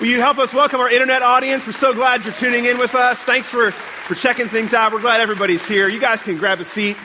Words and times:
Will 0.00 0.06
you 0.06 0.20
help 0.20 0.38
us 0.38 0.54
welcome 0.54 0.80
our 0.80 0.90
internet 0.90 1.20
audience? 1.20 1.66
We're 1.66 1.74
so 1.74 1.92
glad 1.92 2.24
you're 2.24 2.32
tuning 2.32 2.64
in 2.64 2.78
with 2.78 2.94
us. 2.94 3.22
Thanks 3.22 3.48
for, 3.48 3.70
for 3.72 4.14
checking 4.14 4.48
things 4.48 4.72
out. 4.72 4.90
We're 4.90 5.02
glad 5.02 5.20
everybody's 5.20 5.68
here. 5.68 5.86
You 5.86 6.00
guys 6.00 6.22
can 6.22 6.38
grab 6.38 6.60
a 6.60 6.64
seat. 6.64 6.96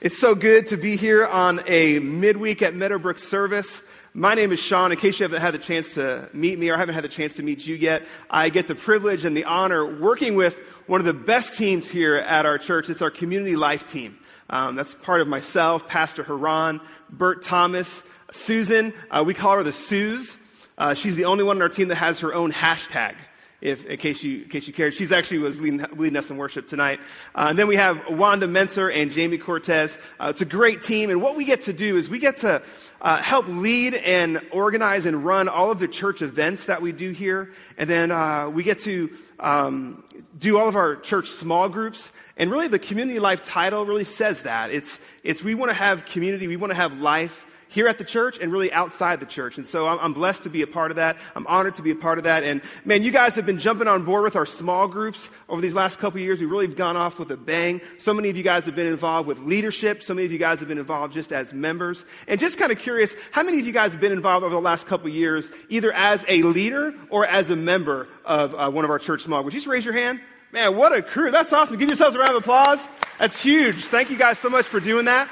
It's 0.00 0.16
so 0.16 0.36
good 0.36 0.66
to 0.66 0.76
be 0.76 0.96
here 0.96 1.26
on 1.26 1.62
a 1.66 1.98
midweek 1.98 2.62
at 2.62 2.76
Meadowbrook 2.76 3.18
service. 3.18 3.82
My 4.14 4.34
name 4.34 4.52
is 4.52 4.60
Sean. 4.60 4.92
In 4.92 4.98
case 4.98 5.18
you 5.18 5.24
haven't 5.24 5.40
had 5.40 5.52
the 5.52 5.58
chance 5.58 5.94
to 5.94 6.30
meet 6.32 6.60
me 6.60 6.70
or 6.70 6.76
haven't 6.76 6.94
had 6.94 7.02
the 7.02 7.08
chance 7.08 7.34
to 7.36 7.42
meet 7.42 7.66
you 7.66 7.74
yet, 7.74 8.04
I 8.30 8.50
get 8.50 8.68
the 8.68 8.76
privilege 8.76 9.24
and 9.24 9.36
the 9.36 9.44
honor 9.44 9.84
working 9.84 10.36
with 10.36 10.58
one 10.86 11.00
of 11.00 11.06
the 11.06 11.12
best 11.12 11.58
teams 11.58 11.90
here 11.90 12.14
at 12.14 12.46
our 12.46 12.56
church. 12.56 12.88
It's 12.88 13.02
our 13.02 13.10
community 13.10 13.56
life 13.56 13.84
team. 13.84 14.16
Um, 14.48 14.76
that's 14.76 14.94
part 14.94 15.20
of 15.20 15.26
myself, 15.26 15.88
Pastor 15.88 16.22
Haran, 16.22 16.80
Bert 17.10 17.42
Thomas, 17.42 18.04
Susan. 18.30 18.94
Uh, 19.10 19.24
we 19.26 19.34
call 19.34 19.56
her 19.56 19.64
the 19.64 19.72
Suze. 19.72 20.38
Uh, 20.78 20.94
she's 20.94 21.16
the 21.16 21.24
only 21.24 21.44
one 21.44 21.56
on 21.56 21.62
our 21.62 21.68
team 21.68 21.88
that 21.88 21.96
has 21.96 22.20
her 22.20 22.34
own 22.34 22.52
hashtag. 22.52 23.14
If, 23.62 23.86
in 23.86 23.96
case 23.96 24.22
you, 24.22 24.42
in 24.42 24.48
case 24.50 24.66
you 24.66 24.74
cared, 24.74 24.92
she's 24.92 25.12
actually 25.12 25.38
was 25.38 25.58
leading, 25.58 25.84
leading 25.96 26.16
us 26.16 26.28
in 26.28 26.36
worship 26.36 26.68
tonight. 26.68 27.00
Uh, 27.34 27.46
and 27.48 27.58
then 27.58 27.66
we 27.66 27.76
have 27.76 28.10
Wanda 28.10 28.46
Menser 28.46 28.94
and 28.94 29.10
Jamie 29.10 29.38
Cortez. 29.38 29.96
Uh, 30.20 30.26
it's 30.28 30.42
a 30.42 30.44
great 30.44 30.82
team, 30.82 31.08
and 31.08 31.22
what 31.22 31.36
we 31.36 31.46
get 31.46 31.62
to 31.62 31.72
do 31.72 31.96
is 31.96 32.10
we 32.10 32.18
get 32.18 32.36
to 32.38 32.62
uh, 33.00 33.16
help 33.16 33.48
lead 33.48 33.94
and 33.94 34.42
organize 34.52 35.06
and 35.06 35.24
run 35.24 35.48
all 35.48 35.70
of 35.70 35.78
the 35.78 35.88
church 35.88 36.20
events 36.20 36.66
that 36.66 36.82
we 36.82 36.92
do 36.92 37.12
here, 37.12 37.50
and 37.78 37.88
then 37.88 38.10
uh, 38.10 38.50
we 38.50 38.62
get 38.62 38.78
to 38.80 39.10
um, 39.40 40.04
do 40.38 40.58
all 40.58 40.68
of 40.68 40.76
our 40.76 40.94
church 40.96 41.28
small 41.28 41.70
groups. 41.70 42.12
And 42.36 42.50
really, 42.50 42.68
the 42.68 42.78
community 42.78 43.20
life 43.20 43.42
title 43.42 43.86
really 43.86 44.04
says 44.04 44.42
that 44.42 44.70
it's 44.70 45.00
it's 45.24 45.42
we 45.42 45.54
want 45.54 45.70
to 45.70 45.76
have 45.76 46.04
community, 46.04 46.46
we 46.46 46.56
want 46.56 46.72
to 46.72 46.76
have 46.76 47.00
life 47.00 47.46
here 47.76 47.88
at 47.88 47.98
the 47.98 48.04
church 48.04 48.38
and 48.40 48.50
really 48.50 48.72
outside 48.72 49.20
the 49.20 49.26
church. 49.26 49.58
And 49.58 49.66
so 49.66 49.86
I'm, 49.86 49.98
I'm, 50.00 50.12
blessed 50.14 50.44
to 50.44 50.48
be 50.48 50.62
a 50.62 50.66
part 50.66 50.90
of 50.90 50.96
that. 50.96 51.18
I'm 51.34 51.46
honored 51.46 51.74
to 51.74 51.82
be 51.82 51.90
a 51.90 51.94
part 51.94 52.16
of 52.16 52.24
that. 52.24 52.42
And 52.42 52.62
man, 52.86 53.02
you 53.02 53.10
guys 53.10 53.34
have 53.34 53.44
been 53.44 53.58
jumping 53.58 53.86
on 53.86 54.02
board 54.02 54.22
with 54.22 54.34
our 54.34 54.46
small 54.46 54.88
groups 54.88 55.30
over 55.46 55.60
these 55.60 55.74
last 55.74 55.98
couple 55.98 56.18
years. 56.18 56.40
We 56.40 56.46
really 56.46 56.64
have 56.64 56.74
gone 56.74 56.96
off 56.96 57.18
with 57.18 57.30
a 57.30 57.36
bang. 57.36 57.82
So 57.98 58.14
many 58.14 58.30
of 58.30 58.36
you 58.38 58.42
guys 58.42 58.64
have 58.64 58.74
been 58.74 58.86
involved 58.86 59.28
with 59.28 59.40
leadership. 59.40 60.02
So 60.02 60.14
many 60.14 60.24
of 60.24 60.32
you 60.32 60.38
guys 60.38 60.60
have 60.60 60.68
been 60.68 60.78
involved 60.78 61.12
just 61.12 61.34
as 61.34 61.52
members. 61.52 62.06
And 62.26 62.40
just 62.40 62.58
kind 62.58 62.72
of 62.72 62.78
curious, 62.78 63.14
how 63.30 63.42
many 63.42 63.58
of 63.58 63.66
you 63.66 63.74
guys 63.74 63.92
have 63.92 64.00
been 64.00 64.12
involved 64.12 64.42
over 64.42 64.54
the 64.54 64.60
last 64.60 64.86
couple 64.86 65.10
years, 65.10 65.50
either 65.68 65.92
as 65.92 66.24
a 66.28 66.42
leader 66.44 66.94
or 67.10 67.26
as 67.26 67.50
a 67.50 67.56
member 67.56 68.08
of 68.24 68.54
uh, 68.54 68.70
one 68.70 68.86
of 68.86 68.90
our 68.90 68.98
church 68.98 69.20
small 69.20 69.42
groups? 69.42 69.54
Just 69.54 69.66
raise 69.66 69.84
your 69.84 69.92
hand. 69.92 70.18
Man, 70.50 70.78
what 70.78 70.94
a 70.94 71.02
crew. 71.02 71.30
That's 71.30 71.52
awesome. 71.52 71.76
Give 71.76 71.90
yourselves 71.90 72.16
a 72.16 72.20
round 72.20 72.30
of 72.30 72.36
applause. 72.36 72.88
That's 73.18 73.38
huge. 73.38 73.84
Thank 73.84 74.08
you 74.08 74.16
guys 74.16 74.38
so 74.38 74.48
much 74.48 74.64
for 74.64 74.80
doing 74.80 75.04
that. 75.04 75.28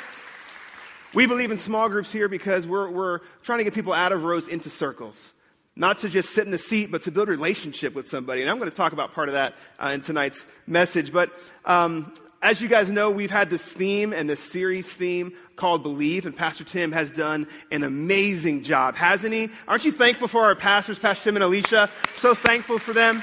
We 1.15 1.27
believe 1.27 1.53
in 1.53 1.59
small 1.59 1.89
groups 1.89 2.11
here 2.11 2.29
because 2.29 2.67
we're, 2.67 2.91
we're 2.91 3.21
trying 3.43 3.59
to 3.59 3.65
get 3.65 3.73
people 3.73 3.93
out 3.93 4.11
of 4.11 4.25
rows 4.25 4.49
into 4.49 4.69
circles. 4.69 5.33
Not 5.77 6.01
to 6.01 6.09
just 6.09 6.31
sit 6.31 6.45
in 6.45 6.51
the 6.51 6.59
seat, 6.59 6.91
but 6.91 7.03
to 7.03 7.13
build 7.13 7.29
a 7.29 7.31
relationship 7.31 7.95
with 7.95 8.09
somebody. 8.09 8.41
And 8.41 8.51
I'm 8.51 8.59
going 8.59 8.71
to 8.71 8.77
talk 8.77 8.93
about 8.93 9.13
part 9.13 9.29
of 9.29 9.35
that 9.35 9.55
uh, 9.79 9.89
in 9.95 10.01
tonight's 10.01 10.45
message. 10.67 11.13
But 11.13 11.31
um, 11.65 12.13
as 12.43 12.61
you 12.61 12.69
guys 12.69 12.91
know, 12.91 13.13
we've 13.13 13.31
had 13.31 13.49
this 13.49 13.73
theme 13.73 14.13
and 14.13 14.29
this 14.29 14.41
series 14.41 14.93
theme 14.93 15.33
called 15.55 15.85
Believe, 15.85 16.27
and 16.27 16.37
Pastor 16.37 16.65
Tim 16.65 16.91
has 16.91 17.13
done 17.13 17.47
an 17.71 17.85
amazing 17.85 18.65
job, 18.65 18.97
hasn't 18.97 19.33
he? 19.33 19.51
Aren't 19.69 19.85
you 19.85 19.93
thankful 19.93 20.27
for 20.27 20.43
our 20.43 20.57
pastors, 20.57 20.99
Pastor 20.99 21.25
Tim 21.25 21.37
and 21.37 21.45
Alicia? 21.45 21.91
So 22.17 22.35
thankful 22.35 22.79
for 22.79 22.93
them. 22.93 23.23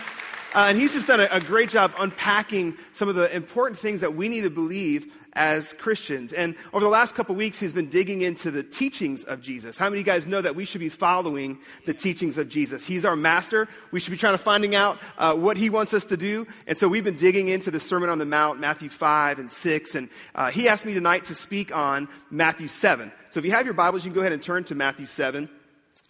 Uh, 0.53 0.67
and 0.69 0.77
he's 0.77 0.93
just 0.93 1.07
done 1.07 1.19
a, 1.19 1.27
a 1.31 1.39
great 1.39 1.69
job 1.69 1.93
unpacking 1.99 2.77
some 2.93 3.07
of 3.07 3.15
the 3.15 3.33
important 3.33 3.79
things 3.79 4.01
that 4.01 4.15
we 4.15 4.27
need 4.27 4.41
to 4.41 4.49
believe 4.49 5.13
as 5.33 5.73
Christians. 5.73 6.33
And 6.33 6.55
over 6.73 6.83
the 6.83 6.89
last 6.89 7.15
couple 7.15 7.35
weeks, 7.35 7.59
he's 7.59 7.73
been 7.73 7.89
digging 7.89 8.21
into 8.21 8.51
the 8.51 8.63
teachings 8.63 9.23
of 9.23 9.41
Jesus. 9.41 9.77
How 9.77 9.85
many 9.85 10.01
of 10.01 10.07
you 10.07 10.13
guys 10.13 10.27
know 10.27 10.41
that 10.41 10.55
we 10.55 10.65
should 10.65 10.79
be 10.79 10.89
following 10.89 11.59
the 11.85 11.93
teachings 11.93 12.37
of 12.37 12.49
Jesus? 12.49 12.85
He's 12.85 13.05
our 13.05 13.15
master. 13.15 13.67
We 13.91 13.99
should 13.99 14.11
be 14.11 14.17
trying 14.17 14.33
to 14.33 14.43
finding 14.43 14.75
out 14.75 14.99
uh, 15.17 15.33
what 15.35 15.57
he 15.57 15.69
wants 15.69 15.93
us 15.93 16.05
to 16.05 16.17
do. 16.17 16.47
And 16.67 16.77
so 16.77 16.87
we've 16.87 17.03
been 17.03 17.15
digging 17.15 17.47
into 17.47 17.71
the 17.71 17.79
Sermon 17.79 18.09
on 18.09 18.19
the 18.19 18.25
Mount, 18.25 18.59
Matthew 18.59 18.89
5 18.89 19.39
and 19.39 19.51
6. 19.51 19.95
And 19.95 20.09
uh, 20.35 20.51
he 20.51 20.67
asked 20.67 20.85
me 20.85 20.93
tonight 20.93 21.25
to 21.25 21.35
speak 21.35 21.75
on 21.75 22.07
Matthew 22.29 22.67
7. 22.67 23.11
So 23.29 23.39
if 23.39 23.45
you 23.45 23.51
have 23.51 23.65
your 23.65 23.73
Bibles, 23.73 24.03
you 24.03 24.11
can 24.11 24.15
go 24.15 24.21
ahead 24.21 24.33
and 24.33 24.41
turn 24.41 24.63
to 24.65 24.75
Matthew 24.75 25.05
7. 25.05 25.49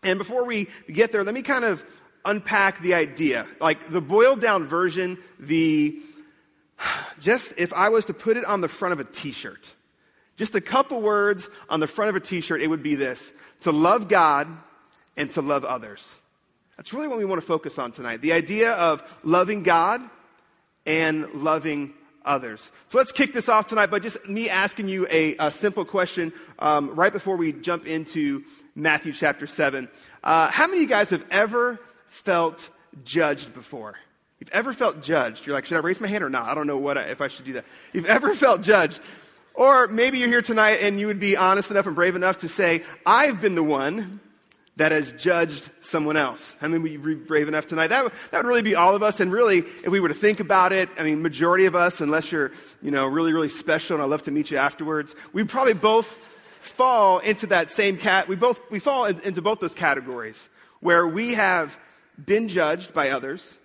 And 0.04 0.18
before 0.18 0.46
we 0.46 0.68
get 0.92 1.12
there, 1.12 1.24
let 1.24 1.36
me 1.36 1.44
kind 1.44 1.64
of 1.64 1.84
unpack 2.26 2.82
the 2.82 2.94
idea. 2.94 3.46
Like 3.60 3.92
the 3.92 4.02
boiled 4.02 4.42
down 4.42 4.66
version, 4.66 5.18
the 5.40 6.02
just 7.20 7.54
if 7.58 7.74
I 7.74 7.90
was 7.90 8.06
to 8.06 8.14
put 8.14 8.38
it 8.38 8.46
on 8.46 8.62
the 8.62 8.68
front 8.68 8.94
of 8.94 9.00
a 9.00 9.04
t 9.04 9.32
shirt, 9.32 9.74
just 10.38 10.56
a 10.56 10.62
couple 10.62 11.02
words 11.02 11.50
on 11.70 11.80
the 11.80 11.88
front 11.88 12.10
of 12.10 12.16
a 12.16 12.20
t 12.20 12.42
shirt, 12.42 12.62
it 12.62 12.68
would 12.68 12.84
be 12.84 12.96
this 12.96 13.34
to 13.62 13.72
love 13.72 14.08
God 14.08 14.48
and 15.18 15.30
to 15.32 15.42
love 15.42 15.66
others. 15.66 16.20
That's 16.78 16.94
really 16.94 17.08
what 17.08 17.18
we 17.18 17.26
want 17.26 17.42
to 17.42 17.48
focus 17.48 17.78
on 17.78 17.92
tonight 17.92 18.22
the 18.22 18.34
idea 18.34 18.74
of 18.74 19.04
loving 19.24 19.64
God 19.64 20.02
and 20.86 21.32
loving 21.34 21.94
others. 22.24 22.72
So 22.88 22.98
let's 22.98 23.12
kick 23.12 23.34
this 23.34 23.50
off 23.50 23.68
tonight 23.68 23.88
by 23.88 24.00
just 24.00 24.28
me 24.28 24.50
asking 24.50 24.88
you 24.88 25.08
a, 25.10 25.36
a 25.38 25.52
simple 25.52 25.86
question 25.86 26.34
um, 26.60 26.94
right 26.96 27.12
before 27.12 27.36
we 27.36 27.52
jump 27.52 27.86
into 27.86 28.44
Matthew 28.76 29.14
chapter 29.14 29.48
7. 29.48 29.90
Uh, 30.24 30.48
how 30.48 30.68
many 30.68 30.78
of 30.78 30.82
you 30.84 30.88
guys 30.88 31.10
have 31.10 31.26
ever 31.32 31.80
felt 32.08 32.70
judged 33.04 33.54
before? 33.54 33.96
You've 34.42 34.50
ever 34.50 34.74
felt 34.74 35.04
judged? 35.04 35.46
You're 35.46 35.54
like, 35.54 35.66
should 35.66 35.78
I 35.78 35.82
raise 35.82 36.02
my 36.02 36.08
hand 36.08 36.24
or 36.24 36.30
not? 36.30 36.50
I 36.50 36.56
don't 36.56 36.66
know 36.66 36.80
what 36.80 36.98
I, 36.98 37.04
if 37.04 37.22
I 37.22 37.28
should 37.28 37.46
do 37.46 37.54
that. 37.54 37.66
You've 37.94 38.08
ever 38.08 38.34
felt 38.36 38.64
judged? 38.64 39.00
Or 39.54 39.88
maybe 39.88 40.18
you're 40.18 40.30
here 40.30 40.42
tonight 40.42 40.80
and 40.82 41.00
you 41.00 41.06
would 41.06 41.20
be 41.20 41.38
honest 41.38 41.70
enough 41.70 41.86
and 41.86 41.96
brave 41.96 42.16
enough 42.16 42.38
to 42.38 42.48
say, 42.48 42.82
I've 43.06 43.40
been 43.40 43.54
the 43.54 43.62
one 43.62 44.20
that 44.78 44.92
has 44.92 45.14
judged 45.14 45.70
someone 45.82 46.18
else. 46.18 46.56
How 46.60 46.70
many 46.70 46.82
would 46.82 47.06
be 47.06 47.14
brave 47.14 47.50
enough 47.50 47.68
tonight? 47.68 47.88
That, 47.88 48.12
that 48.32 48.38
would 48.40 48.50
really 48.50 48.64
be 48.64 48.74
all 48.74 48.96
of 48.96 49.04
us. 49.04 49.20
And 49.20 49.32
really, 49.32 49.60
if 49.60 49.90
we 49.90 50.00
were 50.00 50.08
to 50.08 50.16
think 50.16 50.40
about 50.40 50.74
it, 50.74 50.90
I 50.98 51.04
mean, 51.04 51.22
majority 51.22 51.68
of 51.68 51.76
us, 51.76 52.02
unless 52.02 52.32
you're, 52.32 52.52
you 52.82 52.90
know, 52.90 53.06
really, 53.06 53.34
really 53.34 53.50
special 53.50 53.98
and 53.98 54.04
I'd 54.04 54.10
love 54.10 54.24
to 54.24 54.32
meet 54.32 54.50
you 54.50 54.58
afterwards, 54.58 55.14
we 55.34 55.44
probably 55.44 55.76
both 55.76 56.18
fall 56.62 57.20
into 57.20 57.46
that 57.48 57.70
same 57.70 57.96
cat. 57.96 58.28
We 58.28 58.38
both, 58.38 58.60
we 58.72 58.80
fall 58.80 59.06
in, 59.06 59.20
into 59.20 59.44
both 59.44 59.60
those 59.60 59.76
categories 59.76 60.50
where 60.80 61.06
we 61.06 61.36
have 61.36 61.78
been 62.26 62.48
judged 62.48 62.92
by 62.92 63.12
others 63.12 63.60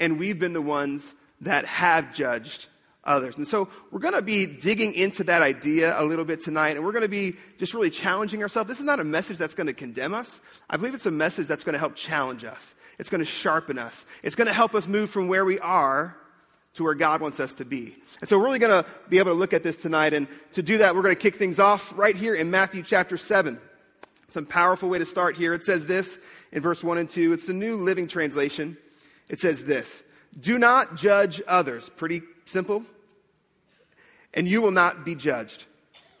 and 0.00 0.18
we've 0.18 0.38
been 0.38 0.52
the 0.52 0.62
ones 0.62 1.14
that 1.40 1.64
have 1.66 2.14
judged 2.14 2.68
others. 3.04 3.36
And 3.36 3.46
so 3.46 3.68
we're 3.90 4.00
going 4.00 4.14
to 4.14 4.22
be 4.22 4.46
digging 4.46 4.94
into 4.94 5.24
that 5.24 5.42
idea 5.42 6.00
a 6.00 6.04
little 6.04 6.24
bit 6.24 6.40
tonight, 6.40 6.76
and 6.76 6.84
we're 6.84 6.92
going 6.92 7.02
to 7.02 7.08
be 7.08 7.34
just 7.58 7.74
really 7.74 7.90
challenging 7.90 8.42
ourselves. 8.42 8.68
This 8.68 8.78
is 8.78 8.84
not 8.84 9.00
a 9.00 9.04
message 9.04 9.38
that's 9.38 9.54
going 9.54 9.66
to 9.66 9.72
condemn 9.72 10.14
us. 10.14 10.40
I 10.70 10.76
believe 10.76 10.94
it's 10.94 11.06
a 11.06 11.10
message 11.10 11.46
that's 11.46 11.64
going 11.64 11.74
to 11.74 11.78
help 11.78 11.96
challenge 11.96 12.44
us. 12.44 12.74
It's 12.98 13.10
going 13.10 13.20
to 13.20 13.24
sharpen 13.24 13.78
us. 13.78 14.06
It's 14.22 14.36
going 14.36 14.46
to 14.46 14.52
help 14.52 14.74
us 14.74 14.86
move 14.86 15.10
from 15.10 15.28
where 15.28 15.44
we 15.44 15.58
are 15.58 16.16
to 16.74 16.84
where 16.84 16.94
God 16.94 17.20
wants 17.20 17.40
us 17.40 17.54
to 17.54 17.64
be. 17.64 17.94
And 18.20 18.28
so 18.28 18.38
we're 18.38 18.44
really 18.44 18.58
going 18.58 18.82
to 18.84 18.88
be 19.08 19.18
able 19.18 19.32
to 19.32 19.36
look 19.36 19.52
at 19.52 19.62
this 19.62 19.76
tonight. 19.76 20.14
And 20.14 20.26
to 20.52 20.62
do 20.62 20.78
that, 20.78 20.94
we're 20.94 21.02
going 21.02 21.14
to 21.14 21.20
kick 21.20 21.36
things 21.36 21.58
off 21.58 21.92
right 21.96 22.16
here 22.16 22.34
in 22.34 22.50
Matthew 22.50 22.82
chapter 22.82 23.16
7. 23.16 23.60
Some 24.28 24.46
powerful 24.46 24.88
way 24.88 24.98
to 24.98 25.04
start 25.04 25.36
here. 25.36 25.52
It 25.52 25.62
says 25.62 25.84
this 25.84 26.18
in 26.52 26.62
verse 26.62 26.82
1 26.82 26.96
and 26.96 27.10
2. 27.10 27.34
It's 27.34 27.46
the 27.46 27.52
New 27.52 27.76
Living 27.76 28.06
Translation. 28.06 28.78
It 29.32 29.40
says 29.40 29.64
this 29.64 30.04
Do 30.38 30.58
not 30.58 30.94
judge 30.94 31.42
others. 31.48 31.88
Pretty 31.88 32.22
simple. 32.44 32.84
And 34.32 34.46
you 34.46 34.62
will 34.62 34.70
not 34.70 35.04
be 35.04 35.16
judged. 35.16 35.64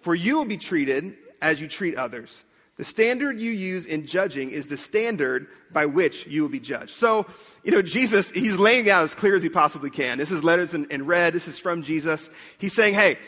For 0.00 0.14
you 0.16 0.36
will 0.36 0.44
be 0.44 0.56
treated 0.56 1.16
as 1.40 1.60
you 1.60 1.68
treat 1.68 1.94
others. 1.94 2.42
The 2.76 2.84
standard 2.84 3.38
you 3.38 3.52
use 3.52 3.86
in 3.86 4.06
judging 4.06 4.50
is 4.50 4.66
the 4.66 4.76
standard 4.76 5.46
by 5.70 5.86
which 5.86 6.26
you 6.26 6.42
will 6.42 6.48
be 6.48 6.58
judged. 6.58 6.90
So, 6.90 7.26
you 7.62 7.70
know, 7.70 7.82
Jesus, 7.82 8.30
he's 8.30 8.56
laying 8.58 8.90
out 8.90 9.04
as 9.04 9.14
clear 9.14 9.36
as 9.36 9.42
he 9.42 9.48
possibly 9.48 9.90
can. 9.90 10.18
This 10.18 10.30
is 10.30 10.42
letters 10.42 10.74
in, 10.74 10.86
in 10.90 11.06
red. 11.06 11.32
This 11.32 11.48
is 11.48 11.58
from 11.58 11.82
Jesus. 11.82 12.28
He's 12.58 12.72
saying, 12.72 12.94
hey, 12.94 13.18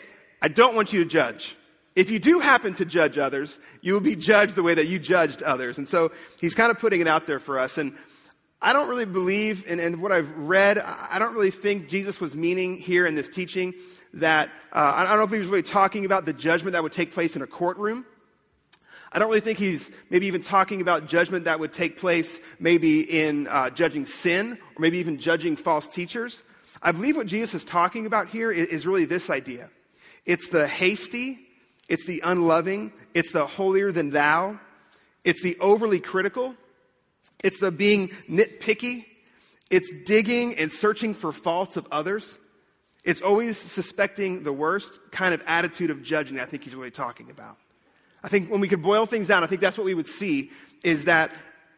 I 0.42 0.48
don't 0.48 0.74
want 0.74 0.92
you 0.92 1.04
to 1.04 1.08
judge. 1.08 1.56
If 1.94 2.10
you 2.10 2.18
do 2.18 2.40
happen 2.40 2.74
to 2.74 2.84
judge 2.84 3.18
others, 3.18 3.58
you 3.80 3.92
will 3.92 4.00
be 4.00 4.16
judged 4.16 4.56
the 4.56 4.62
way 4.62 4.74
that 4.74 4.88
you 4.88 4.98
judged 4.98 5.42
others. 5.42 5.78
And 5.78 5.86
so 5.86 6.10
he's 6.40 6.54
kind 6.54 6.70
of 6.70 6.78
putting 6.78 7.00
it 7.00 7.06
out 7.06 7.26
there 7.26 7.38
for 7.38 7.58
us. 7.58 7.78
And 7.78 7.94
I 8.64 8.72
don't 8.72 8.88
really 8.88 9.04
believe, 9.04 9.66
and, 9.68 9.78
and 9.78 10.00
what 10.00 10.10
I've 10.10 10.30
read, 10.38 10.78
I 10.78 11.18
don't 11.18 11.34
really 11.34 11.50
think 11.50 11.86
Jesus 11.86 12.18
was 12.18 12.34
meaning 12.34 12.78
here 12.78 13.06
in 13.06 13.14
this 13.14 13.28
teaching 13.28 13.74
that, 14.14 14.48
uh, 14.72 14.92
I 14.96 15.04
don't 15.04 15.18
know 15.18 15.24
if 15.24 15.30
he 15.30 15.38
was 15.38 15.48
really 15.48 15.62
talking 15.62 16.06
about 16.06 16.24
the 16.24 16.32
judgment 16.32 16.72
that 16.72 16.82
would 16.82 16.92
take 16.92 17.12
place 17.12 17.36
in 17.36 17.42
a 17.42 17.46
courtroom. 17.46 18.06
I 19.12 19.18
don't 19.18 19.28
really 19.28 19.42
think 19.42 19.58
he's 19.58 19.90
maybe 20.08 20.26
even 20.28 20.40
talking 20.40 20.80
about 20.80 21.06
judgment 21.08 21.44
that 21.44 21.60
would 21.60 21.74
take 21.74 21.98
place 21.98 22.40
maybe 22.58 23.02
in 23.02 23.48
uh, 23.48 23.68
judging 23.68 24.06
sin 24.06 24.52
or 24.54 24.80
maybe 24.80 24.96
even 24.96 25.18
judging 25.18 25.56
false 25.56 25.86
teachers. 25.86 26.42
I 26.80 26.92
believe 26.92 27.16
what 27.16 27.26
Jesus 27.26 27.54
is 27.54 27.64
talking 27.66 28.06
about 28.06 28.30
here 28.30 28.50
is, 28.50 28.68
is 28.68 28.86
really 28.86 29.04
this 29.04 29.28
idea 29.28 29.68
it's 30.24 30.48
the 30.48 30.66
hasty, 30.66 31.38
it's 31.90 32.06
the 32.06 32.22
unloving, 32.24 32.94
it's 33.12 33.30
the 33.30 33.46
holier 33.46 33.92
than 33.92 34.08
thou, 34.08 34.58
it's 35.22 35.42
the 35.42 35.58
overly 35.60 36.00
critical, 36.00 36.54
it's 37.44 37.60
the 37.60 37.70
being 37.70 38.08
nitpicky. 38.28 39.04
It's 39.70 39.92
digging 40.04 40.58
and 40.58 40.72
searching 40.72 41.14
for 41.14 41.30
faults 41.30 41.76
of 41.76 41.86
others. 41.92 42.38
It's 43.04 43.20
always 43.20 43.58
suspecting 43.58 44.42
the 44.42 44.52
worst 44.52 44.98
kind 45.12 45.34
of 45.34 45.42
attitude 45.46 45.90
of 45.90 46.02
judging 46.02 46.40
I 46.40 46.46
think 46.46 46.64
he's 46.64 46.74
really 46.74 46.90
talking 46.90 47.30
about. 47.30 47.58
I 48.22 48.28
think 48.28 48.50
when 48.50 48.60
we 48.60 48.68
could 48.68 48.82
boil 48.82 49.04
things 49.04 49.26
down, 49.26 49.44
I 49.44 49.46
think 49.46 49.60
that's 49.60 49.76
what 49.76 49.84
we 49.84 49.94
would 49.94 50.08
see 50.08 50.50
is 50.82 51.04
that 51.04 51.30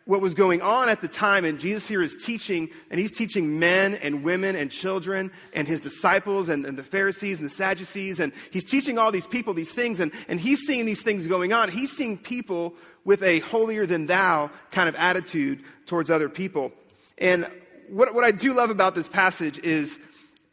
what 0.04 0.20
was 0.20 0.34
going 0.34 0.62
on 0.62 0.88
at 0.88 1.00
the 1.00 1.08
time, 1.08 1.44
and 1.44 1.58
Jesus 1.58 1.88
here 1.88 2.00
is 2.00 2.16
teaching, 2.16 2.68
and 2.92 3.00
he's 3.00 3.10
teaching 3.10 3.58
men 3.58 3.96
and 3.96 4.22
women 4.22 4.54
and 4.54 4.70
children 4.70 5.32
and 5.52 5.66
his 5.66 5.80
disciples 5.80 6.48
and, 6.48 6.64
and, 6.64 6.78
the 6.78 6.84
Pharisees 6.84 7.40
and 7.40 7.50
the 7.50 7.52
Sadducees, 7.52 8.20
and 8.20 8.32
he's 8.52 8.62
teaching 8.62 8.98
all 8.98 9.10
these 9.10 9.26
people 9.26 9.52
these 9.52 9.72
things, 9.72 9.98
and, 9.98 10.12
and 10.28 10.38
he's 10.38 10.60
seeing 10.60 10.86
these 10.86 11.02
things 11.02 11.26
going 11.26 11.52
on. 11.52 11.70
He's 11.70 11.90
seeing 11.90 12.16
people 12.18 12.76
with 13.06 13.22
a 13.22 13.38
holier 13.38 13.86
than 13.86 14.04
thou 14.04 14.50
kind 14.72 14.88
of 14.88 14.96
attitude 14.96 15.62
towards 15.86 16.10
other 16.10 16.28
people. 16.28 16.72
And 17.16 17.48
what, 17.88 18.12
what 18.12 18.24
I 18.24 18.32
do 18.32 18.52
love 18.52 18.68
about 18.68 18.94
this 18.94 19.08
passage 19.08 19.58
is 19.58 19.98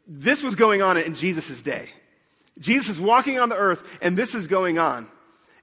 this 0.06 0.42
was 0.42 0.54
going 0.54 0.80
on 0.80 0.96
in 0.96 1.14
Jesus' 1.14 1.60
day. 1.60 1.90
Jesus 2.58 2.90
is 2.90 3.00
walking 3.00 3.40
on 3.40 3.48
the 3.48 3.56
earth, 3.56 3.98
and 4.00 4.16
this 4.16 4.34
is 4.34 4.46
going 4.46 4.78
on. 4.78 5.08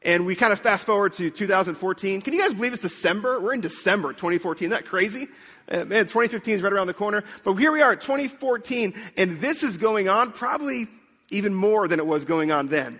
And 0.03 0.25
we 0.25 0.35
kind 0.35 0.51
of 0.51 0.59
fast 0.59 0.85
forward 0.85 1.13
to 1.13 1.29
2014. 1.29 2.21
Can 2.21 2.33
you 2.33 2.41
guys 2.41 2.53
believe 2.53 2.73
it's 2.73 2.81
December? 2.81 3.39
We're 3.39 3.53
in 3.53 3.61
December 3.61 4.09
2014. 4.09 4.65
Isn't 4.65 4.71
that 4.71 4.89
crazy? 4.89 5.27
Uh, 5.69 5.85
man, 5.85 6.05
2015 6.07 6.55
is 6.55 6.61
right 6.61 6.73
around 6.73 6.87
the 6.87 6.93
corner. 6.93 7.23
But 7.45 7.53
here 7.53 7.71
we 7.71 7.81
are 7.81 7.93
at 7.93 8.01
2014, 8.01 8.93
and 9.15 9.39
this 9.39 9.63
is 9.63 9.77
going 9.77 10.09
on 10.09 10.33
probably 10.33 10.89
even 11.29 11.53
more 11.53 11.87
than 11.87 11.99
it 11.99 12.05
was 12.05 12.25
going 12.25 12.51
on 12.51 12.67
then. 12.67 12.99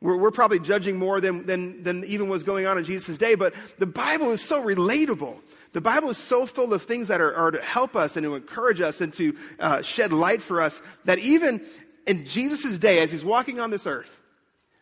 We're, 0.00 0.16
we're 0.16 0.30
probably 0.30 0.60
judging 0.60 0.96
more 0.96 1.20
than, 1.20 1.46
than, 1.46 1.82
than 1.82 2.04
even 2.04 2.28
was 2.28 2.44
going 2.44 2.66
on 2.66 2.78
in 2.78 2.84
Jesus' 2.84 3.18
day, 3.18 3.34
but 3.34 3.54
the 3.78 3.86
Bible 3.86 4.30
is 4.30 4.40
so 4.40 4.62
relatable. 4.62 5.36
The 5.72 5.80
Bible 5.80 6.10
is 6.10 6.18
so 6.18 6.46
full 6.46 6.72
of 6.72 6.82
things 6.82 7.08
that 7.08 7.20
are, 7.20 7.34
are 7.34 7.50
to 7.50 7.60
help 7.60 7.96
us 7.96 8.16
and 8.16 8.24
to 8.24 8.34
encourage 8.34 8.80
us 8.80 9.00
and 9.00 9.12
to 9.14 9.36
uh, 9.58 9.82
shed 9.82 10.12
light 10.12 10.40
for 10.40 10.60
us 10.60 10.80
that 11.04 11.18
even 11.18 11.64
in 12.06 12.24
Jesus' 12.24 12.78
day, 12.78 13.00
as 13.00 13.12
he's 13.12 13.24
walking 13.24 13.60
on 13.60 13.70
this 13.70 13.86
earth, 13.86 14.18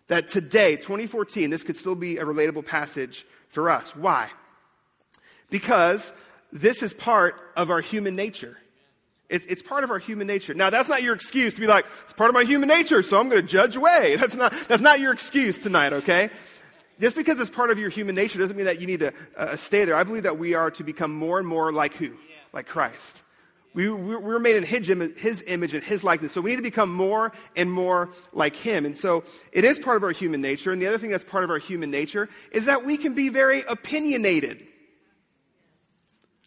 that 0.09 0.29
today, 0.29 0.77
2014, 0.77 1.51
this 1.51 1.63
could 1.63 1.77
still 1.77 1.97
be 1.97 2.19
a 2.19 2.25
relatable 2.25 2.65
passage 2.65 3.27
for 3.49 3.69
us. 3.69 3.97
Why? 3.97 4.31
Because 5.51 6.13
this 6.53 6.83
is 6.83 6.95
part 6.95 7.41
of 7.57 7.71
our 7.71 7.81
human 7.81 8.15
nature. 8.15 8.57
It's, 9.29 9.45
it's, 9.47 9.63
part 9.63 9.83
of 9.83 9.91
our 9.91 9.99
human 9.99 10.27
nature. 10.27 10.55
Now, 10.55 10.71
that's 10.71 10.89
not 10.89 11.03
your 11.03 11.15
excuse 11.15 11.55
to 11.55 11.61
be 11.61 11.67
like, 11.67 11.85
it's 12.05 12.13
part 12.13 12.31
of 12.31 12.35
my 12.35 12.45
human 12.45 12.69
nature, 12.69 13.03
so 13.03 13.19
I'm 13.19 13.29
going 13.29 13.43
to 13.43 13.47
judge 13.47 13.75
away. 13.75 14.17
That's 14.21 14.37
not, 14.37 14.53
that's 14.69 14.83
not 14.83 15.01
your 15.01 15.13
excuse 15.13 15.59
tonight, 15.59 15.93
okay? 15.93 16.31
Just 17.01 17.17
because 17.17 17.39
it's 17.41 17.51
part 17.51 17.71
of 17.71 17.79
your 17.79 17.91
human 17.91 18.15
nature 18.15 18.39
doesn't 18.39 18.57
mean 18.57 18.67
that 18.67 18.81
you 18.81 18.87
need 18.87 19.01
to 19.01 19.13
uh, 19.37 19.57
stay 19.57 19.85
there. 19.85 19.95
I 19.95 20.05
believe 20.05 20.23
that 20.23 20.39
we 20.39 20.55
are 20.55 20.71
to 20.73 20.85
become 20.85 21.13
more 21.13 21.39
and 21.39 21.47
more 21.47 21.73
like 21.73 21.95
who? 21.95 22.13
Like 22.53 22.67
Christ. 22.67 23.21
We, 23.75 23.91
we 23.91 24.17
were 24.17 24.39
made 24.39 24.57
in 24.57 24.63
his 24.63 24.89
his 25.19 25.45
image 25.47 25.75
and 25.75 25.85
his 25.85 26.03
likeness. 26.03 26.33
So 26.33 26.41
we 26.41 26.51
need 26.51 26.57
to 26.57 26.63
become 26.63 26.91
more 26.91 27.33
and 27.55 27.71
more 27.71 28.09
like 28.33 28.57
him. 28.57 28.87
And 28.87 28.97
so 28.97 29.25
it 29.53 29.65
is 29.65 29.79
part 29.79 29.99
of 29.99 30.05
our 30.05 30.13
human 30.13 30.41
nature. 30.41 30.73
And 30.73 30.81
the 30.81 30.87
other 30.87 30.97
thing 30.97 31.11
that's 31.11 31.25
part 31.25 31.45
of 31.45 31.51
our 31.51 31.59
human 31.59 31.91
nature 31.91 32.31
is 32.53 32.65
that 32.65 32.87
we 32.87 32.97
can 32.97 33.13
be 33.13 33.29
very 33.29 33.63
opinionated. 33.69 34.67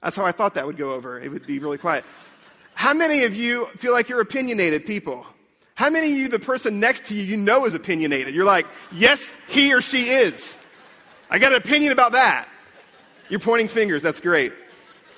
That's 0.02 0.16
how 0.16 0.26
I 0.26 0.32
thought 0.32 0.56
that 0.56 0.66
would 0.66 0.78
go 0.78 0.94
over. 0.94 1.20
It 1.20 1.30
would 1.30 1.46
be 1.46 1.60
really 1.60 1.78
quiet. 1.78 2.04
How 2.80 2.94
many 2.94 3.26
of 3.26 3.36
you 3.36 3.66
feel 3.76 3.92
like 3.92 4.08
you're 4.08 4.22
opinionated 4.22 4.86
people? 4.86 5.26
How 5.76 5.90
many 5.90 6.14
of 6.14 6.18
you, 6.18 6.30
the 6.30 6.40
person 6.40 6.80
next 6.80 7.04
to 7.08 7.14
you, 7.14 7.24
you 7.24 7.36
know 7.36 7.66
is 7.66 7.74
opinionated? 7.74 8.34
You're 8.34 8.46
like, 8.46 8.68
yes, 8.94 9.34
he 9.50 9.74
or 9.74 9.82
she 9.82 10.12
is. 10.12 10.58
I 11.30 11.40
got 11.40 11.52
an 11.52 11.58
opinion 11.58 11.92
about 11.92 12.14
that. 12.14 12.48
You're 13.28 13.42
pointing 13.42 13.68
fingers. 13.68 14.02
That's 14.02 14.22
great. 14.22 14.54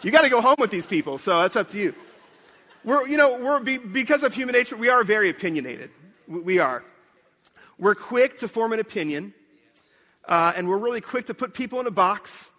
You 0.02 0.10
got 0.10 0.24
to 0.24 0.30
go 0.30 0.42
home 0.42 0.56
with 0.58 0.72
these 0.72 0.88
people, 0.88 1.20
so 1.20 1.40
that's 1.40 1.56
up 1.56 1.68
to 1.68 1.78
you. 1.78 1.94
We're, 2.84 3.08
you 3.08 3.16
know, 3.16 3.38
we're, 3.38 3.60
because 3.60 4.24
of 4.24 4.34
human 4.34 4.54
nature, 4.54 4.76
we 4.76 4.90
are 4.90 5.04
very 5.04 5.30
opinionated. 5.30 5.92
We 6.28 6.58
are. 6.58 6.84
We're 7.78 7.94
quick 7.94 8.40
to 8.40 8.48
form 8.48 8.74
an 8.74 8.80
opinion, 8.80 9.36
uh, 10.28 10.54
and 10.56 10.68
we're 10.68 10.80
really 10.80 11.02
quick 11.02 11.28
to 11.28 11.36
put 11.36 11.54
people 11.54 11.80
in 11.80 11.86
a 11.86 11.92
box, 11.92 12.50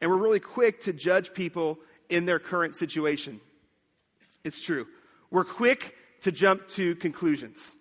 and 0.00 0.10
we're 0.10 0.16
really 0.16 0.40
quick 0.40 0.80
to 0.84 0.94
judge 0.94 1.34
people 1.34 1.78
in 2.08 2.24
their 2.24 2.38
current 2.38 2.74
situation. 2.74 3.42
It's 4.46 4.60
true. 4.60 4.86
We're 5.30 5.44
quick 5.44 5.96
to 6.20 6.30
jump 6.30 6.68
to 6.68 6.94
conclusions. 6.96 7.74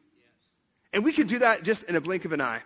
And 0.92 1.06
we 1.06 1.14
can 1.14 1.28
do 1.28 1.40
that 1.40 1.64
just 1.64 1.84
in 1.84 1.96
a 1.96 2.02
blink 2.02 2.26
of 2.26 2.32
an 2.32 2.42
eye. 2.42 2.62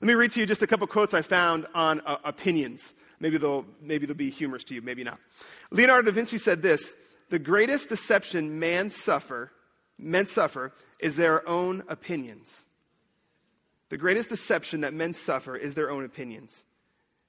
Let 0.00 0.08
me 0.08 0.14
read 0.14 0.30
to 0.32 0.40
you 0.40 0.46
just 0.46 0.62
a 0.62 0.66
couple 0.66 0.86
quotes 0.86 1.12
I 1.14 1.22
found 1.22 1.66
on 1.74 2.00
uh, 2.06 2.16
opinions. 2.24 2.94
Maybe 3.20 3.36
they'll, 3.38 3.66
maybe 3.82 4.06
they'll 4.06 4.16
be 4.16 4.30
humorous 4.30 4.64
to 4.64 4.74
you, 4.74 4.82
maybe 4.82 5.04
not. 5.04 5.18
Leonardo 5.70 6.10
da 6.10 6.14
Vinci 6.14 6.38
said 6.38 6.62
this 6.62 6.94
The 7.28 7.38
greatest 7.38 7.90
deception 7.90 8.58
man 8.58 8.90
suffer, 8.90 9.52
men 9.98 10.26
suffer 10.26 10.72
is 10.98 11.16
their 11.16 11.46
own 11.46 11.82
opinions. 11.88 12.64
The 13.90 13.98
greatest 13.98 14.30
deception 14.30 14.80
that 14.80 14.94
men 14.94 15.12
suffer 15.12 15.56
is 15.56 15.74
their 15.74 15.90
own 15.90 16.04
opinions. 16.04 16.64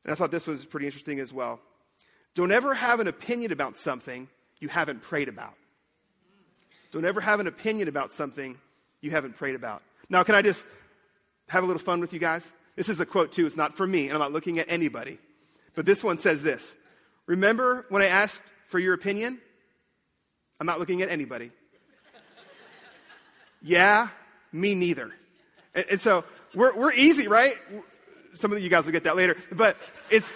And 0.04 0.12
I 0.12 0.16
thought 0.16 0.32
this 0.32 0.48
was 0.48 0.66
pretty 0.66 0.86
interesting 0.86 1.20
as 1.20 1.34
well. 1.34 1.60
Don't 2.34 2.52
ever 2.52 2.74
have 2.74 3.00
an 3.02 3.08
opinion 3.08 3.52
about 3.52 3.78
something 3.78 4.30
you 4.60 4.68
haven't 4.68 5.02
prayed 5.02 5.28
about. 5.28 5.54
Don't 6.98 7.06
ever 7.06 7.22
have 7.22 7.40
an 7.40 7.46
opinion 7.46 7.88
about 7.88 8.12
something 8.12 8.58
you 9.02 9.12
haven't 9.12 9.36
prayed 9.36 9.54
about. 9.54 9.84
Now, 10.10 10.24
can 10.24 10.34
I 10.34 10.42
just 10.42 10.66
have 11.48 11.64
a 11.64 11.68
little 11.68 11.80
fun 11.80 12.00
with 12.00 12.12
you 12.12 12.18
guys? 12.18 12.52
This 12.76 12.90
is 12.90 13.00
a 13.00 13.06
quote, 13.06 13.32
too. 13.32 13.46
It's 13.46 13.56
not 13.56 13.76
for 13.76 13.86
me, 13.86 14.06
and 14.06 14.14
I'm 14.14 14.20
not 14.20 14.34
looking 14.34 14.58
at 14.58 14.66
anybody. 14.68 15.20
But 15.76 15.86
this 15.86 16.04
one 16.04 16.18
says 16.18 16.42
this 16.42 16.76
Remember 17.28 17.86
when 17.90 18.02
I 18.02 18.08
asked 18.08 18.42
for 18.66 18.80
your 18.80 18.96
opinion? 18.96 19.38
I'm 20.60 20.66
not 20.66 20.80
looking 20.80 21.04
at 21.04 21.10
anybody. 21.10 21.52
yeah, 23.62 24.08
me 24.52 24.74
neither. 24.74 25.12
And, 25.76 25.86
and, 25.92 26.02
so 26.02 26.24
we're, 26.56 26.76
we're 26.76 26.94
easy, 26.94 27.28
right? 27.28 27.54
Some 28.34 28.52
of 28.52 28.60
you 28.60 28.70
guys 28.70 28.86
will 28.86 28.92
get 28.92 29.04
that 29.04 29.16
later. 29.16 29.36
But 29.52 29.78
it's, 30.10 30.34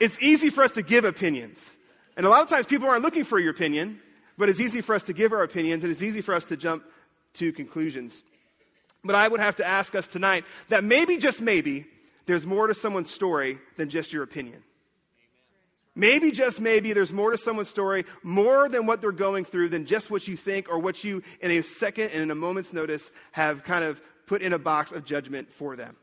it's 0.00 0.18
easy 0.22 0.48
for 0.48 0.64
us 0.64 0.72
to 0.72 0.82
give 0.82 1.04
opinions. 1.04 1.76
And 2.16 2.24
a 2.24 2.30
lot 2.30 2.42
of 2.42 2.48
times 2.48 2.64
people 2.64 2.88
aren't 2.88 3.02
looking 3.02 3.24
for 3.24 3.38
your 3.38 3.50
opinion, 3.50 4.00
but 4.40 4.48
it's 4.48 4.58
easy 4.58 4.80
for 4.80 4.94
us 4.94 5.04
to 5.04 5.12
give 5.12 5.32
our 5.32 5.42
opinions 5.42 5.84
and 5.84 5.92
it's 5.92 6.02
easy 6.02 6.22
for 6.22 6.34
us 6.34 6.46
to 6.46 6.56
jump 6.56 6.82
to 7.34 7.52
conclusions. 7.52 8.22
But 9.04 9.14
I 9.14 9.28
would 9.28 9.38
have 9.38 9.56
to 9.56 9.66
ask 9.66 9.94
us 9.94 10.08
tonight 10.08 10.44
that 10.70 10.82
maybe, 10.82 11.18
just 11.18 11.42
maybe, 11.42 11.86
there's 12.24 12.46
more 12.46 12.66
to 12.66 12.74
someone's 12.74 13.10
story 13.10 13.58
than 13.76 13.90
just 13.90 14.14
your 14.14 14.22
opinion. 14.22 14.62
Maybe, 15.94 16.30
just 16.30 16.58
maybe, 16.58 16.94
there's 16.94 17.12
more 17.12 17.30
to 17.30 17.36
someone's 17.36 17.68
story, 17.68 18.06
more 18.22 18.68
than 18.68 18.86
what 18.86 19.02
they're 19.02 19.12
going 19.12 19.44
through, 19.44 19.68
than 19.68 19.84
just 19.84 20.10
what 20.10 20.26
you 20.26 20.36
think 20.36 20.70
or 20.70 20.78
what 20.78 21.04
you, 21.04 21.22
in 21.42 21.50
a 21.50 21.62
second 21.62 22.10
and 22.12 22.22
in 22.22 22.30
a 22.30 22.34
moment's 22.34 22.72
notice, 22.72 23.10
have 23.32 23.62
kind 23.62 23.84
of 23.84 24.00
put 24.26 24.40
in 24.40 24.54
a 24.54 24.58
box 24.58 24.90
of 24.90 25.04
judgment 25.04 25.52
for 25.52 25.76
them. 25.76 25.96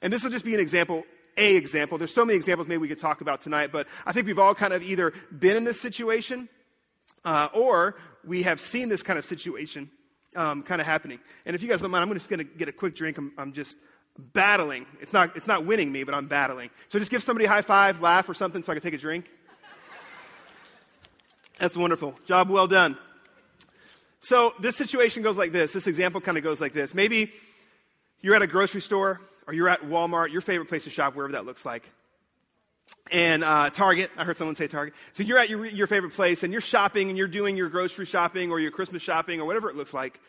And 0.00 0.10
this 0.10 0.24
will 0.24 0.30
just 0.30 0.44
be 0.44 0.54
an 0.54 0.60
example, 0.60 1.04
a 1.36 1.54
example. 1.54 1.98
There's 1.98 2.14
so 2.14 2.24
many 2.24 2.36
examples 2.36 2.66
maybe 2.66 2.78
we 2.78 2.88
could 2.88 2.98
talk 2.98 3.20
about 3.20 3.42
tonight, 3.42 3.72
but 3.72 3.86
I 4.06 4.12
think 4.12 4.26
we've 4.26 4.38
all 4.38 4.54
kind 4.54 4.72
of 4.72 4.82
either 4.82 5.12
been 5.38 5.56
in 5.56 5.64
this 5.64 5.80
situation 5.80 6.48
uh, 7.24 7.48
or 7.52 7.96
we 8.24 8.42
have 8.42 8.60
seen 8.60 8.88
this 8.88 9.02
kind 9.02 9.18
of 9.18 9.24
situation 9.24 9.90
um, 10.36 10.62
kind 10.62 10.80
of 10.80 10.86
happening. 10.86 11.20
And 11.46 11.54
if 11.54 11.62
you 11.62 11.68
guys 11.68 11.80
don't 11.80 11.90
mind, 11.90 12.08
I'm 12.08 12.14
just 12.14 12.28
going 12.28 12.38
to 12.38 12.44
get 12.44 12.68
a 12.68 12.72
quick 12.72 12.94
drink. 12.94 13.18
I'm, 13.18 13.32
I'm 13.38 13.52
just 13.52 13.76
battling. 14.18 14.86
It's 15.00 15.12
not, 15.12 15.36
it's 15.36 15.46
not 15.46 15.64
winning 15.64 15.90
me, 15.90 16.04
but 16.04 16.14
I'm 16.14 16.26
battling. 16.26 16.70
So 16.88 16.98
just 16.98 17.10
give 17.10 17.22
somebody 17.22 17.46
a 17.46 17.48
high 17.48 17.62
five, 17.62 18.00
laugh, 18.00 18.28
or 18.28 18.34
something 18.34 18.62
so 18.62 18.72
I 18.72 18.74
can 18.74 18.82
take 18.82 18.94
a 18.94 18.98
drink. 18.98 19.30
That's 21.58 21.76
wonderful. 21.76 22.14
Job 22.26 22.50
well 22.50 22.66
done. 22.66 22.96
So 24.20 24.54
this 24.58 24.76
situation 24.76 25.22
goes 25.22 25.36
like 25.36 25.52
this. 25.52 25.72
This 25.72 25.86
example 25.86 26.20
kind 26.20 26.36
of 26.36 26.42
goes 26.42 26.60
like 26.60 26.72
this. 26.72 26.94
Maybe 26.94 27.32
you're 28.22 28.34
at 28.34 28.42
a 28.42 28.46
grocery 28.46 28.80
store 28.80 29.20
or 29.46 29.52
you're 29.54 29.68
at 29.68 29.82
Walmart, 29.82 30.32
your 30.32 30.40
favorite 30.40 30.68
place 30.68 30.84
to 30.84 30.90
shop, 30.90 31.14
wherever 31.14 31.34
that 31.34 31.44
looks 31.44 31.64
like. 31.64 31.88
And 33.10 33.44
uh, 33.44 33.70
Target, 33.70 34.10
I 34.16 34.24
heard 34.24 34.38
someone 34.38 34.56
say 34.56 34.66
Target. 34.66 34.94
So 35.12 35.22
you're 35.22 35.38
at 35.38 35.50
your, 35.50 35.66
your 35.66 35.86
favorite 35.86 36.14
place 36.14 36.42
and 36.42 36.52
you're 36.52 36.62
shopping 36.62 37.10
and 37.10 37.18
you're 37.18 37.28
doing 37.28 37.56
your 37.56 37.68
grocery 37.68 38.06
shopping 38.06 38.50
or 38.50 38.58
your 38.58 38.70
Christmas 38.70 39.02
shopping 39.02 39.40
or 39.40 39.46
whatever 39.46 39.68
it 39.68 39.76
looks 39.76 39.92
like. 39.92 40.20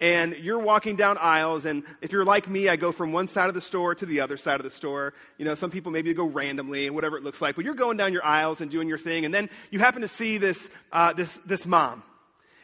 And 0.00 0.34
you're 0.36 0.58
walking 0.58 0.96
down 0.96 1.16
aisles 1.18 1.64
and 1.64 1.84
if 2.02 2.10
you're 2.10 2.24
like 2.24 2.48
me 2.48 2.68
i 2.68 2.74
go 2.74 2.90
from 2.90 3.12
one 3.12 3.28
side 3.28 3.46
of 3.46 3.54
the 3.54 3.60
store 3.60 3.94
to 3.94 4.04
the 4.04 4.20
other 4.20 4.36
side 4.36 4.58
of 4.58 4.64
the 4.64 4.70
store. 4.70 5.14
You 5.38 5.44
know 5.44 5.54
some 5.54 5.70
people 5.70 5.92
maybe 5.92 6.12
go 6.12 6.24
randomly 6.24 6.86
and 6.86 6.96
whatever 6.96 7.16
it 7.16 7.22
looks 7.22 7.40
like 7.40 7.54
but 7.54 7.64
you're 7.64 7.74
going 7.74 7.96
down 7.96 8.12
your 8.12 8.24
aisles 8.24 8.60
and 8.60 8.68
doing 8.70 8.88
your 8.88 8.98
thing 8.98 9.24
and 9.24 9.32
then 9.32 9.48
you 9.70 9.78
happen 9.78 10.02
to 10.02 10.08
see 10.08 10.36
this 10.36 10.68
uh, 10.92 11.12
this 11.12 11.38
this 11.46 11.64
mom. 11.64 12.02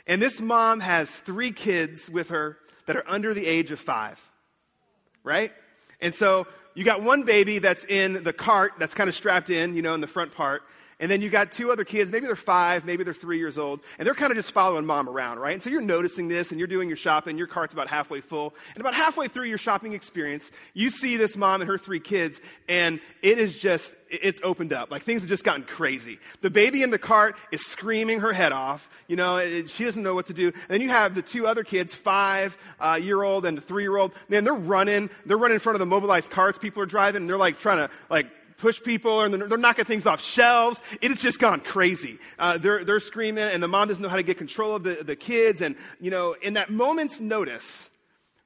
And 0.09 0.21
this 0.21 0.40
mom 0.40 0.80
has 0.80 1.21
three 1.21 1.52
kids 1.52 2.11
with 2.11 2.30
her 2.30 2.59
that 2.87 2.97
are 2.97 3.09
under 3.09 3.33
the 3.33 3.47
age 3.47 3.71
of 3.71 3.78
five. 3.78 4.21
Right 5.23 5.52
and 6.02 6.14
so 6.14 6.47
you 6.75 6.85
got 6.85 7.02
one 7.02 7.25
baby 7.25 7.59
that's 7.59 7.85
in 7.85 8.23
the 8.23 8.33
cart 8.33 8.73
that's 8.78 8.95
kind 8.95 9.09
of 9.09 9.14
strapped 9.14 9.50
in 9.50 9.75
you 9.75 9.83
know 9.83 9.95
in 9.95 10.00
the 10.00 10.07
front 10.07 10.35
part 10.35 10.62
and 11.00 11.11
then 11.11 11.23
you 11.23 11.30
got 11.30 11.50
two 11.50 11.73
other 11.73 11.85
kids, 11.85 12.12
maybe 12.12 12.26
they're 12.26 12.37
five, 12.37 12.85
maybe 12.85 13.02
they're 13.02 13.14
three 13.14 13.38
years 13.38 13.59
old, 13.59 13.80
and 13.99 14.07
they're 14.07 14.14
kind 14.14 14.30
of 14.30 14.37
just 14.37 14.52
following 14.52 14.87
mom 14.87 15.09
around, 15.09 15.38
right? 15.38 15.54
And 15.54 15.62
so 15.62 15.71
you're 15.71 15.80
noticing 15.80 16.28
this 16.28 16.50
and 16.50 16.61
you're 16.61 16.69
doing 16.69 16.88
your 16.88 16.97
shopping, 16.97 17.38
your 17.38 17.47
cart's 17.47 17.73
about 17.73 17.88
halfway 17.88 18.21
full. 18.21 18.54
And 18.75 18.80
about 18.80 18.95
halfway 18.95 19.26
through 19.26 19.47
your 19.47 19.59
shopping 19.59 19.95
experience, 19.95 20.50
you 20.75 20.90
see 20.90 21.16
this 21.16 21.37
mom 21.37 21.62
and 21.62 21.69
her 21.69 21.78
three 21.78 22.00
kids, 22.00 22.40
and 22.69 23.00
it 23.23 23.38
is 23.38 23.59
just, 23.59 23.95
it's 24.11 24.40
opened 24.42 24.73
up. 24.73 24.90
Like 24.90 25.02
things 25.02 25.23
have 25.23 25.28
just 25.28 25.45
gotten 25.45 25.62
crazy. 25.62 26.19
The 26.42 26.50
baby 26.50 26.83
in 26.83 26.90
the 26.90 26.99
cart 26.99 27.37
is 27.50 27.64
screaming 27.64 28.21
her 28.21 28.33
head 28.33 28.52
off. 28.52 28.88
You 29.07 29.16
know, 29.16 29.38
it, 29.38 29.71
she 29.71 29.85
doesn't 29.85 30.02
know 30.02 30.14
what 30.14 30.26
to 30.26 30.35
do. 30.35 30.49
And 30.49 30.69
then 30.69 30.80
you 30.80 30.90
have 30.90 31.14
the 31.14 31.23
two 31.23 31.47
other 31.47 31.64
kids, 31.64 31.95
five 31.95 32.57
uh, 32.78 32.99
year 33.00 33.23
old 33.23 33.47
and 33.47 33.57
the 33.57 33.62
three 33.62 33.83
year 33.83 33.97
old. 33.97 34.12
Man, 34.28 34.45
they're 34.45 34.54
running. 34.54 35.11
They're 35.25 35.38
running 35.38 35.54
in 35.54 35.61
front 35.61 35.76
of 35.76 35.80
the 35.80 35.87
mobilized 35.87 36.30
carts 36.30 36.59
people 36.59 36.83
are 36.83 36.87
driving, 36.87 37.23
and 37.23 37.30
they're 37.30 37.38
like 37.38 37.59
trying 37.59 37.78
to 37.78 37.90
like 38.09 38.26
push 38.61 38.83
people 38.83 39.23
and 39.23 39.35
they're, 39.35 39.49
they're 39.49 39.59
knocking 39.59 39.85
things 39.85 40.07
off 40.07 40.21
shelves. 40.21 40.81
It 41.00 41.11
has 41.11 41.21
just 41.21 41.38
gone 41.38 41.61
crazy. 41.61 42.19
Uh, 42.38 42.59
they're, 42.59 42.85
they're 42.85 43.00
screaming 43.00 43.45
and 43.45 43.62
the 43.62 43.69
mom 43.69 43.88
doesn't 43.88 44.02
know 44.02 44.09
how 44.09 44.17
to 44.17 44.23
get 44.23 44.38
control 44.38 44.76
of 44.76 44.83
the, 44.83 45.02
the 45.02 45.17
kids. 45.17 45.62
And, 45.62 45.76
you 46.00 46.11
know, 46.11 46.35
in 46.35 46.55
that 46.55 46.71
moment's 46.71 47.21
notice, 47.21 47.90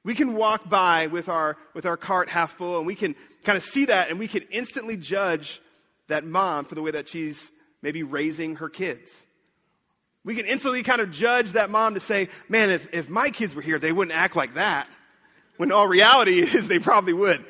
we 0.03 0.15
can 0.15 0.33
walk 0.33 0.69
by 0.69 1.07
with 1.07 1.29
our, 1.29 1.57
with 1.73 1.85
our 1.85 1.97
cart 1.97 2.29
half 2.29 2.53
full 2.53 2.77
and 2.77 2.87
we 2.87 2.95
can 2.95 3.15
kind 3.43 3.57
of 3.57 3.63
see 3.63 3.85
that 3.85 4.09
and 4.09 4.17
we 4.19 4.27
can 4.27 4.43
instantly 4.51 4.97
judge 4.97 5.61
that 6.07 6.23
mom 6.23 6.65
for 6.65 6.75
the 6.75 6.81
way 6.81 6.91
that 6.91 7.07
she's 7.07 7.51
maybe 7.81 8.03
raising 8.03 8.55
her 8.57 8.69
kids. 8.69 9.25
We 10.23 10.35
can 10.35 10.45
instantly 10.45 10.81
kind 10.81 11.01
of 11.01 11.11
judge 11.11 11.51
that 11.51 11.69
mom 11.69 11.93
to 11.93 11.99
say, 11.99 12.29
man, 12.49 12.71
if, 12.71 12.91
if 12.93 13.09
my 13.09 13.29
kids 13.29 13.53
were 13.53 13.61
here, 13.61 13.77
they 13.77 13.91
wouldn't 13.91 14.17
act 14.17 14.35
like 14.35 14.55
that. 14.55 14.87
When 15.57 15.71
all 15.71 15.87
reality 15.87 16.39
is 16.41 16.67
they 16.67 16.79
probably 16.79 17.13
would. 17.13 17.45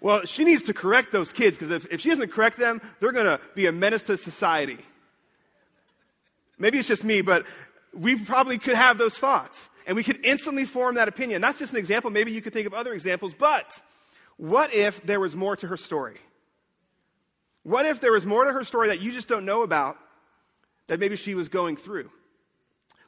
Well, 0.00 0.24
she 0.24 0.44
needs 0.44 0.62
to 0.62 0.74
correct 0.74 1.12
those 1.12 1.32
kids 1.32 1.56
because 1.56 1.70
if, 1.70 1.86
if 1.92 2.00
she 2.00 2.08
doesn't 2.08 2.32
correct 2.32 2.58
them, 2.58 2.80
they're 2.98 3.12
going 3.12 3.26
to 3.26 3.40
be 3.54 3.66
a 3.66 3.72
menace 3.72 4.02
to 4.04 4.16
society. 4.16 4.78
Maybe 6.58 6.78
it's 6.78 6.88
just 6.88 7.04
me, 7.04 7.20
but 7.20 7.46
we 7.92 8.16
probably 8.16 8.58
could 8.58 8.76
have 8.76 8.98
those 8.98 9.16
thoughts 9.16 9.68
and 9.86 9.96
we 9.96 10.02
could 10.02 10.24
instantly 10.24 10.64
form 10.64 10.94
that 10.94 11.08
opinion. 11.08 11.40
That's 11.40 11.58
just 11.58 11.72
an 11.72 11.78
example. 11.78 12.10
Maybe 12.10 12.32
you 12.32 12.40
could 12.40 12.52
think 12.52 12.66
of 12.66 12.74
other 12.74 12.94
examples, 12.94 13.34
but 13.34 13.80
what 14.36 14.74
if 14.74 15.02
there 15.02 15.20
was 15.20 15.36
more 15.36 15.56
to 15.56 15.66
her 15.66 15.76
story? 15.76 16.18
What 17.62 17.84
if 17.84 18.00
there 18.00 18.12
was 18.12 18.24
more 18.24 18.44
to 18.44 18.52
her 18.52 18.64
story 18.64 18.88
that 18.88 19.00
you 19.00 19.12
just 19.12 19.28
don't 19.28 19.44
know 19.44 19.62
about 19.62 19.98
that 20.86 20.98
maybe 20.98 21.16
she 21.16 21.34
was 21.34 21.48
going 21.48 21.76
through? 21.76 22.10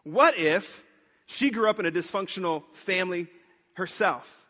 What 0.04 0.36
if 0.36 0.84
she 1.26 1.50
grew 1.50 1.68
up 1.68 1.78
in 1.80 1.86
a 1.86 1.90
dysfunctional 1.90 2.64
family 2.72 3.28
herself? 3.74 4.46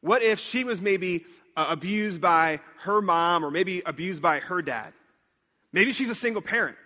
What 0.00 0.22
if 0.22 0.38
she 0.38 0.64
was 0.64 0.80
maybe 0.80 1.24
uh, 1.56 1.66
abused 1.68 2.20
by 2.20 2.60
her 2.80 3.00
mom 3.00 3.44
or 3.44 3.50
maybe 3.50 3.82
abused 3.84 4.22
by 4.22 4.40
her 4.40 4.62
dad? 4.62 4.92
Maybe 5.72 5.92
she's 5.92 6.10
a 6.10 6.14
single 6.14 6.42
parent. 6.42 6.76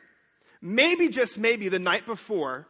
Maybe, 0.63 1.09
just 1.09 1.39
maybe, 1.39 1.69
the 1.69 1.79
night 1.79 2.07
before, 2.07 2.67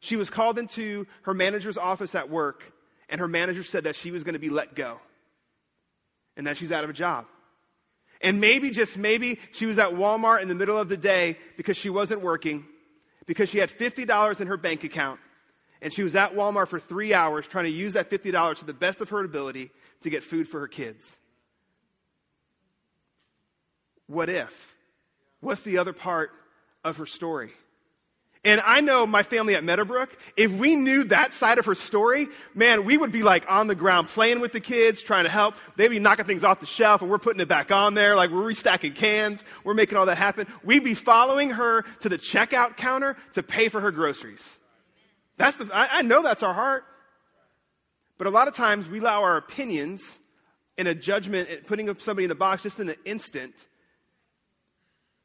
she 0.00 0.16
was 0.16 0.30
called 0.30 0.58
into 0.58 1.06
her 1.22 1.34
manager's 1.34 1.78
office 1.78 2.14
at 2.14 2.28
work, 2.28 2.72
and 3.08 3.20
her 3.20 3.28
manager 3.28 3.62
said 3.62 3.84
that 3.84 3.96
she 3.96 4.10
was 4.10 4.24
going 4.24 4.34
to 4.34 4.38
be 4.40 4.50
let 4.50 4.74
go 4.74 5.00
and 6.36 6.46
that 6.46 6.56
she's 6.56 6.72
out 6.72 6.84
of 6.84 6.90
a 6.90 6.94
job. 6.94 7.26
And 8.22 8.40
maybe, 8.40 8.70
just 8.70 8.98
maybe, 8.98 9.38
she 9.52 9.66
was 9.66 9.78
at 9.78 9.90
Walmart 9.90 10.42
in 10.42 10.48
the 10.48 10.54
middle 10.54 10.78
of 10.78 10.88
the 10.88 10.96
day 10.96 11.38
because 11.56 11.76
she 11.76 11.88
wasn't 11.88 12.20
working, 12.20 12.66
because 13.26 13.48
she 13.48 13.58
had 13.58 13.70
$50 13.70 14.40
in 14.40 14.46
her 14.48 14.56
bank 14.56 14.84
account, 14.84 15.20
and 15.80 15.92
she 15.92 16.02
was 16.02 16.14
at 16.14 16.34
Walmart 16.34 16.68
for 16.68 16.78
three 16.78 17.14
hours 17.14 17.46
trying 17.46 17.64
to 17.64 17.70
use 17.70 17.94
that 17.94 18.10
$50 18.10 18.58
to 18.58 18.64
the 18.66 18.74
best 18.74 19.00
of 19.00 19.08
her 19.10 19.24
ability 19.24 19.70
to 20.02 20.10
get 20.10 20.22
food 20.22 20.46
for 20.48 20.60
her 20.60 20.68
kids. 20.68 21.16
What 24.10 24.28
if? 24.28 24.74
What's 25.38 25.60
the 25.60 25.78
other 25.78 25.92
part 25.92 26.32
of 26.82 26.96
her 26.96 27.06
story? 27.06 27.52
And 28.44 28.60
I 28.64 28.80
know 28.80 29.06
my 29.06 29.22
family 29.22 29.54
at 29.54 29.62
Meadowbrook, 29.62 30.18
if 30.36 30.50
we 30.50 30.74
knew 30.74 31.04
that 31.04 31.32
side 31.32 31.58
of 31.58 31.66
her 31.66 31.76
story, 31.76 32.26
man, 32.52 32.84
we 32.84 32.98
would 32.98 33.12
be 33.12 33.22
like 33.22 33.48
on 33.48 33.68
the 33.68 33.76
ground 33.76 34.08
playing 34.08 34.40
with 34.40 34.50
the 34.50 34.58
kids, 34.58 35.00
trying 35.00 35.24
to 35.24 35.30
help. 35.30 35.54
They'd 35.76 35.88
be 35.88 36.00
knocking 36.00 36.24
things 36.24 36.42
off 36.42 36.58
the 36.58 36.66
shelf 36.66 37.02
and 37.02 37.10
we're 37.10 37.18
putting 37.18 37.40
it 37.40 37.46
back 37.46 37.70
on 37.70 37.94
there, 37.94 38.16
like 38.16 38.30
we're 38.30 38.50
restacking 38.50 38.96
cans, 38.96 39.44
we're 39.62 39.74
making 39.74 39.96
all 39.96 40.06
that 40.06 40.18
happen. 40.18 40.48
We'd 40.64 40.82
be 40.82 40.94
following 40.94 41.50
her 41.50 41.82
to 42.00 42.08
the 42.08 42.18
checkout 42.18 42.76
counter 42.76 43.16
to 43.34 43.44
pay 43.44 43.68
for 43.68 43.80
her 43.80 43.92
groceries. 43.92 44.58
That's 45.36 45.56
the, 45.56 45.70
I, 45.72 45.98
I 45.98 46.02
know 46.02 46.20
that's 46.20 46.42
our 46.42 46.54
heart. 46.54 46.84
But 48.18 48.26
a 48.26 48.30
lot 48.30 48.48
of 48.48 48.56
times 48.56 48.88
we 48.88 48.98
allow 48.98 49.22
our 49.22 49.36
opinions 49.36 50.18
and 50.76 50.88
a 50.88 50.96
judgment, 50.96 51.48
putting 51.68 51.86
somebody 52.00 52.24
in 52.24 52.30
a 52.32 52.34
box 52.34 52.64
just 52.64 52.80
in 52.80 52.88
an 52.88 52.96
instant 53.04 53.66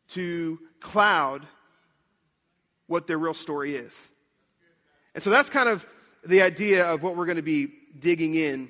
to 0.09 0.59
cloud 0.79 1.45
what 2.88 3.07
their 3.07 3.17
real 3.17 3.33
story 3.33 3.75
is. 3.75 4.09
And 5.13 5.24
so 5.24 5.29
that's 5.29 5.50
kind 5.50 5.69
of 5.69 5.88
the 6.25 6.41
idea 6.41 6.85
of 6.85 7.03
what 7.03 7.15
we're 7.15 7.25
going 7.25 7.38
to 7.38 7.41
be 7.41 7.71
digging 8.00 8.35
in 8.35 8.69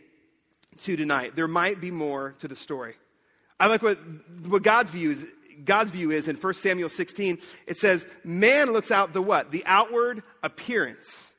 to 0.79 0.95
tonight. 0.95 1.35
There 1.35 1.47
might 1.47 1.81
be 1.81 1.91
more 1.91 2.35
to 2.39 2.47
the 2.47 2.55
story. 2.55 2.95
I 3.59 3.67
like 3.67 3.81
what, 3.81 3.97
what 4.47 4.63
God's 4.63 4.91
view 4.91 5.11
is. 5.11 5.27
God's 5.63 5.91
view 5.91 6.11
is 6.11 6.27
in 6.27 6.35
1 6.35 6.53
Samuel 6.55 6.89
16, 6.89 7.37
it 7.65 7.77
says, 7.77 8.07
Man 8.25 8.73
looks 8.73 8.91
out 8.91 9.13
the 9.13 9.21
what? 9.21 9.51
The 9.51 9.63
outward 9.65 10.21
appearance, 10.43 11.33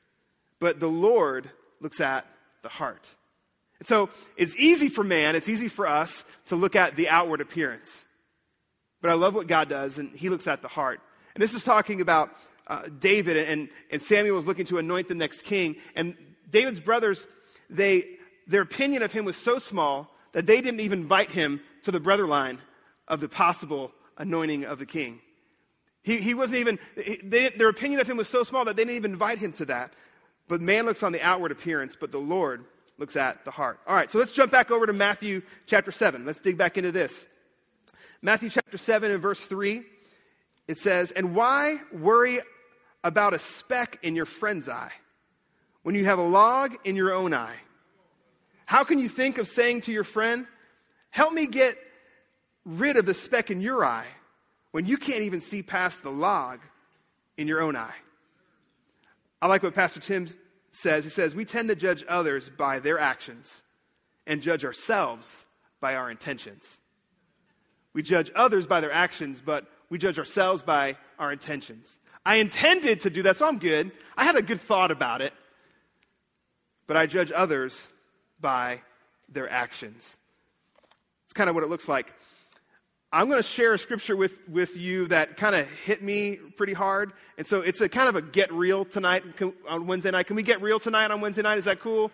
but 0.59 0.79
the 0.79 0.89
Lord 0.89 1.51
looks 1.81 2.01
at 2.01 2.25
the 2.63 2.69
heart. 2.69 3.07
And 3.77 3.87
so 3.87 4.09
it's 4.35 4.55
easy 4.55 4.89
for 4.89 5.03
man, 5.03 5.35
it's 5.35 5.47
easy 5.49 5.67
for 5.67 5.85
us 5.85 6.23
to 6.47 6.55
look 6.55 6.75
at 6.75 6.95
the 6.95 7.09
outward 7.09 7.41
appearance. 7.41 8.05
But 9.01 9.11
I 9.11 9.13
love 9.13 9.35
what 9.35 9.47
God 9.47 9.69
does, 9.69 9.97
and 9.97 10.15
He 10.15 10.29
looks 10.29 10.47
at 10.47 10.61
the 10.61 10.67
heart. 10.67 11.01
And 11.35 11.41
this 11.43 11.53
is 11.53 11.63
talking 11.63 12.01
about 12.01 12.31
uh, 12.67 12.83
David, 12.99 13.37
and, 13.37 13.69
and 13.91 14.01
Samuel 14.01 14.35
was 14.35 14.45
looking 14.45 14.65
to 14.65 14.77
anoint 14.77 15.07
the 15.07 15.15
next 15.15 15.43
king. 15.43 15.77
And 15.95 16.15
David's 16.49 16.79
brothers, 16.79 17.27
they, 17.69 18.17
their 18.47 18.61
opinion 18.61 19.03
of 19.03 19.11
him 19.11 19.25
was 19.25 19.37
so 19.37 19.59
small 19.59 20.13
that 20.33 20.45
they 20.45 20.61
didn't 20.61 20.81
even 20.81 21.01
invite 21.01 21.31
him 21.31 21.61
to 21.83 21.91
the 21.91 21.99
brother 21.99 22.27
line 22.27 22.59
of 23.07 23.19
the 23.19 23.29
possible 23.29 23.91
anointing 24.17 24.65
of 24.65 24.79
the 24.79 24.85
king. 24.85 25.21
He, 26.03 26.17
he 26.17 26.33
wasn't 26.33 26.59
even, 26.59 26.79
they, 27.23 27.49
their 27.49 27.69
opinion 27.69 27.99
of 27.99 28.07
him 28.07 28.17
was 28.17 28.27
so 28.27 28.43
small 28.43 28.65
that 28.65 28.75
they 28.75 28.83
didn't 28.83 28.97
even 28.97 29.11
invite 29.11 29.39
him 29.39 29.53
to 29.53 29.65
that. 29.65 29.93
But 30.47 30.61
man 30.61 30.85
looks 30.85 31.03
on 31.03 31.11
the 31.11 31.21
outward 31.21 31.51
appearance, 31.51 31.97
but 31.99 32.11
the 32.11 32.19
Lord 32.19 32.63
looks 32.97 33.15
at 33.15 33.43
the 33.45 33.51
heart. 33.51 33.79
All 33.85 33.95
right, 33.95 34.09
so 34.09 34.17
let's 34.17 34.31
jump 34.31 34.51
back 34.51 34.71
over 34.71 34.85
to 34.85 34.93
Matthew 34.93 35.41
chapter 35.65 35.91
7. 35.91 36.25
Let's 36.25 36.39
dig 36.39 36.57
back 36.57 36.77
into 36.77 36.91
this. 36.91 37.27
Matthew 38.21 38.49
chapter 38.49 38.77
7 38.77 39.11
and 39.11 39.21
verse 39.21 39.45
3, 39.45 39.83
it 40.67 40.79
says, 40.79 41.11
And 41.11 41.35
why 41.35 41.77
worry 41.91 42.39
about 43.03 43.33
a 43.33 43.39
speck 43.39 43.99
in 44.01 44.15
your 44.15 44.25
friend's 44.25 44.67
eye 44.67 44.91
when 45.83 45.95
you 45.95 46.05
have 46.05 46.19
a 46.19 46.23
log 46.23 46.75
in 46.83 46.95
your 46.95 47.13
own 47.13 47.33
eye? 47.33 47.55
How 48.65 48.83
can 48.83 48.99
you 48.99 49.07
think 49.07 49.37
of 49.37 49.47
saying 49.47 49.81
to 49.81 49.91
your 49.91 50.03
friend, 50.03 50.45
Help 51.09 51.33
me 51.33 51.47
get 51.47 51.77
rid 52.65 52.97
of 52.97 53.05
the 53.05 53.13
speck 53.13 53.49
in 53.49 53.61
your 53.61 53.83
eye 53.85 54.05
when 54.71 54.85
you 54.85 54.97
can't 54.97 55.21
even 55.21 55.39
see 55.39 55.63
past 55.63 56.03
the 56.03 56.11
log 56.11 56.59
in 57.37 57.47
your 57.47 57.61
own 57.61 57.75
eye? 57.75 57.95
I 59.41 59.47
like 59.47 59.63
what 59.63 59.73
Pastor 59.73 59.99
Tim 59.99 60.27
says. 60.71 61.03
He 61.03 61.09
says, 61.09 61.33
We 61.33 61.45
tend 61.45 61.69
to 61.69 61.75
judge 61.75 62.03
others 62.07 62.49
by 62.49 62.79
their 62.79 62.99
actions 62.99 63.63
and 64.25 64.41
judge 64.41 64.65
ourselves 64.65 65.45
by 65.79 65.95
our 65.95 66.11
intentions. 66.11 66.79
We 67.97 68.03
judge 68.03 68.31
others 68.35 68.67
by 68.67 68.79
their 68.79 68.91
actions, 68.91 69.41
but 69.43 69.65
we 69.89 69.97
judge 69.97 70.19
ourselves 70.19 70.61
by 70.61 70.97
our 71.17 71.31
intentions. 71.31 71.97
I 72.23 72.35
intended 72.35 73.01
to 73.01 73.09
do 73.09 73.23
that, 73.23 73.37
so 73.37 73.47
I'm 73.47 73.57
good. 73.57 73.91
I 74.15 74.23
had 74.23 74.35
a 74.35 74.43
good 74.43 74.61
thought 74.61 74.91
about 74.91 75.23
it. 75.23 75.33
But 76.85 76.95
I 76.95 77.07
judge 77.07 77.31
others 77.31 77.89
by 78.39 78.81
their 79.29 79.49
actions. 79.49 80.15
It's 81.25 81.33
kind 81.33 81.49
of 81.49 81.55
what 81.55 81.63
it 81.63 81.71
looks 81.71 81.87
like. 81.87 82.13
I'm 83.11 83.29
going 83.29 83.41
to 83.41 83.49
share 83.49 83.73
a 83.73 83.79
scripture 83.79 84.15
with, 84.15 84.47
with 84.47 84.77
you 84.77 85.07
that 85.07 85.35
kind 85.35 85.55
of 85.55 85.67
hit 85.67 86.03
me 86.03 86.35
pretty 86.35 86.73
hard. 86.73 87.13
And 87.39 87.47
so 87.47 87.61
it's 87.61 87.81
a 87.81 87.89
kind 87.89 88.09
of 88.09 88.15
a 88.15 88.21
get 88.21 88.53
real 88.53 88.85
tonight 88.85 89.23
on 89.67 89.87
Wednesday 89.87 90.11
night. 90.11 90.27
Can 90.27 90.35
we 90.35 90.43
get 90.43 90.61
real 90.61 90.79
tonight 90.79 91.09
on 91.09 91.19
Wednesday 91.19 91.41
night? 91.41 91.57
Is 91.57 91.65
that 91.65 91.79
cool? 91.79 92.11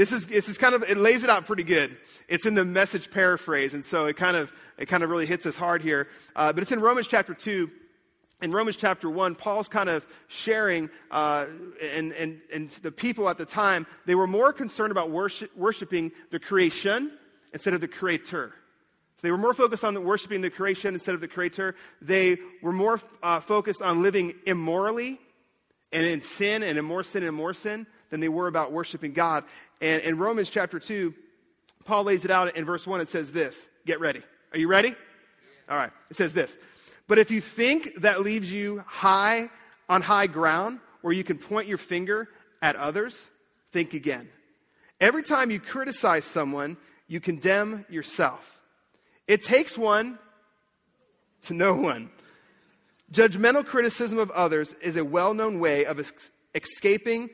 This 0.00 0.12
is, 0.12 0.26
this 0.28 0.48
is 0.48 0.56
kind 0.56 0.74
of, 0.74 0.82
it 0.84 0.96
lays 0.96 1.24
it 1.24 1.28
out 1.28 1.44
pretty 1.44 1.62
good. 1.62 1.94
It's 2.26 2.46
in 2.46 2.54
the 2.54 2.64
message 2.64 3.10
paraphrase. 3.10 3.74
And 3.74 3.84
so 3.84 4.06
it 4.06 4.16
kind 4.16 4.34
of, 4.34 4.50
it 4.78 4.86
kind 4.86 5.02
of 5.02 5.10
really 5.10 5.26
hits 5.26 5.44
us 5.44 5.56
hard 5.56 5.82
here. 5.82 6.08
Uh, 6.34 6.54
but 6.54 6.62
it's 6.62 6.72
in 6.72 6.80
Romans 6.80 7.06
chapter 7.06 7.34
2 7.34 7.70
in 8.40 8.50
Romans 8.50 8.78
chapter 8.78 9.10
1, 9.10 9.34
Paul's 9.34 9.68
kind 9.68 9.90
of 9.90 10.06
sharing, 10.26 10.88
uh, 11.10 11.44
and, 11.82 12.12
and, 12.12 12.40
and 12.50 12.70
the 12.70 12.90
people 12.90 13.28
at 13.28 13.36
the 13.36 13.44
time, 13.44 13.86
they 14.06 14.14
were 14.14 14.26
more 14.26 14.54
concerned 14.54 14.90
about 14.90 15.10
worship, 15.10 15.54
worshiping 15.54 16.12
the 16.30 16.38
creation 16.38 17.12
instead 17.52 17.74
of 17.74 17.82
the 17.82 17.88
creator. 17.88 18.54
So 19.16 19.20
they 19.20 19.30
were 19.30 19.36
more 19.36 19.52
focused 19.52 19.84
on 19.84 20.02
worshiping 20.02 20.40
the 20.40 20.48
creation 20.48 20.94
instead 20.94 21.14
of 21.14 21.20
the 21.20 21.28
creator. 21.28 21.74
They 22.00 22.38
were 22.62 22.72
more 22.72 22.98
uh, 23.22 23.40
focused 23.40 23.82
on 23.82 24.02
living 24.02 24.32
immorally 24.46 25.20
and 25.92 26.06
in 26.06 26.22
sin 26.22 26.62
and 26.62 26.78
in 26.78 26.86
more 26.86 27.04
sin 27.04 27.22
and 27.22 27.36
more 27.36 27.52
sin 27.52 27.86
than 28.10 28.20
they 28.20 28.28
were 28.28 28.46
about 28.46 28.72
worshiping 28.72 29.12
God. 29.12 29.44
And 29.80 30.02
in 30.02 30.18
Romans 30.18 30.50
chapter 30.50 30.78
2, 30.78 31.14
Paul 31.84 32.04
lays 32.04 32.24
it 32.24 32.30
out 32.30 32.54
in 32.56 32.64
verse 32.64 32.86
1. 32.86 33.00
It 33.00 33.08
says 33.08 33.32
this 33.32 33.68
Get 33.86 34.00
ready. 34.00 34.22
Are 34.52 34.58
you 34.58 34.68
ready? 34.68 34.94
All 35.68 35.76
right. 35.76 35.90
It 36.10 36.16
says 36.16 36.32
this 36.32 36.58
but 37.10 37.18
if 37.18 37.32
you 37.32 37.40
think 37.40 38.02
that 38.02 38.20
leaves 38.20 38.52
you 38.52 38.84
high 38.86 39.50
on 39.88 40.00
high 40.00 40.28
ground 40.28 40.78
where 41.00 41.12
you 41.12 41.24
can 41.24 41.38
point 41.38 41.66
your 41.66 41.76
finger 41.76 42.28
at 42.62 42.76
others, 42.76 43.32
think 43.72 43.94
again. 43.94 44.28
Every 45.00 45.24
time 45.24 45.50
you 45.50 45.58
criticize 45.58 46.24
someone, 46.24 46.76
you 47.08 47.18
condemn 47.18 47.84
yourself. 47.88 48.60
It 49.26 49.42
takes 49.42 49.76
one 49.76 50.20
to 51.42 51.54
know 51.54 51.74
one. 51.74 52.10
Judgmental 53.12 53.66
criticism 53.66 54.20
of 54.20 54.30
others 54.30 54.74
is 54.80 54.96
a 54.96 55.04
well 55.04 55.34
known 55.34 55.58
way 55.58 55.86
of 55.86 55.98
es- 55.98 56.30
escaping 56.54 57.28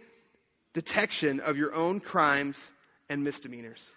detection 0.77 1.41
of 1.41 1.57
your 1.57 1.75
own 1.75 2.01
crimes 2.01 2.71
and 3.09 3.25
misdemeanors. 3.25 3.95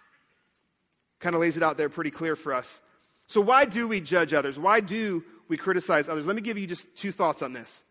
Kind 1.18 1.34
of 1.34 1.42
lays 1.42 1.58
it 1.58 1.62
out 1.62 1.76
there 1.76 1.90
pretty 1.90 2.10
clear 2.10 2.34
for 2.34 2.54
us. 2.54 2.80
So, 3.26 3.42
why 3.42 3.66
do 3.66 3.86
we 3.86 4.00
judge 4.00 4.32
others? 4.32 4.58
Why 4.58 4.80
do 4.80 5.22
we 5.46 5.58
criticize 5.58 6.08
others? 6.08 6.26
Let 6.26 6.36
me 6.36 6.40
give 6.40 6.56
you 6.56 6.66
just 6.66 6.86
two 6.96 7.12
thoughts 7.12 7.42
on 7.42 7.52
this. 7.52 7.84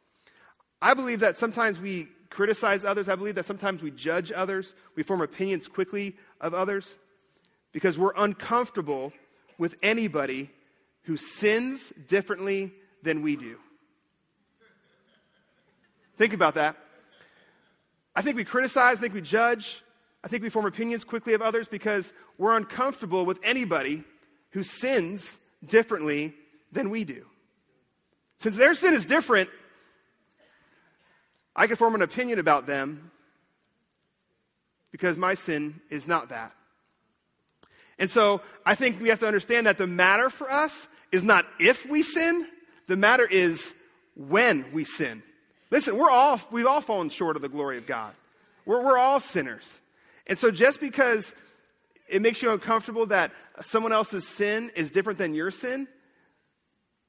I 0.82 0.96
believe 0.96 1.20
that 1.20 1.38
sometimes 1.38 1.80
we 1.80 2.08
criticize 2.32 2.84
others. 2.84 3.10
I 3.10 3.16
believe 3.16 3.36
that 3.36 3.46
sometimes 3.46 3.84
we 3.84 3.92
judge 3.92 4.32
others. 4.32 4.74
We 4.96 5.04
form 5.04 5.22
opinions 5.22 5.68
quickly 5.68 6.18
of 6.42 6.56
others 6.56 6.98
because 7.72 7.96
we're 7.96 8.14
uncomfortable 8.18 9.14
with 9.60 9.76
anybody 9.84 10.50
who 11.04 11.16
sins 11.16 11.94
differently 12.08 12.74
than 13.04 13.22
we 13.22 13.36
do. 13.36 13.58
Think 16.18 16.34
about 16.34 16.56
that. 16.56 16.76
I 18.16 18.22
think 18.22 18.36
we 18.36 18.44
criticize, 18.44 18.98
I 18.98 19.02
think 19.02 19.14
we 19.14 19.22
judge, 19.22 19.84
I 20.24 20.28
think 20.28 20.44
we 20.44 20.50
form 20.50 20.66
opinions 20.66 21.04
quickly 21.04 21.34
of 21.34 21.42
others 21.42 21.68
because 21.68 22.12
we're 22.38 22.56
uncomfortable 22.58 23.26
with 23.26 23.40
anybody 23.44 24.04
who 24.52 24.64
sins 24.64 25.40
differently 25.66 26.34
than 26.72 26.90
we 26.90 27.04
do. 27.04 27.26
Since 28.40 28.56
their 28.56 28.74
sin 28.74 28.94
is 28.94 29.06
different, 29.06 29.50
I 31.56 31.68
can 31.68 31.76
form 31.76 31.96
an 31.96 32.02
opinion 32.02 32.40
about 32.40 32.66
them 32.68 33.12
because 34.92 35.18
my 35.18 35.34
sin 35.34 35.82
is 35.90 36.08
not 36.08 36.30
that. 36.30 36.54
And 37.98 38.10
so 38.10 38.42
I 38.66 38.76
think 38.76 39.02
we 39.02 39.10
have 39.10 39.20
to 39.20 39.28
understand 39.28 39.68
that 39.68 39.78
the 39.78 39.88
matter 39.88 40.30
for 40.30 40.50
us 40.50 40.88
is 41.12 41.24
not 41.24 41.46
if 41.60 41.86
we 41.86 42.02
sin, 42.02 42.48
the 42.88 42.96
matter 42.96 43.26
is 43.26 43.74
when 44.16 44.72
we 44.72 44.84
sin. 44.84 45.22
Listen, 45.72 45.98
we're 45.98 46.10
all, 46.10 46.40
we've 46.52 46.66
all 46.66 46.82
fallen 46.82 47.10
short 47.10 47.36
of 47.36 47.42
the 47.42 47.50
glory 47.50 47.78
of 47.78 47.86
God. 47.86 48.14
We're, 48.66 48.84
we're 48.84 48.98
all 48.98 49.20
sinners. 49.20 49.82
And 50.28 50.38
so 50.38 50.52
just 50.52 50.80
because 50.80 51.34
it 52.08 52.22
makes 52.22 52.42
you 52.42 52.52
uncomfortable 52.52 53.06
that 53.08 53.32
someone 53.62 53.92
else's 53.92 54.28
sin 54.28 54.72
is 54.76 54.92
different 54.92 55.20
than 55.20 55.34
your 55.34 55.52
sin 55.52 55.88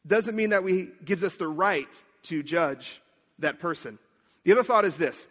doesn't 0.06 0.34
mean 0.34 0.50
that 0.50 0.64
we 0.64 0.90
gives 1.04 1.24
us 1.24 1.34
the 1.36 1.48
right 1.48 1.88
to 2.24 2.42
judge 2.42 3.00
that 3.38 3.58
person. 3.58 3.98
The 4.44 4.52
other 4.52 4.62
thought 4.62 4.84
is 4.84 4.96
this. 4.96 5.26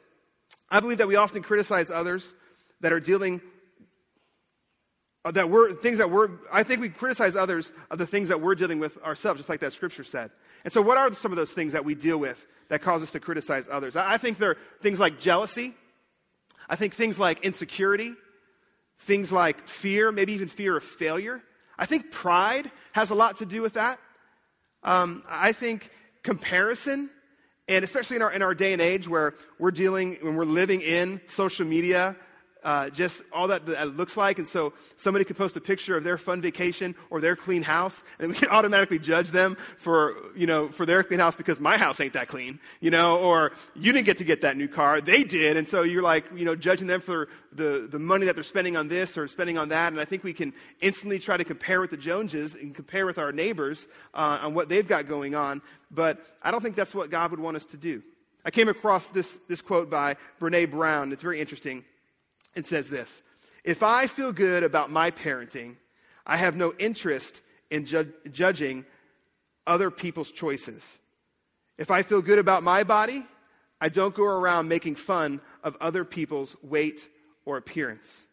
I 0.70 0.80
believe 0.80 1.00
that 1.00 1.08
we 1.08 1.16
often 1.16 1.44
criticize 1.44 1.90
others 1.90 2.36
that 2.82 2.94
are 2.94 3.00
dealing 3.00 3.42
uh, 5.26 5.32
that 5.32 5.50
we're 5.50 5.74
things 5.74 5.98
that 5.98 6.10
we're 6.10 6.30
i 6.52 6.64
think 6.64 6.80
we 6.80 6.88
criticize 6.88 7.36
others 7.36 7.74
of 7.92 7.98
the 7.98 8.08
things 8.08 8.30
that 8.30 8.40
we're 8.40 8.56
dealing 8.56 8.80
with 8.80 8.98
ourselves 9.04 9.38
just 9.38 9.50
like 9.50 9.60
that 9.60 9.74
scripture 9.74 10.04
said 10.04 10.32
and 10.64 10.74
so 10.74 10.82
what 10.82 10.98
are 10.98 11.12
some 11.14 11.32
of 11.32 11.38
those 11.38 11.52
things 11.52 11.74
that 11.74 11.86
we 11.86 11.96
deal 11.96 12.18
with 12.18 12.46
that 12.68 12.82
cause 12.82 13.02
us 13.02 13.12
to 13.12 13.20
criticize 13.20 13.68
others? 13.72 13.96
I, 13.96 14.18
think 14.18 14.38
there 14.38 14.52
are 14.52 14.58
things 14.82 15.00
like 15.00 15.20
jealousy. 15.20 15.74
I 16.70 16.76
think 16.76 16.94
things 16.94 17.18
like 17.18 17.44
insecurity. 17.44 18.14
Things 19.00 19.32
like 19.32 19.68
fear 19.68 20.12
maybe 20.12 20.34
even 20.34 20.48
fear 20.50 20.78
of 20.78 20.84
failure. 20.84 21.42
I 21.78 21.86
think 21.86 22.12
pride 22.12 22.70
has 22.92 23.12
a 23.12 23.16
lot 23.16 23.38
to 23.38 23.46
do 23.46 23.62
with 23.62 23.74
that. 23.74 24.00
Um, 24.84 25.24
i 25.28 25.52
think 25.52 25.92
comparison 26.24 27.10
and 27.68 27.84
especially 27.84 28.16
in 28.16 28.22
our, 28.22 28.32
in 28.32 28.42
our 28.42 28.56
day 28.56 28.72
and 28.72 28.82
age 28.82 29.10
where 29.10 29.36
we're 29.60 29.72
dealing 29.72 30.18
when 30.22 30.36
we're 30.36 30.46
living 30.46 30.80
in 30.82 31.20
social 31.28 31.66
media 31.66 32.16
uh, 32.64 32.90
just 32.90 33.22
all 33.32 33.48
that, 33.48 33.66
that 33.66 33.96
looks 33.96 34.18
like. 34.18 34.38
And 34.38 34.48
so 34.48 34.74
somebody 34.98 35.26
could 35.26 35.38
post 35.38 35.56
a 35.56 35.62
picture 35.62 35.96
of 35.96 36.04
their 36.04 36.18
fun 36.18 36.42
vacation 36.42 36.96
or 37.10 37.22
their 37.22 37.36
clean 37.36 37.64
house, 37.64 38.04
and 38.20 38.30
we 38.30 38.36
can 38.36 38.50
automatically 38.52 39.00
judge 39.00 39.32
them 39.32 39.58
for, 39.78 40.16
you 40.36 40.48
know, 40.48 40.70
for 40.70 40.86
their 40.86 41.04
clean 41.04 41.20
house 41.20 41.36
because 41.36 41.60
my 41.60 41.78
house 41.78 42.00
ain't 42.00 42.14
that 42.14 42.28
clean, 42.28 42.60
you 42.80 42.92
know, 42.92 43.20
or 43.20 43.52
you 43.76 43.94
didn't 43.94 44.06
get 44.06 44.18
to 44.18 44.24
get 44.24 44.42
that 44.42 44.58
new 44.58 44.68
car, 44.68 45.02
they 45.02 45.24
did. 45.24 45.58
And 45.58 45.68
so 45.68 45.84
you're 45.84 46.04
like, 46.04 46.26
you 46.36 46.46
know, 46.46 46.56
judging 46.56 46.88
them 46.88 47.02
for 47.02 47.30
the, 47.52 47.88
the 47.90 48.00
money 48.00 48.26
that 48.26 48.36
they're 48.36 48.44
spending 48.44 48.76
on 48.78 48.88
this 48.88 49.18
or 49.18 49.28
spending 49.28 49.58
on 49.58 49.70
that. 49.70 49.92
And 49.94 50.02
I 50.02 50.06
think 50.06 50.24
we 50.24 50.34
can 50.34 50.54
instantly 50.82 51.20
try 51.20 51.38
to 51.38 51.44
compare 51.44 51.82
with 51.82 51.92
the 51.92 51.98
Joneses 51.98 52.56
and 52.56 52.76
compare 52.76 53.06
with 53.06 53.18
our 53.18 53.32
neighbors 53.32 53.88
uh, 54.14 54.40
on 54.42 54.54
what 54.54 54.70
they've 54.70 54.88
got 54.88 55.08
going 55.08 55.36
on. 55.36 55.62
But 55.92 56.20
I 56.42 56.52
don't 56.52 56.62
think 56.62 56.76
that's 56.76 56.94
what 56.94 57.10
God 57.10 57.32
would 57.32 57.40
want 57.40 57.58
us 57.58 57.66
to 57.66 57.78
do. 57.78 58.04
I 58.46 58.52
came 58.52 58.70
across 58.70 59.08
this, 59.10 59.40
this 59.48 59.62
quote 59.62 59.90
by 59.90 60.16
Brene 60.40 60.72
Brown. 60.72 61.12
It's 61.12 61.22
very 61.22 61.40
interesting. 61.40 61.84
It 62.60 62.68
says 62.68 62.90
this 62.90 63.24
If 63.64 63.82
I 63.82 64.06
feel 64.06 64.34
good 64.34 64.64
about 64.64 64.92
my 64.92 65.12
parenting, 65.12 65.78
I 66.26 66.36
have 66.36 66.58
no 66.58 66.74
interest 66.78 67.42
in 67.72 67.86
ju- 67.86 68.12
judging 68.32 68.86
other 69.66 69.90
people's 69.90 70.30
choices. 70.30 71.00
If 71.78 71.90
I 71.90 72.04
feel 72.04 72.22
good 72.22 72.38
about 72.38 72.62
my 72.62 72.84
body, 72.84 73.26
I 73.80 73.88
don't 73.88 74.14
go 74.14 74.26
around 74.26 74.68
making 74.68 74.96
fun 74.96 75.40
of 75.64 75.78
other 75.80 76.04
people's 76.04 76.58
weight 76.62 77.08
or 77.46 77.56
appearance. 77.56 78.28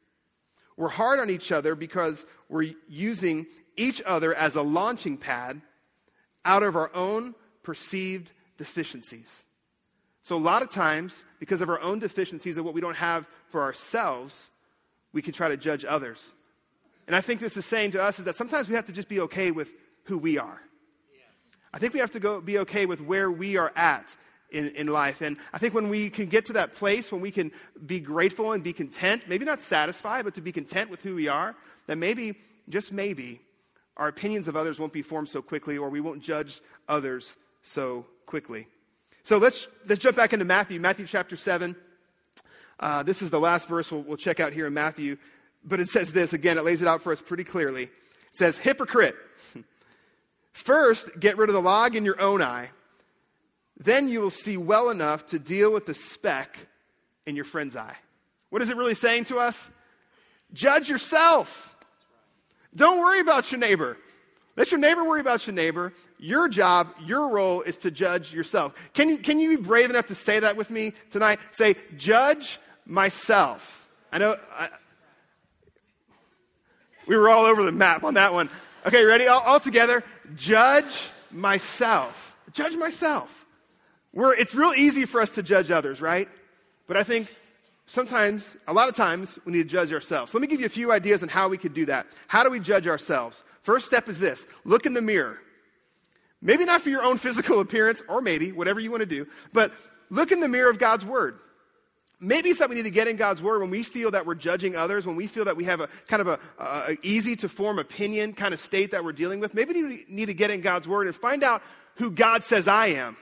We're 0.77 0.89
hard 0.89 1.21
on 1.21 1.31
each 1.31 1.53
other 1.53 1.77
because 1.77 2.27
we're 2.49 2.75
using 2.89 3.47
each 3.77 4.03
other 4.05 4.35
as 4.35 4.57
a 4.57 4.63
launching 4.63 5.19
pad 5.19 5.63
out 6.45 6.65
of 6.65 6.75
our 6.75 6.91
own 6.95 7.37
perceived 7.63 8.33
deficiencies. 8.59 9.46
So, 10.27 10.37
a 10.37 10.39
lot 10.39 10.61
of 10.61 10.69
times, 10.69 11.25
because 11.39 11.63
of 11.63 11.69
our 11.71 11.81
own 11.81 12.01
deficiencies 12.01 12.59
of 12.59 12.65
what 12.65 12.75
we 12.75 12.81
don't 12.81 12.97
have 12.97 13.29
for 13.47 13.63
ourselves, 13.63 14.51
we 15.13 15.23
can 15.23 15.33
try 15.33 15.49
to 15.49 15.57
judge 15.57 15.85
others. 15.85 16.35
And 17.07 17.15
I 17.15 17.21
think 17.21 17.39
this 17.39 17.57
is 17.57 17.65
saying 17.65 17.93
to 17.93 18.03
us 18.03 18.19
is 18.19 18.25
that 18.25 18.35
sometimes 18.35 18.69
we 18.69 18.75
have 18.75 18.87
to 18.87 18.93
just 18.93 19.09
be 19.09 19.21
okay 19.21 19.53
with 19.53 19.71
who 20.07 20.19
we 20.19 20.37
are. 20.37 20.61
I 21.73 21.79
think 21.79 21.95
we 21.95 22.01
have 22.01 22.11
to 22.11 22.19
go 22.19 22.41
be 22.41 22.59
okay 22.59 22.87
with 22.87 23.01
where 23.01 23.31
we 23.31 23.57
are 23.57 23.73
at 23.77 24.17
in, 24.51 24.71
in 24.71 24.89
life. 24.89 25.21
And 25.21 25.37
I 25.53 25.59
think 25.59 25.75
when 25.75 25.91
we 25.91 26.11
can 26.11 26.27
get 26.27 26.47
to 26.47 26.55
that 26.55 26.75
place, 26.75 27.13
when 27.13 27.21
we 27.21 27.31
can 27.31 27.53
be 27.87 28.01
grateful 28.01 28.51
and 28.51 28.65
be 28.65 28.73
content, 28.73 29.29
maybe 29.29 29.45
not 29.45 29.63
satisfied, 29.63 30.25
but 30.25 30.35
to 30.35 30.41
be 30.41 30.51
content 30.51 30.91
with 30.91 31.03
who 31.03 31.15
we 31.15 31.29
are, 31.29 31.55
then 31.87 32.01
maybe, 32.01 32.35
just 32.69 32.91
maybe, 32.91 33.41
our 33.97 34.09
opinions 34.09 34.49
of 34.49 34.57
others 34.57 34.81
won't 34.81 34.93
be 34.93 35.03
formed 35.03 35.29
so 35.29 35.41
quickly 35.41 35.79
or 35.79 35.89
we 35.89 36.01
won't 36.01 36.21
judge 36.21 36.63
others 36.89 37.37
so 37.63 38.07
quickly. 38.27 38.67
So 39.27 39.39
let's, 39.39 39.67
let's 39.89 40.01
jump 40.01 40.17
back 40.17 40.33
into 40.35 40.45
Matthew, 40.45 40.79
Matthew 40.79 41.05
chapter 41.05 41.35
7. 41.35 41.75
Uh, 42.79 43.03
this 43.03 43.23
is 43.23 43.31
the 43.31 43.41
last 43.41 43.67
verse 43.67 43.91
we'll, 43.91 44.03
we'll 44.03 44.17
check 44.17 44.39
out 44.39 44.53
here 44.53 44.69
in 44.69 44.73
Matthew. 44.73 45.17
But 45.65 45.81
it 45.81 45.89
says 45.89 46.13
this 46.13 46.33
again, 46.33 46.59
it 46.59 46.65
lays 46.65 46.81
it 46.81 46.87
out 46.87 47.03
for 47.03 47.11
us 47.11 47.21
pretty 47.21 47.43
clearly. 47.43 47.83
It 47.83 47.91
says, 48.31 48.57
Hypocrite, 48.57 49.17
first 50.53 51.11
get 51.19 51.39
rid 51.39 51.49
of 51.49 51.55
the 51.55 51.61
log 51.61 51.97
in 51.97 52.05
your 52.05 52.21
own 52.21 52.41
eye, 52.41 52.71
then 53.77 54.09
you 54.09 54.21
will 54.21 54.31
see 54.31 54.57
well 54.57 54.91
enough 54.91 55.27
to 55.27 55.41
deal 55.41 55.73
with 55.73 55.87
the 55.87 55.95
speck 55.95 56.57
in 57.27 57.35
your 57.35 57.45
friend's 57.45 57.75
eye. 57.75 57.97
What 58.51 58.63
is 58.63 58.71
it 58.71 58.77
really 58.77 58.95
saying 58.95 59.25
to 59.25 59.39
us? 59.39 59.73
Judge 60.53 60.89
yourself. 60.89 61.77
Don't 62.77 63.01
worry 63.01 63.19
about 63.19 63.51
your 63.51 63.59
neighbor. 63.59 63.99
Let 64.55 64.71
your 64.71 64.79
neighbor 64.79 65.03
worry 65.03 65.21
about 65.21 65.49
your 65.49 65.55
neighbor. 65.55 65.93
Your 66.19 66.49
job, 66.49 66.89
your 67.05 67.29
role 67.29 67.63
is 67.63 67.77
to 67.79 67.91
judge 67.91 68.33
yourself. 68.33 68.75
Can 68.95 69.09
you, 69.09 69.19
can 69.19 69.39
you 69.39 69.57
be 69.57 69.63
brave 69.63 69.91
enough 69.91 70.07
to 70.07 70.15
say 70.15 70.41
that 70.41 70.57
with 70.57 70.71
me 70.71 70.95
tonight? 71.11 71.41
Say, 71.53 71.77
judge 71.97 72.59
myself. 72.87 73.89
I 74.11 74.19
know 74.19 74.37
I, 74.53 74.69
we 77.07 77.17
were 77.17 77.29
all 77.29 77.45
over 77.45 77.63
the 77.63 77.73
map 77.73 78.03
on 78.03 78.15
that 78.15 78.33
one. 78.33 78.49
Okay, 78.87 79.05
ready? 79.05 79.27
All, 79.27 79.41
all 79.41 79.61
together. 79.61 80.03
Judge 80.35 81.11
myself. 81.31 82.37
Judge 82.53 82.77
myself. 82.77 83.45
We're, 84.13 84.35
it's 84.35 84.55
real 84.55 84.73
easy 84.75 85.05
for 85.05 85.21
us 85.21 85.33
to 85.33 85.43
judge 85.43 85.71
others, 85.71 86.01
right? 86.01 86.29
But 86.87 86.97
I 86.97 87.03
think 87.03 87.35
sometimes, 87.85 88.57
a 88.67 88.73
lot 88.73 88.89
of 88.89 88.97
times, 88.97 89.39
we 89.45 89.53
need 89.53 89.65
to 89.65 89.69
judge 89.69 89.93
ourselves. 89.93 90.33
So 90.33 90.39
let 90.39 90.43
me 90.43 90.49
give 90.49 90.61
you 90.61 90.67
a 90.67 90.71
few 90.71 90.93
ideas 90.93 91.23
on 91.23 91.29
how 91.29 91.49
we 91.49 91.59
could 91.59 91.75
do 91.75 91.85
that. 91.87 92.07
How 92.27 92.43
do 92.43 92.51
we 92.51 92.61
judge 92.61 92.89
ourselves? 92.89 93.45
First 93.63 93.85
step 93.85 94.09
is 94.09 94.19
this 94.19 94.47
look 94.65 94.87
in 94.87 94.95
the 94.95 95.03
mirror. 95.03 95.39
Maybe 96.43 96.65
not 96.65 96.83
for 96.83 96.91
your 96.91 97.03
own 97.03 97.19
physical 97.19 97.61
appearance, 97.61 98.03
or 98.09 98.21
maybe, 98.21 98.53
whatever 98.53 98.79
you 98.81 98.91
want 98.91 99.01
to 99.01 99.07
do, 99.07 99.27
but 99.53 99.73
look 100.11 100.33
in 100.33 100.41
the 100.41 100.49
mirror 100.49 100.71
of 100.71 100.79
God's 100.79 101.05
Word. 101.05 101.39
Maybe 102.19 102.49
it's 102.49 102.61
that 102.61 102.71
we 102.71 102.77
need 102.77 102.85
to 102.85 102.91
get 102.91 103.09
in 103.09 103.17
God's 103.17 103.43
Word 103.43 103.61
when 103.61 103.71
we 103.71 103.83
feel 103.83 104.11
that 104.13 104.25
we're 104.27 104.35
judging 104.35 104.77
others, 104.77 105.07
when 105.07 105.17
we 105.17 105.27
feel 105.27 105.45
that 105.47 105.57
we 105.57 105.65
have 105.65 105.81
a 105.81 105.89
kind 106.09 106.23
of 106.23 106.29
a, 106.29 106.39
a 106.59 106.97
easy 107.03 107.37
to 107.37 107.49
form 107.49 107.79
opinion 107.79 108.33
kind 108.33 108.55
of 108.55 108.61
state 108.61 108.93
that 108.93 109.05
we're 109.05 109.13
dealing 109.13 109.41
with. 109.41 109.55
Maybe 109.55 109.83
we 109.83 110.05
need 110.09 110.27
to 110.27 110.35
get 110.35 110.51
in 110.51 110.61
God's 110.61 110.89
Word 110.89 111.07
and 111.07 111.17
find 111.17 111.43
out 111.43 111.63
who 111.97 112.11
God 112.11 112.43
says 112.45 112.69
I 112.69 112.89
am 112.89 113.17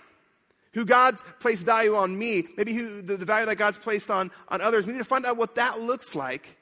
who 0.74 0.84
God's 0.84 1.22
placed 1.40 1.62
value 1.62 1.96
on 1.96 2.18
me, 2.18 2.48
maybe 2.56 2.74
who 2.74 3.00
the, 3.00 3.16
the, 3.16 3.24
value 3.24 3.46
that 3.46 3.56
God's 3.56 3.78
placed 3.78 4.10
on, 4.10 4.30
on 4.48 4.60
others. 4.60 4.86
We 4.86 4.92
need 4.92 4.98
to 4.98 5.04
find 5.04 5.24
out 5.24 5.36
what 5.36 5.54
that 5.54 5.80
looks 5.80 6.14
like. 6.14 6.58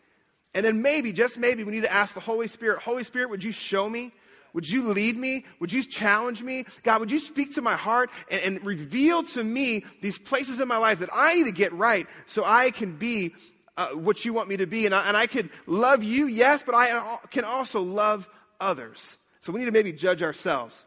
And 0.55 0.65
then 0.65 0.83
maybe, 0.83 1.13
just 1.13 1.39
maybe, 1.39 1.65
we 1.65 1.73
need 1.73 1.83
to 1.83 1.93
ask 1.93 2.13
the 2.13 2.21
Holy 2.21 2.47
Spirit, 2.47 2.83
Holy 2.83 3.05
Spirit, 3.05 3.31
would 3.31 3.43
you 3.43 3.53
show 3.53 3.89
me? 3.89 4.13
Would 4.55 4.69
you 4.69 4.89
lead 4.89 5.17
me? 5.17 5.45
Would 5.61 5.73
you 5.73 5.83
challenge 5.83 6.43
me? 6.43 6.67
God, 6.83 7.01
would 7.01 7.11
you 7.11 7.19
speak 7.19 7.55
to 7.55 7.63
my 7.63 7.75
heart 7.75 8.11
and, 8.31 8.41
and 8.43 8.67
reveal 8.67 9.23
to 9.25 9.43
me 9.43 9.85
these 10.01 10.19
places 10.19 10.61
in 10.61 10.69
my 10.69 10.77
life 10.77 10.99
that 10.99 11.11
I 11.13 11.35
need 11.35 11.45
to 11.45 11.53
get 11.53 11.73
right 11.73 12.07
so 12.27 12.45
I 12.45 12.71
can 12.71 12.97
be 12.97 13.35
uh, 13.77 13.89
what 13.91 14.25
you 14.25 14.35
want 14.35 14.49
me 14.49 14.59
to 14.59 14.67
be? 14.67 14.85
And 14.87 14.95
I, 14.95 15.09
and 15.09 15.17
I 15.17 15.27
could 15.27 15.51
love 15.67 16.05
you, 16.05 16.27
yes, 16.27 16.63
but 16.63 16.75
I 16.75 17.19
can 17.31 17.45
also 17.45 17.81
love 17.81 18.29
others. 18.61 19.19
So 19.41 19.53
we 19.53 19.61
need 19.61 19.67
to 19.67 19.73
maybe 19.73 19.93
judge 19.93 20.23
ourselves. 20.23 20.85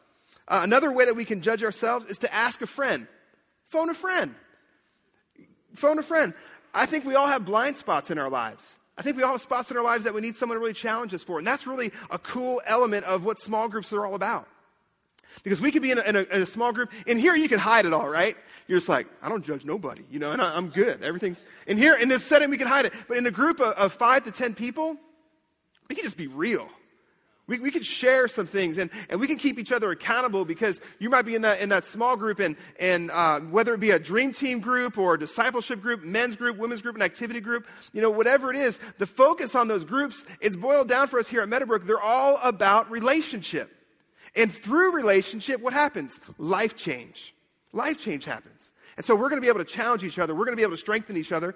Uh, 0.48 0.62
another 0.64 0.92
way 0.92 1.06
that 1.06 1.16
we 1.16 1.26
can 1.26 1.42
judge 1.42 1.64
ourselves 1.64 2.06
is 2.06 2.20
to 2.20 2.34
ask 2.34 2.62
a 2.62 2.68
friend. 2.68 3.08
Phone 3.70 3.90
a 3.90 3.96
friend. 3.96 4.36
Phone 5.74 5.98
a 5.98 6.04
friend. 6.04 6.34
I 6.74 6.86
think 6.86 7.04
we 7.04 7.16
all 7.16 7.28
have 7.28 7.46
blind 7.46 7.78
spots 7.78 8.12
in 8.12 8.18
our 8.18 8.30
lives. 8.30 8.78
I 8.98 9.02
think 9.02 9.18
we 9.18 9.24
all 9.24 9.34
have 9.34 9.42
spots 9.42 9.72
in 9.72 9.78
our 9.78 9.84
lives 9.84 10.06
that 10.06 10.14
we 10.14 10.22
need 10.22 10.36
someone 10.36 10.56
to 10.56 10.60
really 10.60 10.74
challenge 10.74 11.14
us 11.14 11.24
for. 11.24 11.38
And 11.38 11.46
that's 11.46 11.68
really 11.68 11.92
a 12.10 12.18
cool 12.18 12.62
element 12.66 13.06
of 13.06 13.26
what 13.26 13.40
small 13.40 13.68
groups 13.68 13.92
are 13.92 14.06
all 14.06 14.16
about. 14.16 14.48
Because 15.44 15.60
we 15.60 15.72
could 15.72 15.82
be 15.82 15.92
in 15.92 15.98
a, 15.98 16.02
in, 16.02 16.16
a, 16.16 16.22
in 16.22 16.42
a, 16.42 16.46
small 16.46 16.72
group. 16.72 16.92
In 17.06 17.18
here, 17.18 17.36
you 17.36 17.50
can 17.50 17.60
hide 17.60 17.86
it 17.86 17.92
all, 17.92 18.08
right? 18.08 18.38
You're 18.68 18.80
just 18.80 18.88
like, 18.88 19.08
I 19.22 19.28
don't 19.28 19.44
judge 19.44 19.66
nobody, 19.66 20.04
you 20.10 20.18
know, 20.18 20.32
and 20.32 20.42
I, 20.42 20.56
am 20.58 20.70
good. 20.70 21.04
Everything's 21.04 21.44
in 21.68 21.78
here. 21.78 21.94
In 21.96 22.08
this 22.08 22.24
setting, 22.24 22.50
we 22.50 22.58
can 22.58 22.68
hide 22.68 22.86
it. 22.86 22.94
But 23.10 23.18
in 23.18 23.26
a 23.26 23.32
group 23.32 23.60
of, 23.60 23.74
of 23.74 23.92
five 23.92 24.24
to 24.24 24.32
ten 24.32 24.56
people, 24.56 24.96
we 25.90 25.96
can 25.96 26.06
just 26.06 26.18
be 26.18 26.28
real. 26.28 26.70
We, 27.48 27.60
we 27.60 27.70
can 27.70 27.84
share 27.84 28.28
some 28.28 28.48
things 28.48 28.80
and, 28.80 28.90
and 29.08 29.20
we 29.20 29.28
can 29.28 29.38
keep 29.38 29.60
each 29.60 29.72
other 29.72 29.92
accountable 29.92 30.46
because 30.46 30.82
you 30.98 31.12
might 31.12 31.24
be 31.24 31.36
in 31.36 31.44
that, 31.44 31.60
in 31.60 31.70
that 31.70 31.86
small 31.86 32.18
group 32.18 32.40
and, 32.40 32.56
and 32.80 33.12
uh, 33.12 33.40
whether 33.42 33.74
it 33.76 33.80
be 33.80 33.92
a 33.92 34.00
dream 34.00 34.34
team 34.34 34.60
group 34.60 34.98
or 34.98 35.16
discipleship 35.16 35.80
group, 35.82 36.04
men's 36.04 36.36
group, 36.36 36.58
women's 36.58 36.82
group, 36.82 36.96
an 36.96 37.04
activity 37.04 37.40
group, 37.40 37.68
you 37.94 38.02
know, 38.02 38.10
whatever 38.10 38.52
it 38.52 38.58
is, 38.58 38.80
the 38.98 39.06
focus 39.06 39.54
on 39.54 39.68
those 39.68 39.86
groups 39.86 40.26
is 40.42 40.56
boiled 40.56 40.88
down 40.88 41.08
for 41.08 41.20
us 41.20 41.28
here 41.28 41.42
at 41.42 41.50
Meadowbrook. 41.50 41.86
They're 41.86 42.02
all 42.02 42.40
about 42.42 42.90
relationship. 42.90 43.72
And 44.36 44.52
through 44.52 44.94
relationship, 44.94 45.62
what 45.62 45.74
happens? 45.74 46.20
Life 46.40 46.76
change. 46.76 47.36
Life 47.74 48.00
change 48.00 48.26
happens. 48.26 48.72
And 48.98 49.06
so 49.06 49.16
we're 49.16 49.30
going 49.30 49.38
to 49.38 49.46
be 49.46 49.50
able 49.50 49.60
to 49.60 49.66
challenge 49.66 50.04
each 50.04 50.18
other. 50.18 50.34
We're 50.34 50.46
going 50.46 50.54
to 50.54 50.60
be 50.60 50.64
able 50.64 50.74
to 50.74 50.78
strengthen 50.78 51.16
each 51.16 51.32
other 51.32 51.56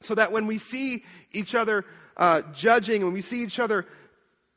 so 0.00 0.14
that 0.14 0.30
when 0.30 0.46
we 0.46 0.58
see 0.58 1.04
each 1.32 1.54
other 1.54 1.84
uh, 2.16 2.42
judging, 2.54 3.02
when 3.02 3.12
we 3.12 3.20
see 3.20 3.42
each 3.42 3.58
other 3.58 3.86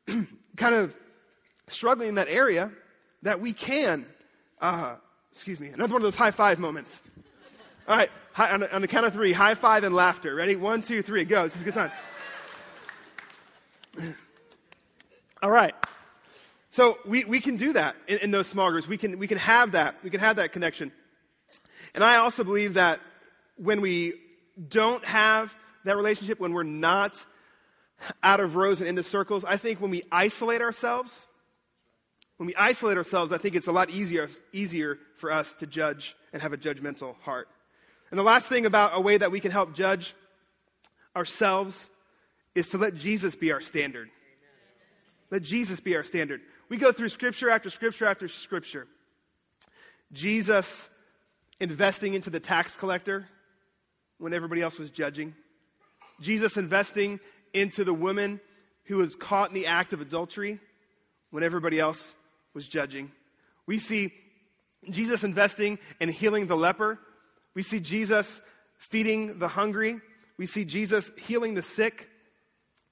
kind 0.57 0.75
of 0.75 0.95
struggling 1.67 2.09
in 2.09 2.15
that 2.15 2.29
area, 2.29 2.71
that 3.23 3.39
we 3.39 3.53
can, 3.53 4.05
uh, 4.59 4.95
excuse 5.31 5.59
me, 5.59 5.69
another 5.69 5.93
one 5.93 6.01
of 6.01 6.03
those 6.03 6.15
high 6.15 6.31
five 6.31 6.59
moments. 6.59 7.01
All 7.87 7.97
right, 7.97 8.11
high, 8.33 8.51
on, 8.51 8.61
the, 8.61 8.75
on 8.75 8.81
the 8.81 8.87
count 8.87 9.05
of 9.05 9.13
three, 9.13 9.33
high 9.33 9.55
five 9.55 9.83
and 9.83 9.95
laughter. 9.95 10.35
Ready? 10.35 10.55
One, 10.55 10.81
two, 10.81 11.01
three, 11.01 11.25
go. 11.25 11.43
This 11.43 11.55
is 11.55 11.61
a 11.61 11.65
good 11.65 11.73
time. 11.73 11.91
All 15.43 15.51
right. 15.51 15.75
So 16.69 16.99
we, 17.05 17.25
we 17.25 17.39
can 17.39 17.57
do 17.57 17.73
that 17.73 17.95
in, 18.07 18.19
in 18.19 18.31
those 18.31 18.47
small 18.47 18.71
groups. 18.71 18.87
We 18.87 18.97
can, 18.97 19.19
we 19.19 19.27
can 19.27 19.37
have 19.39 19.73
that. 19.73 19.95
We 20.03 20.09
can 20.09 20.19
have 20.19 20.37
that 20.37 20.51
connection. 20.51 20.91
And 21.93 22.03
I 22.03 22.17
also 22.17 22.43
believe 22.43 22.75
that 22.75 23.01
when 23.57 23.81
we 23.81 24.13
don't 24.69 25.03
have 25.03 25.55
that 25.83 25.97
relationship, 25.97 26.39
when 26.39 26.53
we're 26.53 26.63
not 26.63 27.25
out 28.23 28.39
of 28.39 28.55
rows 28.55 28.79
and 28.79 28.89
into 28.89 29.03
circles, 29.03 29.45
I 29.45 29.57
think 29.57 29.81
when 29.81 29.91
we 29.91 30.03
isolate 30.11 30.61
ourselves, 30.61 31.27
when 32.37 32.47
we 32.47 32.55
isolate 32.55 32.97
ourselves, 32.97 33.31
I 33.31 33.37
think 33.37 33.55
it's 33.55 33.67
a 33.67 33.71
lot 33.71 33.89
easier, 33.91 34.29
easier 34.51 34.97
for 35.15 35.31
us 35.31 35.53
to 35.55 35.67
judge 35.67 36.15
and 36.33 36.41
have 36.41 36.53
a 36.53 36.57
judgmental 36.57 37.15
heart. 37.21 37.47
And 38.09 38.17
the 38.17 38.23
last 38.23 38.49
thing 38.49 38.65
about 38.65 38.91
a 38.95 38.99
way 38.99 39.17
that 39.17 39.31
we 39.31 39.39
can 39.39 39.51
help 39.51 39.73
judge 39.73 40.15
ourselves 41.15 41.89
is 42.55 42.69
to 42.69 42.77
let 42.77 42.95
Jesus 42.95 43.35
be 43.35 43.51
our 43.51 43.61
standard. 43.61 44.09
Let 45.29 45.43
Jesus 45.43 45.79
be 45.79 45.95
our 45.95 46.03
standard. 46.03 46.41
We 46.67 46.77
go 46.77 46.91
through 46.91 47.09
scripture 47.09 47.49
after 47.49 47.69
scripture 47.69 48.05
after 48.05 48.27
scripture. 48.27 48.87
Jesus 50.11 50.89
investing 51.59 52.15
into 52.15 52.29
the 52.29 52.39
tax 52.39 52.75
collector 52.75 53.27
when 54.17 54.33
everybody 54.33 54.61
else 54.61 54.77
was 54.77 54.89
judging. 54.89 55.35
Jesus 56.19 56.57
investing 56.57 57.19
into 57.53 57.83
the 57.83 57.93
woman 57.93 58.39
who 58.85 58.97
was 58.97 59.15
caught 59.15 59.49
in 59.49 59.55
the 59.55 59.67
act 59.67 59.93
of 59.93 60.01
adultery 60.01 60.59
when 61.29 61.43
everybody 61.43 61.79
else 61.79 62.15
was 62.53 62.67
judging. 62.67 63.11
We 63.65 63.79
see 63.79 64.13
Jesus 64.89 65.23
investing 65.23 65.79
and 65.99 66.09
healing 66.09 66.47
the 66.47 66.57
leper. 66.57 66.99
We 67.53 67.63
see 67.63 67.79
Jesus 67.79 68.41
feeding 68.77 69.39
the 69.39 69.47
hungry. 69.47 69.99
We 70.37 70.45
see 70.45 70.65
Jesus 70.65 71.11
healing 71.17 71.53
the 71.53 71.61
sick, 71.61 72.09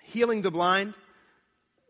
healing 0.02 0.41
the 0.41 0.52
blind. 0.52 0.93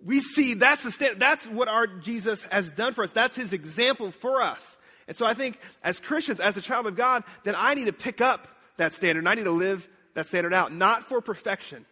We 0.04 0.22
see 0.22 0.54
that's 0.54 0.84
the 0.84 0.92
stand, 0.92 1.20
that's 1.20 1.46
what 1.46 1.68
our 1.68 1.86
Jesus 1.86 2.44
has 2.44 2.72
done 2.72 2.94
for 2.94 3.04
us. 3.04 3.12
That's 3.12 3.36
his 3.36 3.52
example 3.52 4.12
for 4.12 4.42
us. 4.42 4.78
And 5.08 5.18
so 5.18 5.26
I 5.26 5.34
think 5.34 5.60
as 5.84 6.00
Christians, 6.00 6.40
as 6.40 6.56
a 6.56 6.62
child 6.62 6.88
of 6.88 6.96
God, 6.96 7.24
then 7.44 7.56
I 7.58 7.74
need 7.74 7.86
to 7.86 7.94
pick 7.94 8.22
up 8.22 8.48
that 8.78 8.94
standard 8.94 9.20
and 9.20 9.30
I 9.30 9.36
need 9.36 9.44
to 9.44 9.52
live 9.52 9.88
that 10.14 10.28
standard 10.28 10.54
out, 10.54 10.72
not 10.74 11.04
for 11.04 11.20
perfection, 11.22 11.86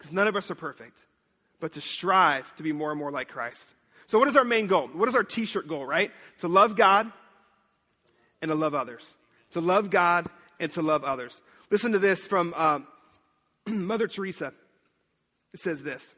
because 0.00 0.14
none 0.14 0.26
of 0.26 0.34
us 0.34 0.50
are 0.50 0.54
perfect, 0.54 1.04
but 1.60 1.72
to 1.72 1.80
strive 1.82 2.56
to 2.56 2.62
be 2.62 2.72
more 2.72 2.90
and 2.90 2.98
more 2.98 3.10
like 3.10 3.28
Christ. 3.28 3.74
So, 4.06 4.18
what 4.18 4.28
is 4.28 4.36
our 4.36 4.44
main 4.44 4.66
goal? 4.66 4.88
What 4.94 5.10
is 5.10 5.14
our 5.14 5.22
t 5.22 5.44
shirt 5.44 5.68
goal, 5.68 5.84
right? 5.84 6.10
To 6.38 6.48
love 6.48 6.74
God 6.74 7.12
and 8.40 8.48
to 8.50 8.54
love 8.54 8.74
others. 8.74 9.14
To 9.50 9.60
love 9.60 9.90
God 9.90 10.26
and 10.58 10.72
to 10.72 10.80
love 10.80 11.04
others. 11.04 11.42
Listen 11.70 11.92
to 11.92 11.98
this 11.98 12.26
from 12.26 12.54
uh, 12.56 12.80
Mother 13.66 14.08
Teresa. 14.08 14.54
It 15.52 15.60
says 15.60 15.82
this 15.82 16.14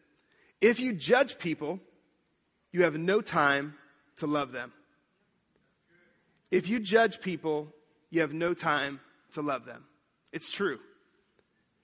If 0.61 0.79
you 0.79 0.93
judge 0.93 1.41
people, 1.41 1.81
you 2.71 2.85
have 2.85 2.97
no 2.97 3.21
time 3.21 3.75
to 4.19 4.29
love 4.29 4.53
them. 4.53 4.73
If 6.53 6.69
you 6.69 6.79
judge 6.79 7.21
people, 7.21 7.75
you 8.11 8.21
have 8.21 8.33
no 8.33 8.55
time 8.55 9.01
to 9.33 9.43
love 9.43 9.65
them. 9.65 9.87
It's 10.31 10.53
true. 10.53 10.79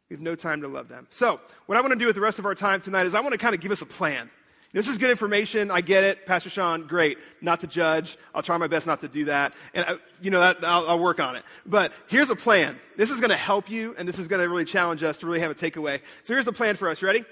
We 0.09 0.15
have 0.15 0.23
no 0.23 0.35
time 0.35 0.63
to 0.63 0.69
love 0.69 0.89
them. 0.89 1.07
So, 1.11 1.41
what 1.67 1.77
I 1.77 1.81
want 1.81 1.93
to 1.93 1.99
do 1.99 2.07
with 2.07 2.15
the 2.15 2.23
rest 2.23 2.39
of 2.39 2.47
our 2.47 2.55
time 2.55 2.81
tonight 2.81 3.07
is 3.07 3.15
I 3.15 3.21
want 3.21 3.33
to 3.33 3.39
kind 3.39 3.55
of 3.55 3.61
give 3.61 3.73
us 3.73 3.83
a 3.83 3.87
plan. 3.87 4.31
This 4.73 4.87
is 4.87 4.99
good 4.99 5.11
information. 5.11 5.71
I 5.71 5.81
get 5.81 6.05
it. 6.05 6.27
Pastor 6.27 6.51
Sean, 6.51 6.87
great. 6.87 7.19
Not 7.41 7.61
to 7.61 7.67
judge. 7.67 8.19
I'll 8.35 8.43
try 8.43 8.57
my 8.59 8.67
best 8.67 8.87
not 8.87 9.01
to 9.01 9.09
do 9.09 9.27
that. 9.27 9.55
And, 9.73 9.85
I, 9.87 9.93
uh, 9.93 9.99
you 10.21 10.31
know, 10.31 10.41
that, 10.41 10.63
I'll, 10.63 10.87
I'll, 10.89 10.99
work 10.99 11.21
on 11.21 11.37
it. 11.37 11.45
But 11.65 11.93
here's 12.07 12.29
a 12.29 12.37
plan. 12.37 12.79
This 12.97 13.11
is 13.11 13.19
going 13.19 13.31
to 13.31 13.37
help 13.37 13.71
you, 13.71 13.95
and 13.97 14.07
this 14.07 14.19
is 14.19 14.29
going 14.29 14.43
to 14.43 14.49
really 14.49 14.67
challenge 14.67 15.03
us 15.03 15.19
to 15.19 15.27
really 15.27 15.41
have 15.41 15.51
a 15.51 15.55
takeaway. 15.55 16.01
So 16.25 16.35
here's 16.35 16.45
the 16.45 16.53
plan 16.53 16.77
for 16.77 16.89
us. 16.89 17.03
Ready? 17.03 17.25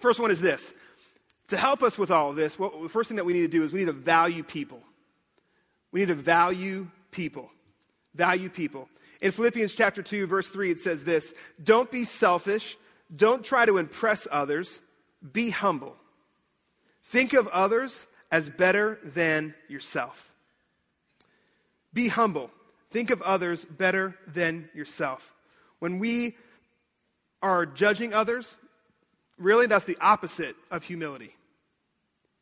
First 0.00 0.18
one 0.18 0.32
is 0.32 0.40
this. 0.40 0.74
To 1.48 1.56
help 1.56 1.82
us 1.82 1.96
with 1.96 2.10
all 2.10 2.30
of 2.30 2.36
this, 2.36 2.58
what, 2.58 2.80
the 2.82 2.88
first 2.88 3.08
thing 3.08 3.16
that 3.16 3.24
we 3.24 3.32
need 3.32 3.42
to 3.42 3.48
do 3.48 3.62
is 3.62 3.72
we 3.72 3.80
need 3.80 3.86
to 3.86 3.92
value 3.92 4.42
people. 4.42 4.82
We 5.92 6.00
need 6.00 6.08
to 6.08 6.14
value 6.14 6.88
people. 7.12 7.50
Value 8.14 8.50
people. 8.50 8.88
In 9.20 9.32
Philippians 9.32 9.74
chapter 9.74 10.02
2, 10.02 10.26
verse 10.26 10.48
3, 10.48 10.70
it 10.70 10.80
says 10.80 11.04
this 11.04 11.34
Don't 11.62 11.90
be 11.90 12.04
selfish. 12.04 12.76
Don't 13.14 13.42
try 13.42 13.64
to 13.64 13.78
impress 13.78 14.28
others. 14.30 14.82
Be 15.32 15.50
humble. 15.50 15.96
Think 17.04 17.32
of 17.32 17.48
others 17.48 18.06
as 18.30 18.50
better 18.50 18.98
than 19.02 19.54
yourself. 19.68 20.32
Be 21.92 22.08
humble. 22.08 22.50
Think 22.90 23.10
of 23.10 23.22
others 23.22 23.64
better 23.64 24.14
than 24.26 24.68
yourself. 24.74 25.34
When 25.78 25.98
we 25.98 26.36
are 27.42 27.66
judging 27.66 28.12
others, 28.12 28.58
really 29.38 29.66
that's 29.66 29.84
the 29.84 29.96
opposite 30.00 30.56
of 30.70 30.84
humility. 30.84 31.34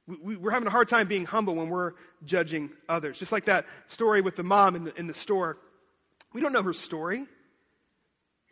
We, 0.07 0.37
are 0.37 0.51
having 0.51 0.69
a 0.69 0.71
hard 0.71 0.89
time 0.89 1.09
being 1.09 1.25
humble 1.25 1.57
when 1.57 1.69
we're 1.69 1.93
judging 2.25 2.71
others. 2.89 3.19
Just 3.19 3.33
like 3.33 3.47
that 3.47 3.67
story 3.89 4.21
with 4.21 4.37
the 4.37 4.45
mom 4.45 4.77
in 4.77 4.85
the, 4.85 4.95
in 4.99 5.07
the 5.07 5.15
store 5.15 5.59
we 6.37 6.43
don't 6.43 6.53
know 6.53 6.63
her 6.63 6.75
story. 6.75 7.25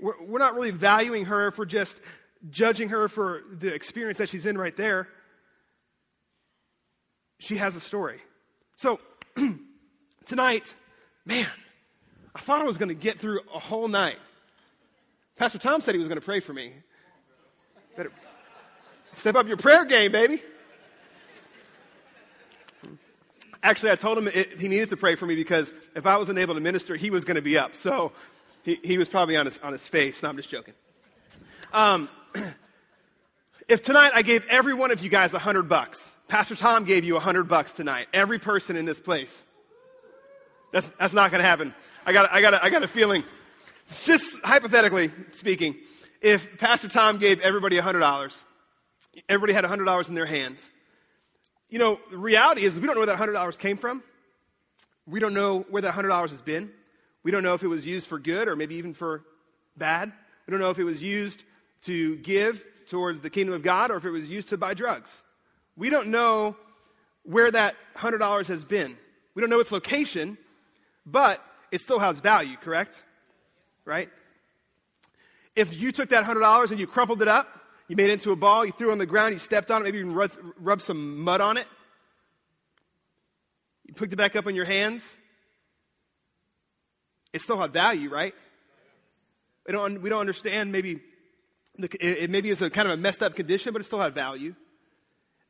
We're, 0.01 0.25
we're 0.25 0.39
not 0.39 0.55
really 0.55 0.71
valuing 0.71 1.27
her 1.27 1.51
for 1.51 1.67
just 1.67 2.01
judging 2.49 2.89
her 2.89 3.11
for 3.11 3.43
the 3.53 3.75
experience 3.75 4.17
that 4.17 4.31
she's 4.31 4.47
in 4.47 4.57
right 4.57 4.75
there. 4.75 5.07
She 7.41 7.57
has 7.57 7.77
a 7.77 7.81
story. 7.81 8.23
So, 8.77 9.01
tonight, 10.25 10.75
man, 11.27 11.47
I 12.35 12.39
thought 12.39 12.63
I 12.63 12.65
was 12.65 12.79
going 12.79 12.89
to 12.89 12.95
get 12.95 13.19
through 13.19 13.41
a 13.55 13.59
whole 13.59 13.89
night. 13.89 14.17
Pastor 15.37 15.59
Tom 15.59 15.83
said 15.83 15.95
he 15.95 15.99
was 15.99 16.09
going 16.09 16.19
to 16.19 16.25
pray 16.25 16.41
for 16.41 16.55
me. 16.55 16.73
Better 17.99 18.13
step 19.13 19.35
up 19.35 19.47
your 19.47 19.59
prayer 19.59 19.85
game, 19.85 20.11
baby. 20.11 20.41
Actually, 23.65 23.93
I 23.93 23.97
told 23.97 24.19
him 24.19 24.29
it, 24.29 24.61
he 24.61 24.69
needed 24.69 24.91
to 24.91 24.97
pray 24.97 25.15
for 25.15 25.25
me 25.25 25.35
because 25.35 25.73
if 25.97 26.05
I 26.05 26.19
wasn't 26.19 26.39
able 26.39 26.55
to 26.55 26.61
minister, 26.61 26.97
he 26.97 27.09
was 27.09 27.25
going 27.25 27.37
to 27.37 27.43
be 27.43 27.57
up. 27.57 27.75
So 27.75 28.13
he, 28.63 28.79
he 28.85 28.99
was 28.99 29.09
probably 29.09 29.39
on 29.39 29.47
his, 29.47 29.59
on 29.63 29.73
his 29.73 29.87
face. 29.87 30.23
No, 30.23 30.29
I'm 30.29 30.37
just 30.37 30.51
joking. 30.51 30.75
Um, 31.73 32.11
if 33.69 33.83
tonight 33.83 34.13
I 34.15 34.21
gave 34.21 34.47
every 34.51 34.75
one 34.75 34.91
of 34.91 35.03
you 35.03 35.09
guys 35.09 35.33
a 35.33 35.39
hundred 35.39 35.63
bucks, 35.63 36.15
Pastor 36.29 36.55
Tom 36.55 36.85
gave 36.85 37.05
you 37.05 37.17
a 37.17 37.21
hundred 37.21 37.49
bucks 37.49 37.73
tonight, 37.73 38.07
every 38.13 38.39
person 38.39 38.77
in 38.77 38.85
this 38.85 39.01
place, 39.01 39.47
that's, 40.71 40.89
that's 40.99 41.15
not 41.15 41.31
going 41.31 41.43
to 41.43 41.49
happen. 41.49 41.75
I 42.05 42.13
got, 42.13 42.31
I, 42.31 42.43
got 42.43 42.63
I 42.63 42.69
got 42.69 42.83
a 42.83 42.89
feeling, 42.89 43.25
just 43.87 44.43
hypothetically 44.45 45.11
speaking, 45.33 45.77
if 46.21 46.59
Pastor 46.59 46.89
Tom 46.89 47.17
gave 47.17 47.41
everybody 47.41 47.79
a 47.79 47.83
hundred 47.83 48.01
dollars, 48.01 48.45
everybody 49.27 49.55
had 49.55 49.65
a 49.65 49.69
hundred 49.69 49.87
dollars 49.87 50.11
in 50.11 50.15
their 50.15 50.27
hands, 50.27 50.71
you 51.75 51.81
know, 51.81 51.99
the 52.09 52.17
reality 52.17 52.63
is 52.63 52.79
we 52.79 52.87
don't 52.87 52.95
know 52.95 53.01
where 53.01 53.17
that 53.17 53.19
$100 53.19 53.59
came 53.59 53.77
from. 53.77 54.01
We 55.09 55.19
don't 55.19 55.35
know 55.35 55.67
where 55.71 55.83
that 55.83 55.93
$100 55.93 56.31
has 56.31 56.41
been. 56.41 56.71
We 57.25 57.33
don't 57.33 57.43
know 57.43 57.55
if 57.55 57.65
it 57.65 57.67
was 57.67 57.85
used 57.85 58.07
for 58.07 58.21
good 58.21 58.47
or 58.47 58.55
maybe 58.55 58.77
even 58.77 58.95
for 58.95 59.25
bad. 59.77 60.13
We 60.47 60.53
don't 60.53 60.61
know 60.61 60.71
if 60.71 60.79
it 60.79 60.85
was 60.85 61.03
used 61.03 61.43
to 61.87 62.15
give 62.19 62.65
towards 62.89 63.23
the 63.23 63.29
kingdom 63.29 63.57
of 63.57 63.65
God 63.65 63.91
or 63.91 63.97
if 63.97 64.05
it 64.05 64.13
was 64.13 64.31
used 64.31 64.51
to 64.51 64.57
buy 64.57 64.75
drugs. 64.75 65.25
We 65.75 65.91
don't 65.91 66.11
know 66.13 66.57
where 67.25 67.51
that 67.51 67.75
$100 67.97 68.47
has 68.47 68.63
been. 68.63 68.97
We 69.35 69.41
don't 69.41 69.51
know 69.51 69.59
its 69.59 69.73
location, 69.73 70.39
but 71.05 71.45
it 71.73 71.81
still 71.81 71.99
has 71.99 72.21
value, 72.21 72.57
correct? 72.57 73.03
Right? 73.85 74.11
If 75.57 75.81
you 75.81 75.91
took 75.91 76.11
that 76.11 76.23
$100 76.23 76.71
and 76.71 76.79
you 76.79 76.87
crumpled 76.87 77.21
it 77.21 77.27
up 77.27 77.49
You 77.89 77.97
made 77.97 78.11
it 78.11 78.15
into 78.15 78.33
a 78.33 78.37
ball, 78.37 78.65
you 78.65 78.73
threw 78.73 78.89
it 78.89 78.93
on 78.93 78.99
the 78.99 79.07
ground, 79.07 79.35
you 79.35 79.39
stepped 79.39 79.71
on 79.71 79.83
it, 79.83 79.85
maybe 79.85 79.99
even 79.99 80.15
rubbed, 80.15 80.39
rubbed 80.59 80.83
some 80.83 81.19
mud 81.21 81.41
on 81.41 81.57
it. 81.57 81.67
You 83.87 83.95
picked 83.95 84.13
it 84.13 84.17
back 84.17 84.37
up 84.37 84.47
in 84.47 84.55
your 84.55 84.65
hands. 84.65 85.19
It 87.33 87.41
still 87.43 87.59
had 87.59 87.73
value, 87.73 88.09
right? 88.09 88.35
We 89.67 89.73
don't, 89.73 90.01
we 90.01 90.09
don't 90.09 90.21
understand 90.21 90.73
maybe 90.73 91.01
it 91.77 92.31
maybe 92.31 92.51
is 92.51 92.63
a 92.63 92.71
kind 92.71 92.87
of 92.87 92.95
a 92.95 92.97
messed 92.97 93.23
up 93.23 93.35
condition, 93.35 93.73
but 93.73 93.81
it 93.81 93.85
still 93.85 93.99
had 93.99 94.15
value. 94.15 94.55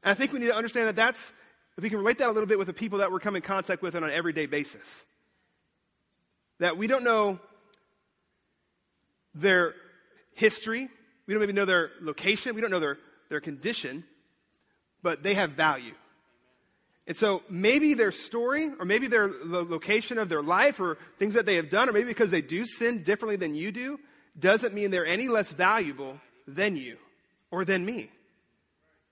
And 0.02 0.10
I 0.10 0.14
think 0.14 0.32
we 0.32 0.38
need 0.38 0.46
to 0.46 0.56
understand 0.56 0.88
that 0.88 0.96
that's, 0.96 1.32
if 1.76 1.82
we 1.82 1.90
can 1.90 1.98
relate 1.98 2.18
that 2.18 2.28
a 2.28 2.32
little 2.32 2.46
bit 2.46 2.58
with 2.58 2.66
the 2.66 2.72
people 2.72 2.98
that 2.98 3.12
we're 3.12 3.20
coming 3.20 3.42
in 3.42 3.46
contact 3.46 3.82
with 3.82 3.94
on 3.94 4.04
an 4.04 4.10
everyday 4.10 4.46
basis. 4.46 5.04
That 6.60 6.78
we 6.78 6.86
don't 6.86 7.04
know 7.04 7.40
their 9.34 9.74
history, 10.34 10.88
we 11.26 11.34
don't 11.34 11.40
maybe 11.40 11.52
know 11.52 11.64
their 11.64 11.90
location, 12.00 12.54
we 12.54 12.60
don't 12.60 12.70
know 12.70 12.80
their, 12.80 12.98
their 13.28 13.40
condition, 13.40 14.04
but 15.02 15.22
they 15.22 15.34
have 15.34 15.50
value. 15.50 15.94
And 17.06 17.16
so 17.16 17.42
maybe 17.50 17.94
their 17.94 18.12
story, 18.12 18.70
or 18.78 18.86
maybe 18.86 19.06
their 19.06 19.28
the 19.28 19.62
location 19.62 20.18
of 20.18 20.28
their 20.28 20.42
life, 20.42 20.80
or 20.80 20.96
things 21.18 21.34
that 21.34 21.44
they 21.44 21.56
have 21.56 21.68
done, 21.68 21.88
or 21.88 21.92
maybe 21.92 22.06
because 22.06 22.30
they 22.30 22.40
do 22.40 22.64
sin 22.64 23.02
differently 23.02 23.36
than 23.36 23.54
you 23.54 23.72
do, 23.72 24.00
doesn't 24.38 24.72
mean 24.74 24.90
they're 24.90 25.06
any 25.06 25.28
less 25.28 25.50
valuable 25.50 26.18
than 26.48 26.76
you 26.76 26.96
or 27.50 27.64
than 27.64 27.84
me. 27.84 28.10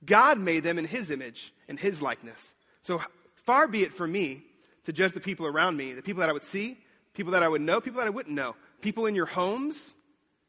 God 0.05 0.39
made 0.39 0.65
them 0.65 0.79
in 0.79 0.87
His 0.87 1.11
image 1.11 1.53
and 1.69 1.79
His 1.79 2.01
likeness. 2.01 2.55
So 2.83 3.01
far 3.45 3.69
be 3.69 3.83
it 3.83 3.93
from 3.93 4.11
me 4.11 4.43
to 4.87 4.93
judge 4.93 5.13
the 5.13 5.21
people 5.21 5.47
around 5.47 5.77
me, 5.77 5.93
the 5.93 6.03
people 6.03 6.21
that 6.21 6.31
I 6.31 6.33
would 6.33 6.45
see, 6.45 6.79
people 7.15 7.33
that 7.33 7.43
I 7.43 7.49
would 7.49 7.61
know, 7.61 7.81
people 7.81 7.99
that 7.99 8.07
I 8.07 8.11
wouldn't 8.11 8.35
know, 8.35 8.57
people 8.81 9.07
in 9.07 9.15
your 9.15 9.27
homes, 9.27 9.95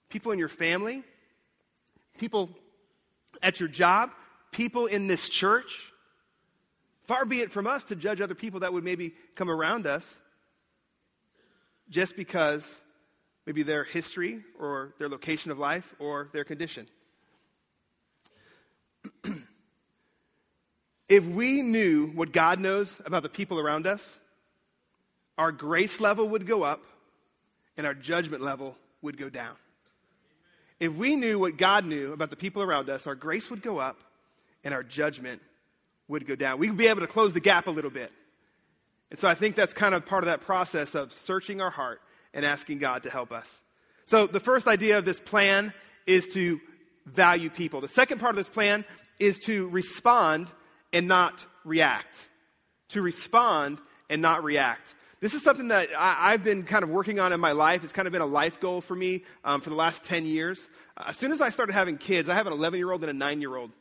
people 0.10 0.32
in 0.32 0.40
your 0.40 0.48
family, 0.48 1.04
people 2.18 2.50
at 3.42 3.60
your 3.60 3.70
job, 3.70 4.12
people 4.52 4.86
in 4.86 5.08
this 5.08 5.30
church. 5.30 5.92
Far 7.04 7.26
be 7.26 7.42
it 7.42 7.52
from 7.52 7.68
us 7.68 7.84
to 7.86 7.96
judge 7.96 8.22
other 8.22 8.36
people 8.36 8.62
that 8.62 8.72
would 8.72 8.84
maybe 8.84 9.14
come 9.36 9.50
around 9.50 9.86
us 9.86 10.22
just 11.90 12.16
because 12.16 12.82
maybe 13.46 13.64
their 13.64 13.84
history 13.84 14.42
or 14.58 14.94
their 15.00 15.10
location 15.10 15.52
of 15.52 15.60
life 15.60 15.94
or 16.00 16.30
their 16.32 16.46
condition. 16.46 16.88
if 21.10 21.26
we 21.26 21.62
knew 21.62 22.08
what 22.08 22.32
God 22.32 22.60
knows 22.60 23.02
about 23.06 23.24
the 23.24 23.30
people 23.30 23.60
around 23.60 23.86
us, 23.86 24.20
our 25.38 25.52
grace 25.52 26.00
level 26.00 26.30
would 26.30 26.48
go 26.48 26.64
up 26.64 26.82
and 27.76 27.86
our 27.86 27.94
judgment 27.94 28.42
level 28.42 28.78
would 29.02 29.18
go 29.18 29.30
down. 29.30 29.56
If 30.84 30.98
we 30.98 31.16
knew 31.16 31.40
what 31.40 31.56
God 31.56 31.86
knew 31.86 32.12
about 32.12 32.30
the 32.30 32.36
people 32.36 32.62
around 32.62 32.90
us, 32.90 33.08
our 33.08 33.16
grace 33.16 33.50
would 33.50 33.62
go 33.62 33.78
up 33.78 34.02
and 34.66 34.74
our 34.74 34.84
judgment 34.84 35.42
would 36.10 36.28
go 36.28 36.36
down. 36.36 36.60
We 36.60 36.68
would 36.70 36.78
be 36.78 36.88
able 36.88 37.00
to 37.00 37.08
close 37.08 37.32
the 37.32 37.40
gap 37.40 37.68
a 37.68 37.72
little 37.72 37.90
bit. 37.90 38.12
And 39.10 39.18
so 39.18 39.30
I 39.30 39.34
think 39.34 39.56
that's 39.56 39.72
kind 39.72 39.96
of 39.96 40.06
part 40.06 40.24
of 40.24 40.26
that 40.26 40.42
process 40.42 40.94
of 40.94 41.14
searching 41.14 41.62
our 41.62 41.70
heart 41.70 42.02
and 42.34 42.46
asking 42.46 42.80
God 42.80 43.04
to 43.04 43.10
help 43.10 43.32
us. 43.32 43.64
So, 44.04 44.28
the 44.28 44.42
first 44.42 44.68
idea 44.68 44.98
of 44.98 45.06
this 45.06 45.22
plan 45.22 45.74
is 46.06 46.28
to 46.34 46.60
value 47.06 47.50
people. 47.50 47.80
The 47.80 47.88
second 47.88 48.20
part 48.20 48.32
of 48.32 48.36
this 48.36 48.50
plan 48.50 48.84
is 49.22 49.40
to 49.46 49.70
respond 49.70 50.52
and 50.92 51.08
not 51.08 51.46
react. 51.64 52.28
To 52.90 53.02
respond 53.02 53.80
and 54.10 54.22
not 54.22 54.44
react. 54.44 54.96
This 55.24 55.34
is 55.34 55.42
something 55.42 55.70
that 55.70 55.88
I, 55.98 56.32
have 56.32 56.44
been 56.44 56.64
kind 56.64 56.84
of 56.84 56.90
working 56.90 57.18
on 57.22 57.32
in 57.32 57.40
my 57.40 57.54
life. 57.54 57.86
It's 57.86 57.94
kind 57.94 58.10
of 58.10 58.12
been 58.12 58.22
a 58.22 58.26
life 58.26 58.60
goal 58.60 58.82
for 58.82 58.94
me 58.94 59.24
um, 59.46 59.62
for 59.62 59.70
the 59.70 59.76
last 59.78 60.04
10 60.04 60.26
years. 60.26 60.70
Uh, 60.98 61.06
as 61.08 61.16
soon 61.16 61.32
as 61.32 61.40
I 61.40 61.48
started 61.48 61.72
having 61.72 61.96
kids, 61.96 62.28
I 62.28 62.36
have 62.36 62.46
an 62.46 62.52
11 62.52 62.78
year 62.78 62.92
old 62.92 63.04
and 63.04 63.10
a 63.10 63.14
9 63.14 63.40
year 63.40 63.56
old. 63.56 63.72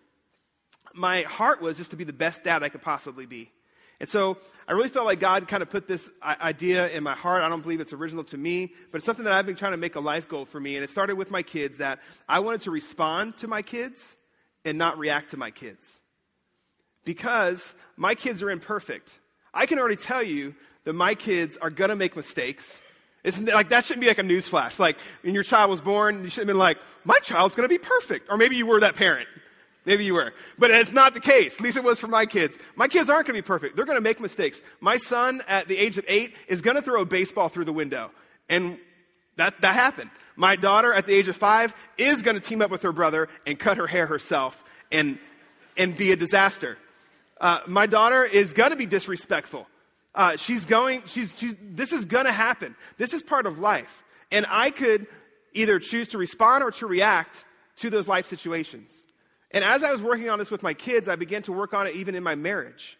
My 0.94 1.22
heart 1.22 1.60
was 1.60 1.78
just 1.78 1.90
to 1.90 1.96
be 1.96 2.04
the 2.04 2.12
best 2.12 2.44
dad 2.44 2.62
I 2.62 2.68
could 2.68 2.80
possibly 2.80 3.26
be. 3.26 3.50
And 3.98 4.08
so 4.08 4.38
I 4.68 4.72
really 4.74 4.88
felt 4.88 5.04
like 5.04 5.18
God 5.18 5.48
kind 5.48 5.64
of 5.64 5.68
put 5.68 5.88
this 5.88 6.08
idea 6.22 6.88
in 6.90 7.02
my 7.02 7.14
heart. 7.14 7.42
I 7.42 7.48
don't 7.48 7.60
believe 7.60 7.80
it's 7.80 7.92
original 7.92 8.22
to 8.22 8.38
me, 8.38 8.72
but 8.92 8.98
it's 8.98 9.04
something 9.04 9.24
that 9.24 9.34
I've 9.34 9.44
been 9.44 9.56
trying 9.56 9.72
to 9.72 9.78
make 9.78 9.96
a 9.96 10.00
life 10.00 10.28
goal 10.28 10.44
for 10.44 10.60
me. 10.60 10.76
And 10.76 10.84
it 10.84 10.90
started 10.90 11.16
with 11.16 11.32
my 11.32 11.42
kids 11.42 11.78
that 11.78 11.98
I 12.28 12.38
wanted 12.38 12.60
to 12.60 12.70
respond 12.70 13.36
to 13.38 13.48
my 13.48 13.62
kids 13.62 14.16
and 14.64 14.78
not 14.78 14.96
react 14.96 15.30
to 15.30 15.36
my 15.36 15.50
kids. 15.50 15.84
Because 17.04 17.74
my 17.96 18.14
kids 18.14 18.44
are 18.44 18.50
imperfect. 18.50 19.18
I 19.52 19.66
can 19.66 19.80
already 19.80 19.96
tell 19.96 20.22
you 20.22 20.54
that 20.84 20.92
my 20.92 21.14
kids 21.14 21.56
are 21.56 21.70
going 21.70 21.90
to 21.90 21.96
make 21.96 22.16
mistakes. 22.16 22.80
It's 23.24 23.38
like 23.40 23.68
that 23.68 23.84
shouldn't 23.84 24.00
be 24.00 24.08
like 24.08 24.18
a 24.18 24.24
news 24.24 24.48
flash. 24.48 24.78
Like 24.78 24.98
when 25.22 25.34
your 25.34 25.44
child 25.44 25.70
was 25.70 25.80
born, 25.80 26.24
you 26.24 26.30
shouldn't 26.30 26.48
have 26.48 26.54
been 26.54 26.58
like, 26.58 26.78
my 27.04 27.18
child's 27.18 27.54
going 27.54 27.68
to 27.68 27.72
be 27.72 27.78
perfect. 27.78 28.28
Or 28.30 28.36
maybe 28.36 28.56
you 28.56 28.66
were 28.66 28.80
that 28.80 28.96
parent. 28.96 29.28
Maybe 29.84 30.04
you 30.04 30.14
were. 30.14 30.32
But 30.58 30.70
it's 30.70 30.92
not 30.92 31.14
the 31.14 31.20
case. 31.20 31.56
At 31.56 31.60
least 31.60 31.76
it 31.76 31.84
was 31.84 31.98
for 31.98 32.06
my 32.06 32.26
kids. 32.26 32.56
My 32.76 32.86
kids 32.88 33.10
aren't 33.10 33.26
going 33.26 33.36
to 33.36 33.42
be 33.42 33.46
perfect. 33.46 33.76
They're 33.76 33.84
going 33.84 33.98
to 33.98 34.02
make 34.02 34.20
mistakes. 34.20 34.62
My 34.80 34.96
son, 34.96 35.42
at 35.48 35.66
the 35.66 35.76
age 35.76 35.98
of 35.98 36.04
eight, 36.06 36.34
is 36.46 36.62
going 36.62 36.76
to 36.76 36.82
throw 36.82 37.02
a 37.02 37.04
baseball 37.04 37.48
through 37.48 37.64
the 37.64 37.72
window. 37.72 38.10
And 38.48 38.78
that, 39.36 39.60
that 39.60 39.74
happened. 39.74 40.10
My 40.36 40.56
daughter, 40.56 40.92
at 40.92 41.06
the 41.06 41.14
age 41.14 41.28
of 41.28 41.36
five, 41.36 41.74
is 41.98 42.22
going 42.22 42.34
to 42.36 42.40
team 42.40 42.62
up 42.62 42.70
with 42.70 42.82
her 42.82 42.92
brother 42.92 43.28
and 43.44 43.58
cut 43.58 43.76
her 43.76 43.86
hair 43.86 44.06
herself 44.06 44.62
and, 44.92 45.18
and 45.76 45.96
be 45.96 46.12
a 46.12 46.16
disaster. 46.16 46.78
Uh, 47.40 47.60
my 47.66 47.86
daughter 47.86 48.24
is 48.24 48.52
going 48.52 48.70
to 48.70 48.76
be 48.76 48.86
disrespectful. 48.86 49.66
Uh, 50.14 50.36
she's 50.36 50.66
going, 50.66 51.02
she's, 51.06 51.38
she's, 51.38 51.56
this 51.60 51.92
is 51.92 52.04
going 52.04 52.26
to 52.26 52.32
happen. 52.32 52.76
This 52.98 53.14
is 53.14 53.22
part 53.22 53.46
of 53.46 53.58
life. 53.58 54.04
And 54.30 54.46
I 54.48 54.70
could 54.70 55.06
either 55.52 55.78
choose 55.78 56.08
to 56.08 56.18
respond 56.18 56.64
or 56.64 56.70
to 56.72 56.86
react 56.86 57.44
to 57.76 57.90
those 57.90 58.08
life 58.08 58.26
situations. 58.26 59.04
And 59.50 59.64
as 59.64 59.84
I 59.84 59.92
was 59.92 60.02
working 60.02 60.28
on 60.28 60.38
this 60.38 60.50
with 60.50 60.62
my 60.62 60.74
kids, 60.74 61.08
I 61.08 61.16
began 61.16 61.42
to 61.42 61.52
work 61.52 61.74
on 61.74 61.86
it 61.86 61.94
even 61.94 62.14
in 62.14 62.22
my 62.22 62.34
marriage. 62.34 62.98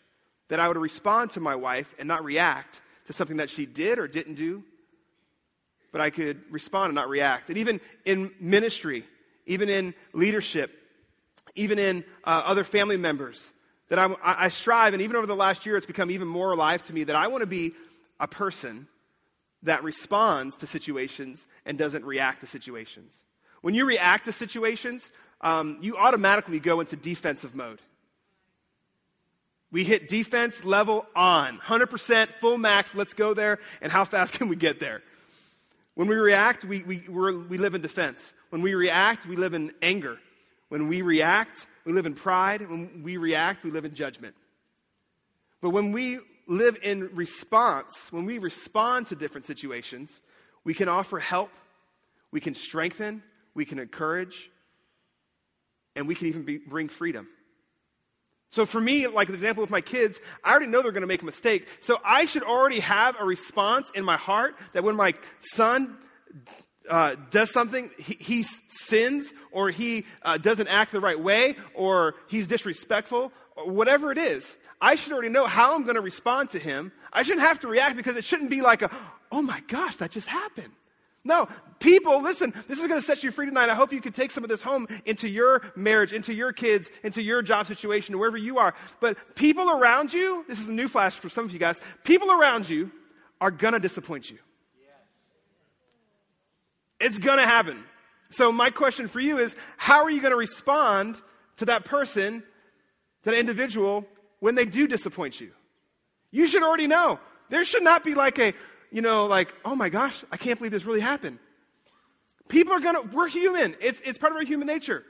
That 0.49 0.61
I 0.61 0.69
would 0.69 0.77
respond 0.77 1.31
to 1.33 1.41
my 1.41 1.55
wife 1.55 1.95
and 1.99 2.07
not 2.07 2.25
react 2.25 2.81
to 3.07 3.13
something 3.13 3.39
that 3.39 3.49
she 3.49 3.65
did 3.65 3.99
or 3.99 4.07
didn't 4.07 4.35
do, 4.35 4.63
but 5.93 6.01
I 6.01 6.11
could 6.11 6.43
respond 6.51 6.91
and 6.91 6.95
not 6.95 7.09
react. 7.09 7.49
And 7.49 7.59
even 7.59 7.81
in 8.05 8.33
ministry, 8.39 9.05
even 9.47 9.69
in 9.69 9.95
leadership, 10.13 10.71
even 11.55 11.79
in 11.79 12.05
uh, 12.25 12.43
other 12.45 12.65
family 12.65 12.97
members, 12.97 13.53
that 13.93 13.99
I, 13.99 14.17
I 14.23 14.49
strive, 14.49 14.95
and 14.95 15.03
even 15.03 15.17
over 15.17 15.27
the 15.27 15.37
last 15.37 15.67
year, 15.67 15.77
it's 15.77 15.85
become 15.85 16.11
even 16.11 16.27
more 16.27 16.51
alive 16.51 16.83
to 16.85 16.95
me 16.95 17.05
that 17.05 17.15
I 17.15 17.29
want 17.29 17.43
to 17.43 17.47
be 17.47 17.73
a 18.19 18.27
person 18.27 18.87
that 19.65 19.85
responds 19.85 20.57
to 20.57 20.67
situations 20.67 21.47
and 21.67 21.77
doesn't 21.77 22.03
react 22.03 22.41
to 22.41 22.47
situations. 22.47 23.23
When 23.61 23.75
you 23.75 23.85
react 23.85 24.25
to 24.25 24.33
situations, 24.33 25.11
um, 25.43 25.77
you 25.83 25.99
automatically 25.99 26.59
go 26.59 26.81
into 26.81 26.97
defensive 26.97 27.55
mode. 27.55 27.81
We 29.71 29.85
hit 29.85 30.09
defense 30.09 30.65
level 30.65 31.05
on, 31.15 31.59
100% 31.59 32.29
full 32.41 32.57
max, 32.57 32.95
let's 32.95 33.13
go 33.13 33.35
there, 33.35 33.59
and 33.83 33.93
how 33.93 34.07
fast 34.07 34.33
can 34.39 34.49
we 34.49 34.57
get 34.57 34.81
there? 34.81 35.03
When 35.97 36.09
we 36.09 36.15
react, 36.15 36.65
we, 36.65 36.83
we, 36.83 37.03
we 37.11 37.59
live 37.59 37.75
in 37.75 37.83
defense. 37.83 38.33
When 38.49 38.63
we 38.63 38.73
react, 38.73 39.27
we 39.27 39.37
live 39.37 39.53
in 39.53 39.71
anger. 39.83 40.17
When 40.71 40.89
we 40.89 41.03
react, 41.03 41.67
we 41.85 41.93
live 41.93 42.07
in 42.07 42.15
pride. 42.15 42.69
When 42.69 43.03
we 43.03 43.17
react, 43.17 43.65
we 43.65 43.71
live 43.71 43.85
in 43.85 43.95
judgment. 43.95 44.35
But 45.61 45.71
when 45.71 45.93
we 45.93 46.19
live 46.47 46.79
in 46.83 47.15
response, 47.15 48.13
when 48.13 48.25
we 48.25 48.39
respond 48.39 49.07
to 49.09 49.17
different 49.17 49.47
situations, 49.47 50.23
we 50.65 50.75
can 50.75 50.89
offer 50.89 51.19
help, 51.19 51.51
we 52.31 52.41
can 52.41 52.55
strengthen, 52.55 53.23
we 53.55 53.65
can 53.65 53.79
encourage, 53.79 54.51
and 55.95 56.09
we 56.09 56.15
can 56.15 56.29
even 56.29 56.43
be, 56.43 56.59
bring 56.59 56.89
freedom. 56.89 57.29
So 58.51 58.67
for 58.67 58.81
me, 58.81 59.07
like 59.07 59.29
the 59.29 59.35
example 59.35 59.63
with 59.63 59.71
my 59.71 59.81
kids, 59.81 60.21
I 60.45 60.51
already 60.51 60.67
know 60.67 60.83
they're 60.83 60.93
going 60.93 61.03
to 61.03 61.07
make 61.07 61.23
a 61.23 61.27
mistake. 61.27 61.67
So 61.81 61.99
I 62.05 62.27
should 62.27 62.43
already 62.43 62.81
have 62.81 63.19
a 63.19 63.25
response 63.25 63.91
in 63.95 64.05
my 64.05 64.19
heart 64.19 64.57
that 64.75 64.85
when 64.85 64.95
my 64.95 65.15
son 65.41 65.97
uh, 66.89 67.17
does 67.31 67.51
something, 67.51 67.91
he, 67.99 68.17
he, 68.19 68.45
sins, 68.69 69.33
or 69.51 69.71
he 69.71 70.05
uh, 70.23 70.39
doesn't 70.39 70.69
act 70.69 70.93
the 70.93 71.01
right 71.01 71.19
way, 71.19 71.57
or 71.75 72.15
he's 72.29 72.47
disrespectful, 72.47 73.33
or 73.57 73.71
whatever 73.71 74.11
it 74.11 74.19
is, 74.19 74.59
I 74.81 74.97
should 74.97 75.13
already 75.13 75.29
know 75.29 75.47
how 75.47 75.75
I'm 75.75 75.85
going 75.85 75.95
to 75.95 76.01
respond 76.01 76.51
to 76.51 76.59
him. 76.59 76.93
I 77.13 77.23
shouldn't 77.23 77.47
have 77.47 77.61
to 77.61 77.69
react 77.69 77.97
because 77.97 78.17
it 78.17 78.25
shouldn't 78.25 78.51
be 78.51 78.63
like 78.63 78.83
a, 78.83 78.91
oh 79.31 79.43
my 79.43 79.61
gosh, 79.69 79.97
that 79.97 80.11
just 80.11 80.29
happened. 80.29 80.73
No, 81.25 81.47
people, 81.79 82.21
listen, 82.21 82.53
this 82.67 82.81
is 82.81 82.89
going 82.89 83.01
to 83.01 83.07
set 83.07 83.23
you 83.23 83.31
free 83.31 83.47
tonight. 83.47 83.69
I 83.69 83.77
hope 83.77 83.93
you 83.93 84.01
can 84.01 84.13
take 84.13 84.33
some 84.33 84.43
of 84.43 84.51
this 84.51 84.61
home 84.61 84.89
into 85.05 85.29
your 85.29 85.63
marriage, 85.77 86.13
into 86.13 86.35
your 86.35 86.53
kids, 86.53 86.91
into 87.05 87.23
your 87.23 87.43
job 87.43 87.69
situation, 87.69 88.19
wherever 88.19 88.37
you 88.37 88.59
are. 88.59 88.75
But 88.99 89.37
people 89.37 89.71
around 89.71 90.13
you, 90.13 90.45
this 90.49 90.59
is 90.59 90.69
a 90.69 90.73
new 90.73 90.89
flash 90.89 91.15
for 91.15 91.29
some 91.29 91.45
of 91.45 91.53
you 91.53 91.61
guys, 91.61 91.81
people 92.03 92.33
around 92.33 92.69
you 92.69 92.91
are 93.41 93.53
going 93.53 93.75
to 93.75 93.81
disappoint 93.81 94.33
you. 94.33 94.39
It's 97.03 97.19
going 97.19 97.39
to 97.39 97.45
happen. 97.45 97.83
So, 98.31 98.53
my 98.53 98.71
question 98.71 99.09
for 99.09 99.21
you 99.21 99.39
is 99.39 99.57
how 99.77 100.05
are 100.05 100.11
you 100.11 100.21
going 100.21 100.31
to 100.31 100.37
respond 100.37 101.21
to 101.59 101.67
that 101.67 101.85
person, 101.85 102.41
to 103.25 103.31
that 103.31 103.35
individual, 103.35 104.07
when 104.41 104.55
they 104.55 104.65
do 104.65 104.87
disappoint 104.87 105.41
you? 105.41 105.51
You 106.31 106.47
should 106.47 106.63
already 106.63 106.87
know. 106.87 107.19
There 107.51 107.65
should 107.65 107.83
not 107.83 108.05
be 108.05 108.15
like 108.15 108.39
a, 108.39 108.55
you 108.91 109.03
know, 109.03 109.27
like, 109.27 109.53
oh 109.65 109.75
my 109.75 109.89
gosh, 109.89 110.25
I 110.31 110.37
can't 110.37 110.59
believe 110.59 110.73
this 110.73 110.85
really 110.87 111.01
happened. 111.01 111.39
People 112.49 112.73
are 112.73 112.81
gonna, 112.81 113.03
we're 113.03 113.29
human. 113.29 113.77
It's, 113.81 114.01
it's 114.01 114.17
part 114.17 114.33
of 114.33 114.37
our 114.37 114.45
human 114.45 114.67
nature. 114.67 115.05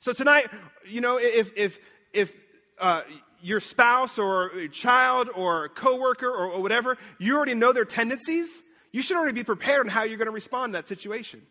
So 0.00 0.12
tonight, 0.12 0.48
you 0.88 1.00
know, 1.00 1.18
if, 1.18 1.52
if, 1.56 1.78
if 2.12 2.34
uh, 2.80 3.02
your 3.42 3.60
spouse 3.60 4.18
or 4.18 4.68
child 4.72 5.28
or 5.34 5.68
coworker 5.68 6.28
or, 6.28 6.52
or 6.52 6.62
whatever, 6.62 6.96
you 7.18 7.36
already 7.36 7.54
know 7.54 7.72
their 7.72 7.84
tendencies, 7.84 8.62
you 8.96 9.02
should 9.02 9.18
already 9.18 9.34
be 9.34 9.44
prepared 9.44 9.84
on 9.84 9.90
how 9.90 10.04
you're 10.04 10.16
going 10.16 10.24
to 10.24 10.32
respond 10.32 10.72
to 10.72 10.78
that 10.78 10.88
situation. 10.88 11.42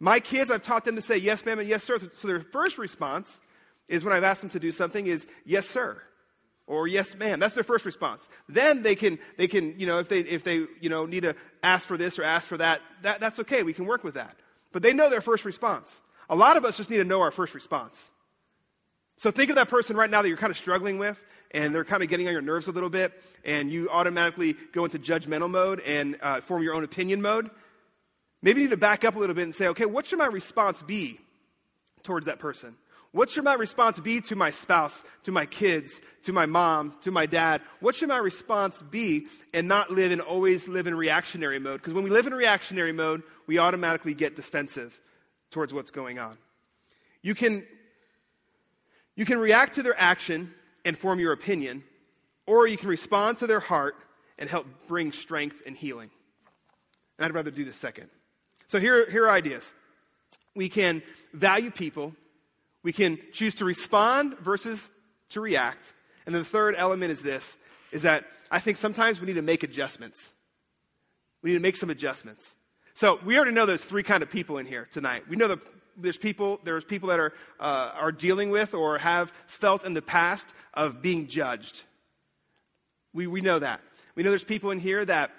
My 0.00 0.18
kids, 0.18 0.50
I've 0.50 0.64
taught 0.64 0.84
them 0.84 0.96
to 0.96 1.00
say 1.00 1.16
yes, 1.16 1.44
ma'am, 1.44 1.60
and 1.60 1.68
yes, 1.68 1.84
sir. 1.84 1.96
So 2.14 2.26
their 2.26 2.40
first 2.40 2.76
response 2.76 3.40
is 3.86 4.02
when 4.02 4.12
I've 4.12 4.24
asked 4.24 4.40
them 4.40 4.50
to 4.50 4.58
do 4.58 4.72
something 4.72 5.06
is 5.06 5.28
yes, 5.46 5.68
sir, 5.68 6.02
or 6.66 6.88
yes, 6.88 7.14
ma'am. 7.14 7.38
That's 7.38 7.54
their 7.54 7.62
first 7.62 7.86
response. 7.86 8.28
Then 8.48 8.82
they 8.82 8.96
can, 8.96 9.20
they 9.38 9.46
can, 9.46 9.78
you 9.78 9.86
know, 9.86 10.00
if 10.00 10.08
they, 10.08 10.22
if 10.22 10.42
they, 10.42 10.66
you 10.80 10.88
know, 10.88 11.06
need 11.06 11.22
to 11.22 11.36
ask 11.62 11.86
for 11.86 11.96
this 11.96 12.18
or 12.18 12.24
ask 12.24 12.48
for 12.48 12.56
that, 12.56 12.80
that, 13.02 13.20
that's 13.20 13.38
okay. 13.38 13.62
We 13.62 13.74
can 13.74 13.86
work 13.86 14.02
with 14.02 14.14
that. 14.14 14.34
But 14.72 14.82
they 14.82 14.92
know 14.92 15.08
their 15.08 15.20
first 15.20 15.44
response. 15.44 16.02
A 16.28 16.34
lot 16.34 16.56
of 16.56 16.64
us 16.64 16.78
just 16.78 16.90
need 16.90 16.96
to 16.96 17.04
know 17.04 17.20
our 17.20 17.30
first 17.30 17.54
response. 17.54 18.10
So 19.18 19.30
think 19.30 19.50
of 19.50 19.56
that 19.56 19.68
person 19.68 19.94
right 19.94 20.10
now 20.10 20.20
that 20.20 20.26
you're 20.26 20.36
kind 20.36 20.50
of 20.50 20.56
struggling 20.56 20.98
with, 20.98 21.16
and 21.52 21.74
they're 21.74 21.84
kind 21.84 22.02
of 22.02 22.08
getting 22.08 22.26
on 22.26 22.32
your 22.32 22.42
nerves 22.42 22.66
a 22.66 22.72
little 22.72 22.90
bit, 22.90 23.12
and 23.44 23.70
you 23.70 23.88
automatically 23.90 24.54
go 24.72 24.84
into 24.84 24.98
judgmental 24.98 25.50
mode 25.50 25.80
and 25.80 26.16
uh, 26.22 26.40
form 26.40 26.62
your 26.62 26.74
own 26.74 26.84
opinion 26.84 27.22
mode. 27.22 27.50
Maybe 28.42 28.60
you 28.60 28.66
need 28.66 28.72
to 28.72 28.76
back 28.76 29.04
up 29.04 29.14
a 29.14 29.18
little 29.18 29.34
bit 29.34 29.44
and 29.44 29.54
say, 29.54 29.68
okay, 29.68 29.86
what 29.86 30.06
should 30.06 30.18
my 30.18 30.26
response 30.26 30.82
be 30.82 31.20
towards 32.02 32.26
that 32.26 32.38
person? 32.38 32.76
What 33.12 33.28
should 33.28 33.44
my 33.44 33.54
response 33.54 34.00
be 34.00 34.22
to 34.22 34.36
my 34.36 34.50
spouse, 34.50 35.02
to 35.24 35.32
my 35.32 35.44
kids, 35.44 36.00
to 36.22 36.32
my 36.32 36.46
mom, 36.46 36.96
to 37.02 37.10
my 37.10 37.26
dad? 37.26 37.60
What 37.80 37.94
should 37.94 38.08
my 38.08 38.16
response 38.16 38.80
be 38.80 39.26
and 39.52 39.68
not 39.68 39.90
live 39.90 40.12
and 40.12 40.22
always 40.22 40.66
live 40.66 40.86
in 40.86 40.94
reactionary 40.94 41.58
mode? 41.58 41.80
Because 41.80 41.92
when 41.92 42.04
we 42.04 42.10
live 42.10 42.26
in 42.26 42.32
reactionary 42.32 42.92
mode, 42.92 43.22
we 43.46 43.58
automatically 43.58 44.14
get 44.14 44.34
defensive 44.34 44.98
towards 45.50 45.74
what's 45.74 45.90
going 45.90 46.18
on. 46.18 46.38
You 47.20 47.34
can, 47.34 47.64
you 49.14 49.26
can 49.26 49.38
react 49.38 49.74
to 49.74 49.82
their 49.82 49.98
action 50.00 50.54
and 50.84 50.96
form 50.96 51.20
your 51.20 51.32
opinion, 51.32 51.84
or 52.46 52.66
you 52.66 52.76
can 52.76 52.88
respond 52.88 53.38
to 53.38 53.46
their 53.46 53.60
heart 53.60 53.94
and 54.38 54.48
help 54.48 54.66
bring 54.88 55.12
strength 55.12 55.62
and 55.66 55.76
healing. 55.76 56.10
And 57.18 57.24
I'd 57.24 57.34
rather 57.34 57.50
do 57.50 57.64
the 57.64 57.72
second. 57.72 58.08
So 58.66 58.80
here, 58.80 59.08
here 59.10 59.26
are 59.26 59.30
ideas. 59.30 59.72
We 60.54 60.68
can 60.68 61.02
value 61.32 61.70
people, 61.70 62.14
we 62.82 62.92
can 62.92 63.18
choose 63.32 63.54
to 63.56 63.64
respond 63.64 64.38
versus 64.38 64.90
to 65.30 65.40
react. 65.40 65.92
And 66.26 66.34
the 66.34 66.44
third 66.44 66.74
element 66.76 67.12
is 67.12 67.22
this 67.22 67.56
is 67.90 68.02
that 68.02 68.24
I 68.50 68.58
think 68.58 68.76
sometimes 68.76 69.20
we 69.20 69.26
need 69.26 69.34
to 69.34 69.42
make 69.42 69.62
adjustments. 69.62 70.32
We 71.42 71.50
need 71.50 71.56
to 71.56 71.62
make 71.62 71.76
some 71.76 71.90
adjustments. 71.90 72.54
So 72.94 73.18
we 73.24 73.36
already 73.36 73.52
know 73.52 73.66
there's 73.66 73.84
three 73.84 74.02
kind 74.02 74.22
of 74.22 74.30
people 74.30 74.58
in 74.58 74.66
here 74.66 74.88
tonight. 74.92 75.24
We 75.28 75.36
know 75.36 75.48
that 75.48 75.58
there's 75.96 76.18
people, 76.18 76.60
there's 76.64 76.84
people 76.84 77.08
that 77.10 77.20
are, 77.20 77.32
uh, 77.60 77.92
are 77.94 78.12
dealing 78.12 78.50
with 78.50 78.74
or 78.74 78.98
have 78.98 79.32
felt 79.46 79.84
in 79.84 79.94
the 79.94 80.02
past 80.02 80.48
of 80.74 81.02
being 81.02 81.26
judged. 81.26 81.82
We, 83.12 83.26
we 83.26 83.40
know 83.40 83.58
that. 83.58 83.80
We 84.14 84.22
know 84.22 84.30
there's 84.30 84.44
people 84.44 84.70
in 84.70 84.80
here 84.80 85.04
that 85.04 85.30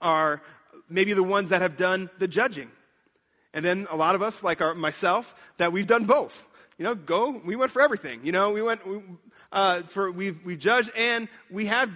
are 0.00 0.42
maybe 0.88 1.12
the 1.12 1.22
ones 1.22 1.50
that 1.50 1.62
have 1.62 1.76
done 1.76 2.10
the 2.18 2.28
judging. 2.28 2.70
And 3.52 3.64
then 3.64 3.86
a 3.90 3.96
lot 3.96 4.14
of 4.14 4.22
us, 4.22 4.42
like 4.42 4.60
our, 4.60 4.74
myself, 4.74 5.34
that 5.56 5.72
we've 5.72 5.86
done 5.86 6.04
both. 6.04 6.46
You 6.78 6.84
know, 6.84 6.94
go, 6.94 7.40
we 7.44 7.56
went 7.56 7.72
for 7.72 7.82
everything. 7.82 8.20
You 8.22 8.32
know, 8.32 8.52
we 8.52 8.62
went, 8.62 8.86
we, 8.86 9.00
uh, 9.52 9.82
for, 9.82 10.10
we've, 10.10 10.44
we've 10.44 10.58
judged 10.58 10.90
and 10.96 11.28
we 11.50 11.66
have 11.66 11.90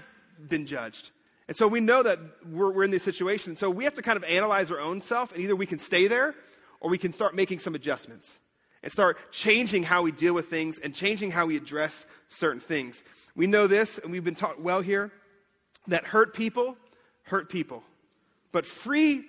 been 0.48 0.66
judged. 0.66 1.10
And 1.46 1.56
so 1.56 1.68
we 1.68 1.80
know 1.80 2.02
that 2.02 2.18
we're, 2.50 2.70
we're 2.70 2.84
in 2.84 2.90
this 2.90 3.02
situation. 3.02 3.56
So 3.56 3.70
we 3.70 3.84
have 3.84 3.94
to 3.94 4.02
kind 4.02 4.16
of 4.16 4.24
analyze 4.24 4.70
our 4.70 4.80
own 4.80 5.02
self, 5.02 5.32
and 5.32 5.42
either 5.42 5.54
we 5.54 5.66
can 5.66 5.78
stay 5.78 6.06
there 6.06 6.34
or 6.84 6.90
we 6.90 6.98
can 6.98 7.14
start 7.14 7.34
making 7.34 7.58
some 7.58 7.74
adjustments 7.74 8.40
and 8.82 8.92
start 8.92 9.16
changing 9.32 9.82
how 9.82 10.02
we 10.02 10.12
deal 10.12 10.34
with 10.34 10.50
things 10.50 10.78
and 10.78 10.94
changing 10.94 11.30
how 11.30 11.46
we 11.46 11.56
address 11.56 12.04
certain 12.28 12.60
things. 12.60 13.02
We 13.34 13.46
know 13.46 13.66
this, 13.66 13.96
and 13.96 14.12
we've 14.12 14.22
been 14.22 14.34
taught 14.34 14.60
well 14.60 14.82
here, 14.82 15.10
that 15.86 16.04
hurt 16.04 16.34
people 16.34 16.76
hurt 17.24 17.48
people, 17.48 17.82
but 18.52 18.66
free 18.66 19.24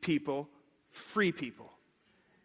people 0.00 0.48
free 0.92 1.32
people. 1.32 1.70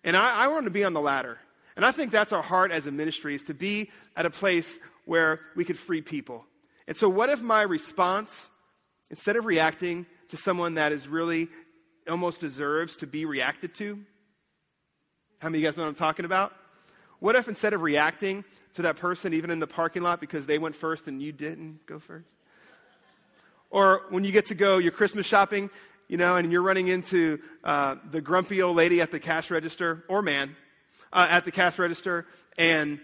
And 0.04 0.18
I, 0.18 0.46
I 0.46 0.48
want 0.48 0.66
to 0.66 0.72
be 0.72 0.84
on 0.84 0.94
the 0.94 1.02
latter. 1.02 1.38
And 1.76 1.86
I 1.86 1.92
think 1.92 2.12
that's 2.12 2.34
our 2.34 2.42
heart 2.42 2.72
as 2.72 2.88
a 2.88 2.92
ministry 2.92 3.36
is 3.36 3.44
to 3.44 3.54
be 3.54 3.92
at 4.16 4.26
a 4.26 4.30
place 4.32 4.80
where 5.06 5.42
we 5.56 5.64
could 5.64 5.78
free 5.78 6.02
people. 6.02 6.44
And 6.88 6.98
so, 6.98 7.08
what 7.08 7.30
if 7.30 7.42
my 7.42 7.62
response 7.62 8.50
Instead 9.10 9.36
of 9.36 9.46
reacting 9.46 10.06
to 10.30 10.38
someone 10.38 10.76
that 10.76 10.92
is 10.92 11.08
really 11.08 11.48
almost 12.10 12.42
deserves 12.42 12.98
to 12.98 13.08
be 13.08 13.26
reacted 13.26 13.74
to, 13.76 14.00
how 15.40 15.50
many 15.50 15.60
of 15.60 15.62
you 15.62 15.68
guys 15.68 15.78
know 15.78 15.84
what 15.84 15.90
I'm 15.90 15.96
talking 15.96 16.26
about? 16.26 16.54
What 17.20 17.36
if 17.36 17.48
instead 17.48 17.74
of 17.74 17.82
reacting 17.82 18.44
to 18.74 18.82
that 18.84 18.98
person, 18.98 19.34
even 19.34 19.50
in 19.50 19.60
the 19.60 19.68
parking 19.68 20.04
lot, 20.04 20.20
because 20.20 20.46
they 20.46 20.58
went 20.58 20.76
first 20.76 21.08
and 21.08 21.22
you 21.22 21.32
didn't 21.32 21.86
go 21.86 22.00
first? 22.00 22.28
Or 23.70 24.04
when 24.10 24.24
you 24.24 24.32
get 24.32 24.46
to 24.46 24.56
go 24.56 24.78
your 24.78 24.92
Christmas 24.92 25.26
shopping, 25.26 25.70
you 26.08 26.18
know, 26.18 26.36
and 26.36 26.52
you're 26.52 26.62
running 26.62 26.88
into 26.88 27.40
uh, 27.64 27.96
the 28.12 28.22
grumpy 28.22 28.62
old 28.62 28.76
lady 28.76 29.02
at 29.02 29.12
the 29.12 29.20
cash 29.20 29.50
register, 29.50 30.04
or 30.08 30.22
man, 30.22 30.56
uh, 31.12 31.28
at 31.30 31.46
the 31.46 31.52
cash 31.52 31.80
register, 31.80 32.26
and, 32.58 33.00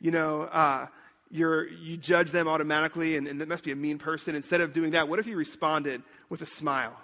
you 0.00 0.10
know, 0.10 0.42
uh, 0.42 0.86
you're, 1.30 1.68
you 1.68 1.96
judge 1.96 2.30
them 2.30 2.48
automatically 2.48 3.16
and, 3.16 3.28
and 3.28 3.40
that 3.40 3.48
must 3.48 3.64
be 3.64 3.72
a 3.72 3.76
mean 3.76 3.98
person. 3.98 4.34
Instead 4.34 4.60
of 4.60 4.72
doing 4.72 4.92
that, 4.92 5.08
what 5.08 5.18
if 5.18 5.26
you 5.26 5.36
responded 5.36 6.02
with 6.28 6.40
a 6.40 6.46
smile? 6.46 6.96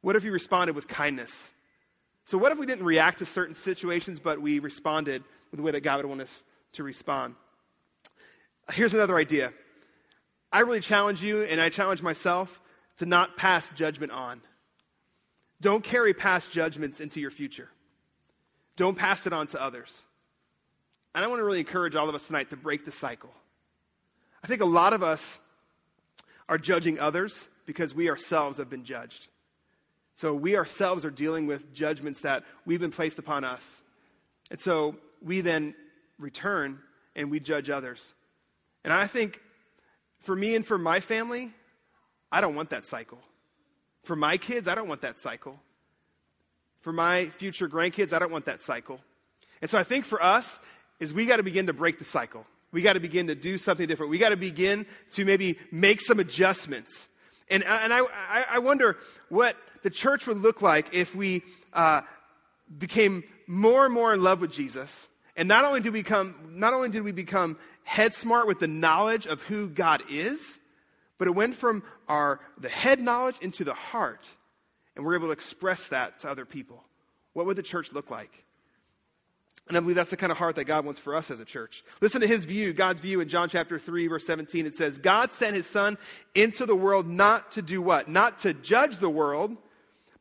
What 0.00 0.16
if 0.16 0.24
you 0.24 0.32
responded 0.32 0.74
with 0.74 0.88
kindness? 0.88 1.52
So, 2.24 2.38
what 2.38 2.52
if 2.52 2.58
we 2.58 2.66
didn't 2.66 2.84
react 2.84 3.18
to 3.18 3.26
certain 3.26 3.54
situations, 3.54 4.18
but 4.18 4.40
we 4.40 4.58
responded 4.58 5.22
with 5.50 5.58
the 5.58 5.62
way 5.62 5.72
that 5.72 5.82
God 5.82 5.98
would 5.98 6.06
want 6.06 6.22
us 6.22 6.42
to 6.72 6.82
respond? 6.82 7.34
Here's 8.72 8.94
another 8.94 9.16
idea. 9.16 9.52
I 10.50 10.60
really 10.60 10.80
challenge 10.80 11.22
you, 11.22 11.42
and 11.42 11.60
I 11.60 11.68
challenge 11.68 12.00
myself, 12.00 12.60
to 12.98 13.06
not 13.06 13.36
pass 13.36 13.68
judgment 13.70 14.12
on. 14.12 14.40
Don't 15.60 15.84
carry 15.84 16.14
past 16.14 16.50
judgments 16.50 17.00
into 17.00 17.20
your 17.20 17.30
future. 17.30 17.68
Don't 18.76 18.96
pass 18.96 19.26
it 19.26 19.32
on 19.32 19.46
to 19.48 19.62
others. 19.62 20.04
And 21.14 21.24
I 21.24 21.28
want 21.28 21.40
to 21.40 21.44
really 21.44 21.60
encourage 21.60 21.94
all 21.94 22.08
of 22.08 22.14
us 22.14 22.26
tonight 22.26 22.50
to 22.50 22.56
break 22.56 22.84
the 22.84 22.92
cycle. 22.92 23.30
I 24.42 24.46
think 24.46 24.60
a 24.60 24.66
lot 24.66 24.92
of 24.92 25.02
us 25.02 25.38
are 26.48 26.58
judging 26.58 26.98
others 26.98 27.48
because 27.66 27.94
we 27.94 28.10
ourselves 28.10 28.58
have 28.58 28.68
been 28.68 28.84
judged. 28.84 29.28
So 30.14 30.34
we 30.34 30.56
ourselves 30.56 31.04
are 31.04 31.10
dealing 31.10 31.46
with 31.46 31.72
judgments 31.74 32.20
that 32.20 32.44
we've 32.64 32.80
been 32.80 32.90
placed 32.90 33.18
upon 33.18 33.44
us. 33.44 33.82
And 34.50 34.60
so 34.60 34.96
we 35.20 35.40
then 35.40 35.74
return 36.18 36.78
and 37.16 37.30
we 37.30 37.40
judge 37.40 37.68
others. 37.68 38.14
And 38.84 38.92
I 38.92 39.06
think 39.06 39.40
for 40.20 40.36
me 40.36 40.54
and 40.54 40.64
for 40.64 40.78
my 40.78 41.00
family, 41.00 41.52
I 42.30 42.40
don't 42.40 42.54
want 42.54 42.70
that 42.70 42.86
cycle. 42.86 43.18
For 44.04 44.16
my 44.16 44.36
kids, 44.36 44.68
I 44.68 44.74
don't 44.74 44.88
want 44.88 45.02
that 45.02 45.18
cycle. 45.18 45.58
For 46.80 46.92
my 46.92 47.26
future 47.26 47.68
grandkids, 47.68 48.12
I 48.12 48.18
don't 48.18 48.30
want 48.30 48.44
that 48.44 48.62
cycle. 48.62 49.00
And 49.60 49.70
so 49.70 49.78
I 49.78 49.82
think 49.82 50.04
for 50.04 50.22
us, 50.22 50.58
is 51.00 51.12
we 51.12 51.26
got 51.26 51.36
to 51.36 51.42
begin 51.42 51.66
to 51.66 51.72
break 51.72 51.98
the 51.98 52.04
cycle. 52.04 52.46
We 52.72 52.82
got 52.82 52.94
to 52.94 53.00
begin 53.00 53.26
to 53.28 53.34
do 53.34 53.58
something 53.58 53.86
different. 53.86 54.10
We 54.10 54.18
got 54.18 54.30
to 54.30 54.36
begin 54.36 54.86
to 55.12 55.24
maybe 55.24 55.58
make 55.70 56.00
some 56.00 56.20
adjustments. 56.20 57.08
And, 57.48 57.62
and 57.64 57.92
I, 57.92 58.02
I 58.50 58.58
wonder 58.58 58.96
what 59.28 59.56
the 59.84 59.90
church 59.90 60.26
would 60.26 60.38
look 60.38 60.62
like 60.62 60.94
if 60.94 61.14
we 61.14 61.42
uh, 61.74 62.00
became 62.76 63.22
more 63.46 63.84
and 63.84 63.94
more 63.94 64.14
in 64.14 64.22
love 64.22 64.40
with 64.40 64.50
Jesus. 64.50 65.08
And 65.36 65.46
not 65.46 65.64
only 65.64 65.80
did 65.80 65.92
we 65.92 66.00
become, 66.00 66.34
not 66.52 66.72
only 66.72 66.88
did 66.88 67.02
we 67.02 67.12
become 67.12 67.58
head 67.84 68.14
smart 68.14 68.46
with 68.46 68.58
the 68.58 68.66
knowledge 68.66 69.26
of 69.26 69.42
who 69.42 69.68
God 69.68 70.02
is, 70.10 70.58
but 71.18 71.28
it 71.28 71.32
went 71.32 71.54
from 71.54 71.82
our 72.08 72.40
the 72.58 72.70
head 72.70 73.00
knowledge 73.00 73.36
into 73.40 73.62
the 73.62 73.74
heart, 73.74 74.28
and 74.96 75.04
we're 75.04 75.16
able 75.16 75.28
to 75.28 75.32
express 75.32 75.88
that 75.88 76.20
to 76.20 76.30
other 76.30 76.46
people. 76.46 76.82
What 77.34 77.44
would 77.44 77.56
the 77.56 77.62
church 77.62 77.92
look 77.92 78.10
like? 78.10 78.44
And 79.68 79.76
I 79.76 79.80
believe 79.80 79.96
that's 79.96 80.10
the 80.10 80.16
kind 80.16 80.32
of 80.32 80.38
heart 80.38 80.56
that 80.56 80.64
God 80.64 80.84
wants 80.84 81.00
for 81.00 81.14
us 81.14 81.30
as 81.30 81.40
a 81.40 81.44
church. 81.44 81.84
Listen 82.00 82.20
to 82.20 82.26
his 82.26 82.44
view, 82.44 82.72
God's 82.72 83.00
view 83.00 83.20
in 83.20 83.28
John 83.28 83.48
chapter 83.48 83.78
3, 83.78 84.06
verse 84.08 84.26
17. 84.26 84.66
It 84.66 84.74
says, 84.74 84.98
God 84.98 85.32
sent 85.32 85.56
his 85.56 85.66
son 85.66 85.96
into 86.34 86.66
the 86.66 86.76
world 86.76 87.08
not 87.08 87.52
to 87.52 87.62
do 87.62 87.80
what? 87.80 88.06
Not 88.06 88.40
to 88.40 88.52
judge 88.52 88.98
the 88.98 89.08
world, 89.08 89.56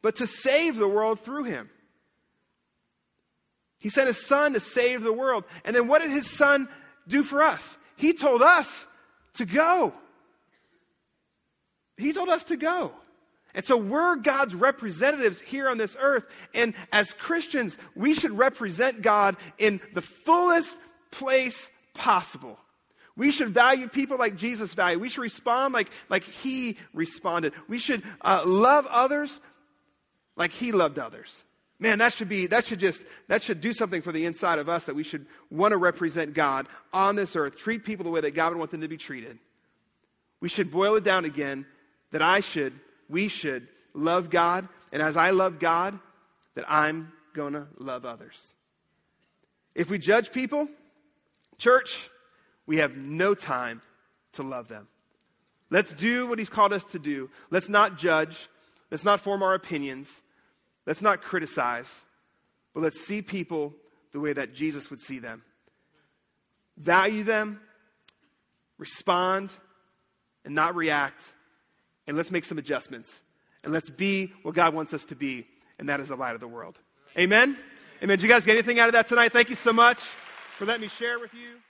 but 0.03 0.17
to 0.17 0.27
save 0.27 0.75
the 0.75 0.87
world 0.87 1.19
through 1.21 1.45
him. 1.45 1.71
He 3.79 3.89
sent 3.89 4.07
his 4.07 4.23
son 4.23 4.53
to 4.53 4.59
save 4.59 5.01
the 5.01 5.11
world. 5.11 5.45
And 5.65 5.75
then 5.75 5.87
what 5.87 6.03
did 6.03 6.11
his 6.11 6.29
son 6.29 6.69
do 7.07 7.23
for 7.23 7.41
us? 7.41 7.77
He 7.95 8.13
told 8.13 8.43
us 8.43 8.85
to 9.35 9.45
go. 9.45 9.93
He 11.97 12.13
told 12.13 12.29
us 12.29 12.43
to 12.45 12.57
go. 12.57 12.91
And 13.55 13.63
so 13.63 13.77
we're 13.77 14.15
God's 14.15 14.55
representatives 14.55 15.39
here 15.39 15.69
on 15.69 15.77
this 15.77 15.95
earth. 15.99 16.25
And 16.53 16.73
as 16.91 17.13
Christians, 17.13 17.77
we 17.95 18.13
should 18.13 18.37
represent 18.37 19.01
God 19.01 19.37
in 19.57 19.79
the 19.93 20.01
fullest 20.01 20.77
place 21.11 21.69
possible. 21.93 22.59
We 23.15 23.31
should 23.31 23.49
value 23.49 23.87
people 23.87 24.17
like 24.17 24.37
Jesus 24.37 24.73
valued. 24.73 25.01
We 25.01 25.09
should 25.09 25.21
respond 25.21 25.73
like, 25.73 25.91
like 26.09 26.23
he 26.23 26.77
responded. 26.93 27.53
We 27.67 27.77
should 27.77 28.01
uh, 28.21 28.43
love 28.45 28.87
others 28.89 29.39
like 30.35 30.51
he 30.51 30.71
loved 30.71 30.99
others. 30.99 31.45
Man, 31.79 31.99
that 31.99 32.13
should 32.13 32.29
be, 32.29 32.47
that 32.47 32.65
should 32.65 32.79
just, 32.79 33.03
that 33.27 33.43
should 33.43 33.59
do 33.59 33.73
something 33.73 34.01
for 34.01 34.11
the 34.11 34.25
inside 34.25 34.59
of 34.59 34.69
us 34.69 34.85
that 34.85 34.95
we 34.95 35.03
should 35.03 35.25
want 35.49 35.71
to 35.71 35.77
represent 35.77 36.33
God 36.33 36.67
on 36.93 37.15
this 37.15 37.35
earth, 37.35 37.57
treat 37.57 37.83
people 37.83 38.05
the 38.05 38.11
way 38.11 38.21
that 38.21 38.35
God 38.35 38.49
would 38.53 38.59
want 38.59 38.71
them 38.71 38.81
to 38.81 38.87
be 38.87 38.97
treated. 38.97 39.37
We 40.39 40.49
should 40.49 40.71
boil 40.71 40.95
it 40.95 41.03
down 41.03 41.25
again 41.25 41.65
that 42.11 42.21
I 42.21 42.39
should, 42.39 42.73
we 43.09 43.27
should 43.27 43.67
love 43.93 44.29
God, 44.29 44.67
and 44.91 45.01
as 45.01 45.17
I 45.17 45.31
love 45.31 45.59
God, 45.59 45.99
that 46.55 46.65
I'm 46.67 47.11
going 47.33 47.53
to 47.53 47.67
love 47.77 48.05
others. 48.05 48.53
If 49.75 49.89
we 49.89 49.97
judge 49.97 50.31
people, 50.31 50.69
church, 51.57 52.09
we 52.65 52.77
have 52.77 52.95
no 52.95 53.33
time 53.33 53.81
to 54.33 54.43
love 54.43 54.67
them. 54.67 54.87
Let's 55.69 55.91
do 55.91 56.27
what 56.27 56.37
He's 56.39 56.49
called 56.49 56.71
us 56.71 56.85
to 56.85 56.99
do. 56.99 57.29
Let's 57.49 57.69
not 57.69 57.97
judge. 57.97 58.47
Let's 58.93 59.03
not 59.03 59.21
form 59.21 59.41
our 59.41 59.55
opinions. 59.55 60.21
Let's 60.85 61.01
not 61.01 61.23
criticize, 61.23 62.01
but 62.75 62.83
let's 62.83 62.99
see 62.99 63.23
people 63.23 63.73
the 64.11 64.19
way 64.19 64.33
that 64.33 64.53
Jesus 64.53 64.91
would 64.91 64.99
see 64.99 65.17
them. 65.17 65.41
Value 66.77 67.23
them, 67.23 67.59
respond, 68.77 69.51
and 70.45 70.53
not 70.53 70.75
react. 70.75 71.23
And 72.05 72.15
let's 72.15 72.29
make 72.29 72.45
some 72.45 72.59
adjustments. 72.59 73.23
And 73.63 73.73
let's 73.73 73.89
be 73.89 74.31
what 74.43 74.53
God 74.53 74.75
wants 74.75 74.93
us 74.93 75.05
to 75.05 75.15
be, 75.15 75.47
and 75.79 75.89
that 75.89 75.99
is 75.99 76.09
the 76.09 76.15
light 76.15 76.35
of 76.35 76.39
the 76.39 76.47
world. 76.47 76.77
Amen? 77.17 77.57
Amen. 78.03 78.17
Did 78.19 78.21
you 78.21 78.29
guys 78.29 78.45
get 78.45 78.53
anything 78.53 78.77
out 78.77 78.89
of 78.89 78.93
that 78.93 79.07
tonight? 79.07 79.33
Thank 79.33 79.49
you 79.49 79.55
so 79.55 79.73
much 79.73 79.97
for 79.97 80.65
letting 80.65 80.81
me 80.83 80.87
share 80.87 81.17
with 81.17 81.33
you. 81.33 81.62